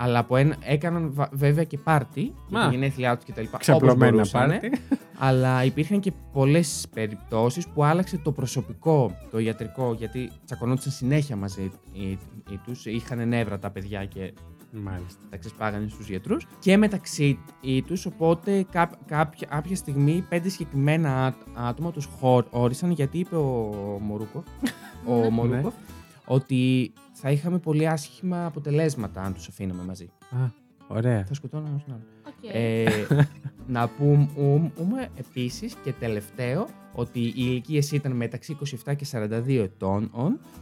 Αλλά 0.00 0.18
από 0.18 0.36
ένα, 0.36 0.56
έκαναν 0.60 1.12
βα- 1.12 1.28
βέβαια 1.32 1.64
και 1.64 1.78
πάρτι 1.78 2.20
για 2.20 2.58
Μα. 2.58 2.64
τα 2.64 2.70
γενέθλιά 2.70 3.16
τους 3.16 3.24
κτλ. 3.24 3.40
όπως 3.46 3.58
Ξαπλωμένα 3.60 4.10
μπορούσανε. 4.12 4.58
πάρτι. 4.60 4.80
Αλλά 5.20 5.64
υπήρχαν 5.64 6.00
και 6.00 6.12
πολλές 6.32 6.86
περιπτώσεις 6.94 7.68
που 7.68 7.84
άλλαξε 7.84 8.18
το 8.18 8.32
προσωπικό, 8.32 9.16
το 9.30 9.38
ιατρικό, 9.38 9.94
γιατί 9.98 10.30
τσακωνόντουσαν 10.44 10.92
συνέχεια 10.92 11.36
μαζί 11.36 11.70
τους. 12.64 12.86
Είχαν 12.86 13.28
νεύρα 13.28 13.58
τα 13.58 13.70
παιδιά 13.70 14.04
και 14.04 14.32
Μάλιστα. 14.70 15.20
τα 15.30 15.36
ξεσπάγανε 15.36 15.88
στους 15.88 16.08
γιατρούς. 16.08 16.46
Και 16.58 16.76
μεταξύ 16.76 17.38
τους, 17.86 18.06
οπότε 18.06 18.66
κά, 18.70 18.90
κάποια, 19.06 19.46
κάποια 19.50 19.76
στιγμή 19.76 20.24
πέντε 20.28 20.48
συγκεκριμένα 20.48 21.26
άτ- 21.26 21.46
άτομα 21.54 21.90
τους 21.92 22.04
χώρισαν 22.50 22.90
γιατί 22.90 23.18
είπε 23.18 23.36
ο 23.36 23.98
Μορούκοφ, 24.02 24.44
ο 25.06 25.30
Μορούκοφ 25.30 25.74
ότι 26.26 26.92
θα 27.12 27.30
είχαμε 27.30 27.58
πολύ 27.58 27.88
άσχημα 27.88 28.46
αποτελέσματα 28.46 29.22
αν 29.22 29.34
τους 29.34 29.48
αφήναμε 29.48 29.82
μαζί. 29.82 30.10
Α, 30.30 30.36
ωραία. 30.88 31.24
Θα 31.24 31.34
σκοτώναμε 31.34 31.68
έναν 31.68 31.80
στον 31.80 31.92
άλλον. 31.94 32.06
Οκ. 32.26 32.50
Ε, 32.52 33.26
να 33.68 33.88
πούμε 33.88 35.08
επίσης 35.18 35.74
και 35.84 35.92
τελευταίο 35.92 36.68
ότι 36.92 37.20
οι 37.20 37.32
ηλικίες 37.36 37.92
ήταν 37.92 38.12
μεταξύ 38.12 38.56
27 38.86 38.96
και 38.96 39.06
42 39.12 39.48
ετών 39.48 40.10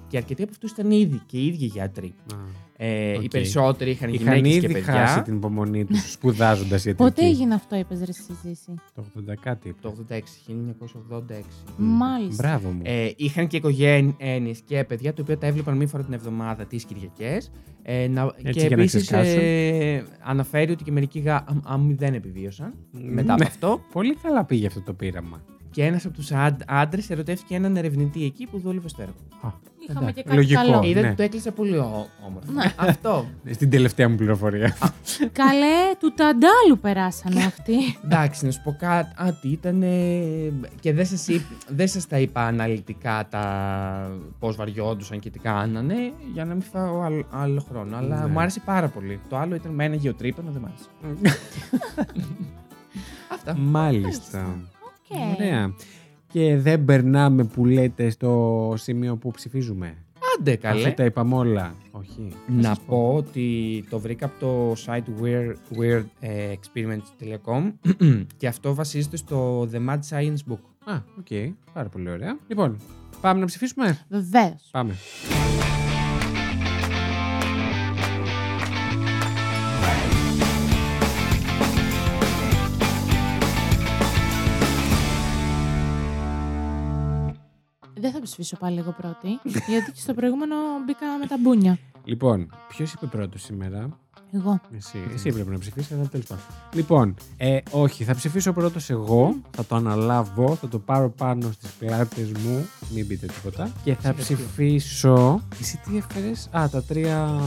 και 0.08 0.16
αρκετοί 0.16 0.42
από 0.42 0.50
αυτούς 0.52 0.70
ήταν 0.70 0.90
ήδη 0.90 1.20
και 1.26 1.38
οι 1.38 1.46
ίδιοι 1.46 1.64
γιατροί. 1.64 2.14
Α. 2.34 2.36
Ε, 2.78 3.12
Οι 3.12 3.16
Οκ. 3.16 3.28
περισσότεροι 3.28 3.90
είχαν, 3.90 4.12
Είχαν 4.12 4.34
γυναίκες 4.34 4.58
και 4.60 4.64
ήδη 4.64 4.72
παιδιά. 4.72 4.92
χάσει 5.06 5.22
την 5.22 5.36
υπομονή 5.36 5.84
τους 5.84 6.10
σπουδάζοντας 6.12 6.84
ιατρική. 6.84 7.10
Πότε 7.10 7.26
έγινε 7.26 7.54
αυτό, 7.54 7.76
είπες 7.76 7.98
ρε 7.98 8.12
συζήσει. 8.12 8.74
Το 8.94 9.04
80 9.30 9.34
κάτι. 9.40 9.74
Το 9.80 9.94
86, 10.08 10.14
1986. 10.14 11.40
Μάλιστα. 11.76 12.42
Μπράβο 12.48 12.68
μου. 12.70 12.80
Ε, 12.84 13.10
είχαν 13.16 13.46
και 13.46 13.56
οικογένειε 13.56 14.52
και 14.64 14.84
παιδιά 14.84 15.12
τα 15.14 15.22
οποία 15.22 15.38
τα 15.38 15.46
έβλεπαν 15.46 15.76
μία 15.76 15.86
φορά 15.86 16.02
την 16.04 16.12
εβδομάδα 16.12 16.64
τις 16.66 16.84
Κυριακές. 16.84 17.50
Ε, 17.82 18.08
να, 18.08 18.22
Έτσι 18.22 18.52
και 18.52 18.66
για 18.66 18.76
να 18.76 18.82
επίσης 18.82 19.02
ξεσκάσουν. 19.06 19.38
ε, 19.40 20.04
αναφέρει 20.22 20.72
ότι 20.72 20.84
και 20.84 20.92
μερικοί 20.92 21.18
γάμοι 21.18 21.94
δεν 21.94 22.14
επιβίωσαν 22.14 22.74
μετά 23.02 23.32
από 23.32 23.42
Ναι. 23.42 23.48
αυτό. 23.48 23.80
Πολύ 23.92 24.14
καλά 24.22 24.44
πήγε 24.44 24.66
αυτό 24.66 24.80
το 24.80 24.92
πείραμα. 24.92 25.40
Και 25.70 25.84
ένας 25.84 26.04
από 26.04 26.14
τους 26.14 26.30
άντρες 26.66 27.10
ερωτεύτηκε 27.10 27.54
έναν 27.54 27.76
ερευνητή 27.76 28.24
εκεί 28.24 28.46
που 28.46 28.58
δούλευε 28.58 28.88
στο 28.88 29.02
έργο. 29.02 29.14
Α, 29.40 29.48
Είχαμε 29.88 29.98
εντάξει. 30.00 30.14
και 30.14 30.22
κάτι 30.22 30.36
Λογικό. 30.36 30.60
καλό. 30.60 30.78
Ναι. 30.80 30.88
Είδατε 30.88 31.06
ότι 31.06 31.16
το 31.16 31.22
έκλεισα 31.22 31.52
πολύ 31.52 31.76
ω- 31.76 32.08
όμορφα. 32.26 32.52
Ναι. 32.52 32.72
Αυτό. 32.76 33.26
Στην 33.50 33.70
τελευταία 33.70 34.08
μου 34.08 34.16
πληροφορία. 34.16 34.76
Καλέ, 35.32 35.94
του 36.00 36.12
Ταντάλου 36.16 36.78
περάσανε 36.80 37.42
αυτοί. 37.44 37.74
Εντάξει, 38.04 38.44
να 38.44 38.50
σου 38.50 38.60
πω 38.64 38.76
κάτι. 38.78 39.48
Ήταν. 39.48 39.80
και 40.80 40.92
δεν 40.92 41.06
σας 41.06 41.26
δεν 41.68 41.88
σας 41.88 42.06
τα 42.06 42.18
είπα 42.18 42.46
αναλυτικά 42.46 43.26
τα 43.30 44.18
πώς 44.38 44.56
βαριόντουσαν 44.56 45.18
και 45.18 45.30
τι 45.30 45.38
κάνανε, 45.38 45.94
για 46.32 46.44
να 46.44 46.52
μην 46.54 46.62
φάω 46.62 47.00
άλλο, 47.00 47.24
άλλο 47.30 47.64
χρόνο. 47.68 47.96
Αλλά 47.96 48.20
Ναι. 48.20 48.26
μου 48.26 48.40
άρεσε 48.40 48.60
πάρα 48.64 48.88
πολύ. 48.88 49.20
Το 49.28 49.36
άλλο 49.36 49.54
ήταν 49.54 49.72
με 49.72 49.84
ένα 49.84 49.94
γεωτρύπανο, 49.94 50.50
δεν 50.50 50.62
μ' 50.62 50.66
άρεσε. 50.66 51.30
Αυτά. 53.28 53.56
Μάλιστα. 53.56 54.68
Οκ. 54.80 55.18
Ωραία. 55.36 55.74
Και 56.32 56.56
δεν 56.56 56.84
περνάμε 56.84 57.44
που 57.44 57.64
λέτε 57.64 58.10
στο 58.10 58.74
σημείο 58.76 59.16
που 59.16 59.30
ψηφίζουμε; 59.30 59.96
Άντε, 60.38 60.56
καλέ. 60.56 60.82
Αφού 60.86 60.94
τα 60.94 61.04
είπαμε 61.04 61.34
όλα. 61.34 61.74
Όχι. 61.90 62.32
Θα 62.46 62.52
Να 62.52 62.62
σας 62.62 62.80
πω 62.86 63.14
ότι 63.16 63.84
το 63.90 63.98
βρήκα 63.98 64.26
από 64.26 64.38
το 64.38 64.72
site 64.86 65.04
weird, 65.22 65.54
weirdexperiments.com 65.78 67.72
και 68.38 68.46
αυτό 68.46 68.74
βασίζεται 68.74 69.16
στο 69.16 69.68
The 69.72 69.88
Mad 69.88 69.98
Science 70.10 70.52
Book. 70.52 70.60
Α, 70.84 71.00
οκ. 71.18 71.54
Πάρα 71.72 71.88
πολύ 71.88 72.10
ωραία. 72.10 72.38
Λοιπόν, 72.48 72.80
πάμε 73.20 73.40
να 73.40 73.46
ψηφίσουμε; 73.46 73.98
Βεβαίως. 74.08 74.68
Πάμε. 74.70 74.94
Δεν 88.36 88.44
θα 88.46 88.56
ψηφίσω 88.56 88.56
πάλι 88.56 88.78
εγώ 88.78 88.94
πρώτη, 89.00 89.40
γιατί 89.72 89.92
και 89.92 90.00
στο 90.00 90.14
προηγούμενο 90.14 90.54
μπήκα 90.86 91.06
με 91.20 91.26
τα 91.26 91.36
μπούνια. 91.40 91.78
Λοιπόν, 92.04 92.50
ποιος 92.68 92.92
είπε 92.92 93.06
πρώτος 93.06 93.42
σήμερα; 93.42 93.88
Εγώ. 94.32 94.60
Εσύ, 94.76 94.98
εσύ 95.14 95.32
πρέπει 95.32 95.50
να 95.50 95.58
ψηφίσεις, 95.58 95.92
αλλά 95.92 96.08
τέλος 96.08 96.26
πάντων. 96.26 96.44
Λοιπόν, 96.72 97.14
ε, 97.36 97.58
όχι, 97.70 98.04
θα 98.04 98.14
ψηφίσω 98.14 98.52
πρώτος 98.52 98.90
εγώ. 98.90 99.36
Θα 99.50 99.64
το 99.64 99.76
αναλάβω, 99.76 100.54
θα 100.54 100.68
το 100.68 100.78
πάρω 100.78 101.10
πάνω 101.10 101.50
στις 101.52 101.70
πλάτες 101.70 102.32
μου. 102.32 102.68
Μην 102.94 103.06
πείτε 103.06 103.26
τίποτα. 103.26 103.70
Και 103.84 103.94
θα 103.94 104.14
Ψηφίσει 104.14 104.34
ποιο; 104.34 104.44
ψηφίσω. 104.46 105.42
Εσύ 105.60 105.80
τι 105.88 105.96
έφερες; 105.96 106.48
Α, 106.50 106.68
τα 106.70 106.82
τρία. 106.82 107.40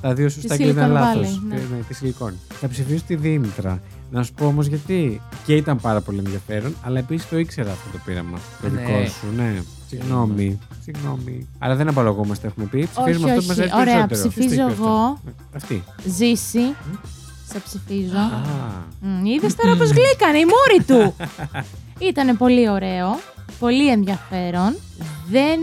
Τα 0.00 0.14
δύο 0.14 0.28
σωστά 0.28 0.56
Τη 0.56 0.62
και 0.62 0.68
ήταν 0.68 0.90
Silicon 0.90 0.92
λάθος. 0.92 1.38
Valley, 1.38 1.48
ναι. 1.48 1.54
ναι, 1.54 1.82
τη 1.88 1.94
Silicon. 2.02 2.32
Θα 2.48 2.68
ψηφίσω 2.68 3.04
τη 3.06 3.14
Δήμητρα. 3.16 3.82
Να 4.10 4.22
σου 4.22 4.32
πω 4.34 4.46
όμως 4.46 4.66
γιατί. 4.66 5.20
Και 5.44 5.56
ήταν 5.56 5.78
πάρα 5.80 6.00
πολύ 6.00 6.18
ενδιαφέρον, 6.18 6.74
αλλά 6.84 6.98
επίσης 6.98 7.28
το 7.28 7.38
ήξερα 7.38 7.70
αυτό 7.70 7.90
το 7.92 7.98
πείραμα. 8.04 8.38
Το 8.62 8.68
Ναι. 8.68 8.80
δικό 8.80 9.06
σου, 9.06 9.26
ναι. 9.36 9.62
Συγγνώμη. 9.88 10.58
Συγγνώμη. 10.82 11.48
Αλλά 11.58 11.74
δεν 11.74 11.88
απολογούμαστε, 11.88 12.46
έχουμε 12.46 12.66
πει. 12.66 12.88
Ψηφίζουμε 12.94 13.30
όχι, 13.30 13.38
αυτό 13.38 13.40
που 13.40 13.46
μας 13.46 13.58
όχι. 13.58 13.70
αρέσει 13.72 13.90
Ωραία, 13.90 14.06
περισσότερο. 14.06 14.30
ψηφίζω 14.30 14.64
Ποιος 14.64 14.66
το 14.66 14.72
είπε 14.72 14.82
εγώ. 14.82 14.96
αυτό; 14.96 15.18
Αυτή. 15.56 15.82
Ζήσει. 16.04 16.74
Σε 17.52 17.58
ψηφίζω. 17.58 18.16
Α. 18.18 18.30
Είδες 19.24 19.54
τώρα 19.54 19.76
πώς 19.76 19.90
γλύκανε 19.90 20.38
η 20.38 20.44
μούρη 20.44 20.84
του. 20.86 21.14
Ήταν 22.10 22.36
πολύ 22.36 22.68
ωραίο. 22.70 23.18
Πολύ 23.58 23.90
ενδιαφέρον. 23.90 24.76
Δεν 25.30 25.60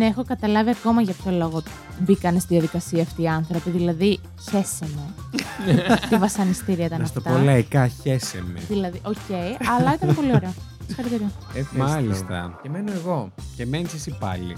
έχω 0.00 0.24
καταλάβει 0.24 0.70
ακόμα 0.70 1.00
για 1.02 1.14
ποιο 1.22 1.32
λόγο 1.32 1.62
μπήκαν 1.98 2.40
στη 2.40 2.54
διαδικασία 2.54 3.02
αυτοί 3.02 3.22
οι 3.22 3.28
άνθρωποι. 3.28 3.70
Δηλαδή, 3.70 4.18
χέσε 4.50 4.86
με. 4.94 5.02
Τι 6.08 6.16
βασανιστήρια 6.16 6.84
ήταν 6.84 7.00
Να 7.00 7.06
στο 7.06 7.18
αυτά. 7.18 7.30
πω 7.38 7.44
λαϊκά, 7.44 7.86
χέσε 8.02 8.42
με. 8.52 8.60
Δηλαδή, 8.68 9.00
οκ, 9.04 9.16
αλλά 9.78 9.94
ήταν 9.94 10.14
πολύ 10.14 10.30
ωραίο. 10.34 10.52
Συγχαρητήρια. 10.86 11.30
Ευχαριστώ. 11.54 11.78
Μάλιστα. 11.94 12.58
Και 12.62 12.68
μένω 12.68 12.92
εγώ. 12.92 13.32
Και 13.56 13.66
μένεις 13.66 13.92
εσύ 13.94 14.16
πάλι. 14.20 14.56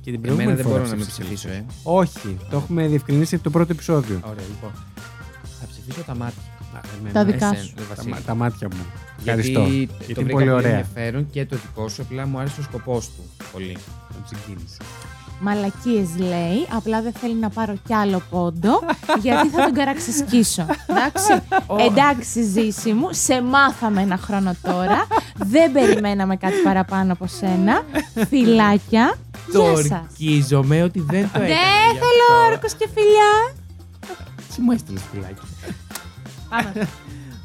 Και 0.00 0.10
την 0.10 0.14
Εμένα 0.14 0.20
προηγούμενη 0.22 0.54
δεν 0.56 0.64
φορά 0.64 0.78
μπορώ 0.78 0.90
να 0.90 0.96
με 0.96 1.04
ψήφισες. 1.04 1.24
ψηφίσω, 1.34 1.48
ε. 1.48 1.64
Όχι, 1.82 2.36
το 2.50 2.56
έχουμε 2.56 2.86
διευκρινίσει 2.86 3.34
από 3.34 3.44
το 3.44 3.50
πρώτο 3.50 3.72
επεισόδιο. 3.72 4.20
Ωραία, 4.24 4.44
λοιπόν. 4.48 4.70
Θα 5.60 5.66
ψηφίσω 5.70 6.02
τα 6.06 6.14
μάτια. 6.16 6.42
Α, 6.74 6.80
εμένα, 6.98 7.12
Τα 7.12 7.24
δικά 7.24 7.46
Εσένα, 7.46 7.62
σου. 7.62 7.72
δε, 7.76 7.82
τα, 7.82 7.88
Βασίλη. 7.94 8.10
μα- 8.12 8.20
τα 8.20 8.34
μάτια 8.34 8.68
μου. 8.72 8.76
Γιατί 9.22 9.40
Ευχαριστώ. 9.40 9.60
το 9.62 9.68
Γιατί 9.70 10.04
βρήκα 10.04 10.20
είναι 10.20 10.30
πολύ 10.30 10.50
ωραία. 10.50 10.70
ενδιαφέρον 10.70 11.30
και 11.30 11.46
το 11.46 11.56
δικό 11.56 11.88
σου, 11.88 12.02
απλά 12.02 12.26
μου 12.26 12.38
άρεσε 12.38 12.60
ο 12.60 12.62
σκοπός 12.62 13.06
του 13.06 13.22
πολύ. 13.52 13.76
Το 14.08 14.14
ξεκίνησε. 14.24 14.76
Μαλακίες 15.40 16.08
λέει, 16.16 16.66
απλά 16.76 17.02
δεν 17.02 17.12
θέλει 17.12 17.34
να 17.34 17.48
πάρω 17.48 17.74
κι 17.86 17.94
άλλο 17.94 18.22
πόντο, 18.30 18.80
γιατί 19.22 19.48
θα 19.48 19.64
τον 19.64 19.72
καραξισκίσω. 19.72 20.66
Εντάξει, 20.86 21.42
εντάξει 21.90 22.42
ζήση 22.42 22.92
μου, 22.92 23.08
σε 23.10 23.42
μάθαμε 23.42 24.02
ένα 24.02 24.16
χρόνο 24.16 24.54
τώρα, 24.62 25.06
δεν 25.36 25.72
περιμέναμε 25.72 26.36
κάτι 26.36 26.56
παραπάνω 26.64 27.12
από 27.12 27.26
σένα. 27.26 27.82
Φιλάκια, 28.28 29.14
Το 29.52 29.60
γεια 29.62 29.76
σας. 29.76 29.90
ορκίζομαι 29.90 30.82
ότι 30.82 31.00
δεν 31.00 31.22
το 31.32 31.40
έκανα. 31.40 31.44
Δεν 31.46 31.92
γι' 31.92 31.98
θέλω 31.98 32.40
αυτό. 32.40 32.52
όρκος 32.52 32.74
και 32.74 32.88
φιλιά. 32.94 33.54
Τι 34.54 34.60
μου 34.60 34.72
έστειλες 34.72 35.02
φυλάκι. 35.12 35.46
Πάμε. 36.48 36.88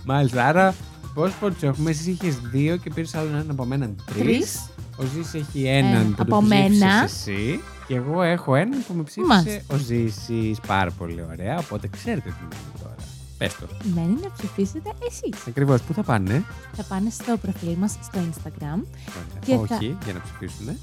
Μάλιστα, 0.05 0.45
άρα 0.45 0.73
πώς 1.13 1.31
πόντου 1.39 1.55
έχουμε; 1.61 1.89
Εσύ 1.89 2.09
είχες 2.11 2.35
δύο 2.51 2.77
και 2.77 2.89
πήρες 2.89 3.15
άλλον 3.15 3.33
έναν 3.33 3.49
από 3.49 3.65
μένα 3.65 3.89
τρεις. 4.17 4.59
Τρεις. 4.97 5.09
Ο 5.09 5.11
Ζήση 5.15 5.37
έχει 5.37 5.65
έναν 5.67 5.91
Ένα 5.93 6.03
που 6.03 6.15
από 6.19 6.29
το 6.29 6.41
ψήφισες 6.41 6.79
μένα. 6.79 7.03
εσύ. 7.03 7.59
Και 7.87 7.95
εγώ 7.95 8.21
έχω 8.21 8.55
έναν 8.55 8.83
που 8.87 8.93
με 8.93 9.03
ψήφισε 9.03 9.33
Μάλιστα. 9.33 9.61
ο 9.73 9.77
Ζήσης. 9.77 10.59
Πάρα 10.67 10.91
πολύ 10.91 11.25
ωραία. 11.31 11.57
Οπότε 11.57 11.87
ξέρετε 11.87 12.29
τι 12.29 12.35
μένει 12.41 12.71
τώρα. 12.81 12.95
Πες 13.37 13.55
το. 13.55 13.67
Μένει 13.95 14.17
να 14.23 14.31
ψηφίσετε 14.37 14.89
εσείς. 15.09 15.47
Ακριβώς, 15.47 15.81
πού 15.81 15.93
θα 15.93 16.03
πάνε; 16.03 16.43
Θα 16.75 16.83
πάνε 16.83 17.09
στο 17.09 17.37
προφίλ 17.37 17.73
μας 17.77 17.91
στο 18.01 18.19
Instagram, 18.19 18.79
Ωραία. 19.19 19.39
Και 19.45 19.53
Όχι, 19.53 19.67
θα- 19.67 19.77
για 20.03 20.13
να 20.13 20.21
ψηφίσουν. 20.21 20.77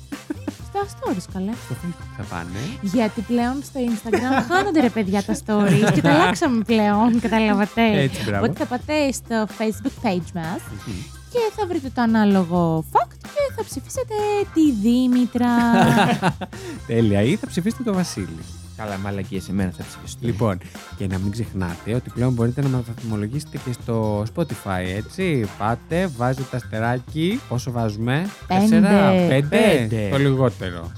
στα 0.68 0.80
stories 0.86 1.24
καλέ. 1.32 1.52
Στο 1.64 1.74
Facebook 1.82 2.14
θα 2.16 2.22
πάνε. 2.22 2.58
Γιατί 2.82 3.20
πλέον 3.20 3.62
στο 3.62 3.80
Instagram 3.90 4.44
χάνονται 4.48 4.80
ρε 4.80 4.90
παιδιά 4.90 5.22
τα 5.22 5.34
stories 5.44 5.92
και 5.94 6.00
τα 6.00 6.10
αλλάξαμε 6.14 6.62
πλέον, 6.64 7.20
καταλάβατε. 7.20 8.00
Έτσι, 8.02 8.24
μπράβο. 8.24 8.44
Οπότε 8.44 8.58
θα 8.64 8.66
πάτε 8.76 9.12
στο 9.12 9.46
facebook 9.58 10.06
page 10.06 10.30
μας 10.34 10.60
Μμμ. 10.86 10.94
Και 11.32 11.38
θα 11.56 11.66
βρείτε 11.66 11.90
το 11.94 12.02
ανάλογο 12.02 12.84
fact 12.92 13.16
και 13.22 13.52
θα 13.56 13.64
ψηφίσετε 13.64 14.14
τη 14.54 14.72
Δήμητρα. 14.72 15.48
Τέλεια. 16.86 17.22
Ή 17.22 17.36
θα 17.36 17.46
ψηφίσετε 17.46 17.82
το 17.82 17.94
Βασίλη. 17.94 18.38
Καλά, 18.76 18.98
μαλακίες 18.98 19.42
σε 19.42 19.52
μένα 19.52 19.70
θα 19.70 19.84
ψηφίσω. 19.88 20.16
Λοιπόν, 20.20 20.58
και 20.96 21.06
να 21.06 21.18
μην 21.18 21.30
ξεχνάτε 21.30 21.94
ότι 21.94 22.10
πλέον 22.10 22.32
μπορείτε 22.32 22.62
να 22.62 22.68
μας 22.68 22.82
βαθμολογήσετε 22.84 23.58
και 23.64 23.72
στο 23.72 24.24
Spotify, 24.34 24.84
έτσι. 24.96 25.48
Πάτε, 25.58 26.06
βάζετε 26.06 26.46
τα 26.50 26.56
αστεράκι. 26.56 27.40
Πόσο 27.48 27.70
βάζουμε; 27.70 28.26
Πέντε. 28.46 28.60
Τέσσερα, 28.60 29.10
πέντε. 29.28 29.58
Πέντε. 29.58 30.08
Το 30.10 30.18
λιγότερο. 30.18 30.92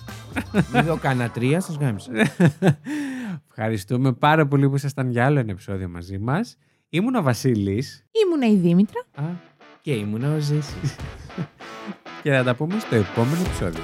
Μην 0.73 0.85
δω 0.85 0.97
κανένα 0.97 1.31
τρία, 1.31 1.61
σας 1.61 1.77
γάμισα. 1.77 2.11
Ευχαριστούμε 3.49 4.13
πάρα 4.13 4.47
πολύ 4.47 4.69
που 4.69 4.77
ήσασταν 4.77 5.11
για 5.11 5.25
άλλο 5.25 5.39
ένα 5.39 5.51
επεισόδιο 5.51 5.89
μαζί 5.89 6.19
μας. 6.19 6.57
Ήμουν 6.89 7.15
ο 7.15 7.23
Βασίλης 7.23 8.05
Ήμουνα 8.25 8.47
η 8.47 8.57
Δήμητρα. 8.57 9.01
Α, 9.15 9.23
Και 9.83 9.93
ήμουν 9.93 10.23
ο 10.23 10.39
Ζήσης. 10.39 10.97
και 12.23 12.31
θα 12.31 12.43
τα 12.43 12.55
πούμε 12.55 12.79
στο 12.81 12.95
επόμενο 12.95 13.41
επεισόδιο. 13.41 13.83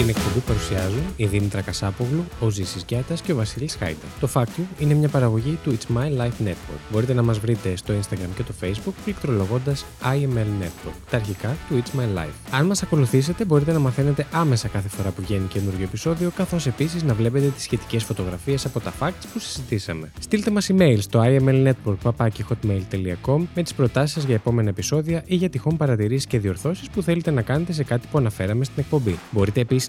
Την 0.00 0.08
εκπομπή 0.08 0.38
παρουσιάζουν 0.46 1.02
η 1.16 1.26
Δήμητρα 1.26 1.60
Κασάπογλου, 1.60 2.24
ο 2.40 2.50
Ζήσης 2.50 2.84
Γιάτας 2.88 3.20
και 3.20 3.32
ο 3.32 3.36
Βασίλης 3.36 3.74
Χάιτα. 3.74 4.06
Το 4.20 4.28
Fact 4.34 4.42
You 4.42 4.62
είναι 4.78 4.94
μια 4.94 5.08
παραγωγή 5.08 5.58
του 5.64 5.78
It's 5.78 5.86
My 5.96 6.20
Life 6.20 6.46
Network. 6.46 6.80
Μπορείτε 6.92 7.14
να 7.14 7.22
μας 7.22 7.38
βρείτε 7.38 7.76
στο 7.76 7.94
Instagram 8.00 8.28
και 8.36 8.42
το 8.42 8.52
Facebook 8.60 8.92
πληκτρολογώντας 9.04 9.84
IML 10.02 10.62
Network, 10.62 10.92
τα 11.10 11.16
αρχικά 11.16 11.56
του 11.68 11.82
It's 11.82 12.00
My 12.00 12.04
Life. 12.18 12.32
Αν 12.50 12.66
μας 12.66 12.82
ακολουθήσετε 12.82 13.44
μπορείτε 13.44 13.72
να 13.72 13.78
μαθαίνετε 13.78 14.26
άμεσα 14.32 14.68
κάθε 14.68 14.88
φορά 14.88 15.10
που 15.10 15.22
βγαίνει 15.22 15.46
καινούριο 15.46 15.82
επεισόδιο, 15.82 16.30
καθώς 16.36 16.66
επίσης 16.66 17.02
να 17.02 17.14
βλέπετε 17.14 17.46
τις 17.46 17.62
σχετικές 17.62 18.04
φωτογραφίες 18.04 18.64
από 18.64 18.80
τα 18.80 18.92
facts 19.00 19.24
που 19.32 19.38
συζητήσαμε. 19.38 20.10
Στείλτε 20.20 20.50
μας 20.50 20.70
email 20.72 20.96
στο 20.98 21.22
imlnetwork.hotmail.com 21.24 23.42
με 23.54 23.62
τις 23.62 23.74
προτάσεις 23.74 24.12
σας 24.12 24.24
για 24.24 24.34
επόμενα 24.34 24.68
επεισόδια 24.68 25.22
ή 25.26 25.34
για 25.34 25.50
τυχόν 25.50 25.76
παρατηρήσεις 25.76 26.26
και 26.26 26.38
διορθώσεις 26.38 26.90
που 26.90 27.02
θέλετε 27.02 27.30
να 27.30 27.42
κάνετε 27.42 27.72
σε 27.72 27.84
κάτι 27.84 28.06
που 28.10 28.18
αναφέραμε 28.18 28.64
στην 28.64 28.76
εκπομπή. 28.78 29.18
Μπορείτε 29.30 29.60
επίσης 29.60 29.88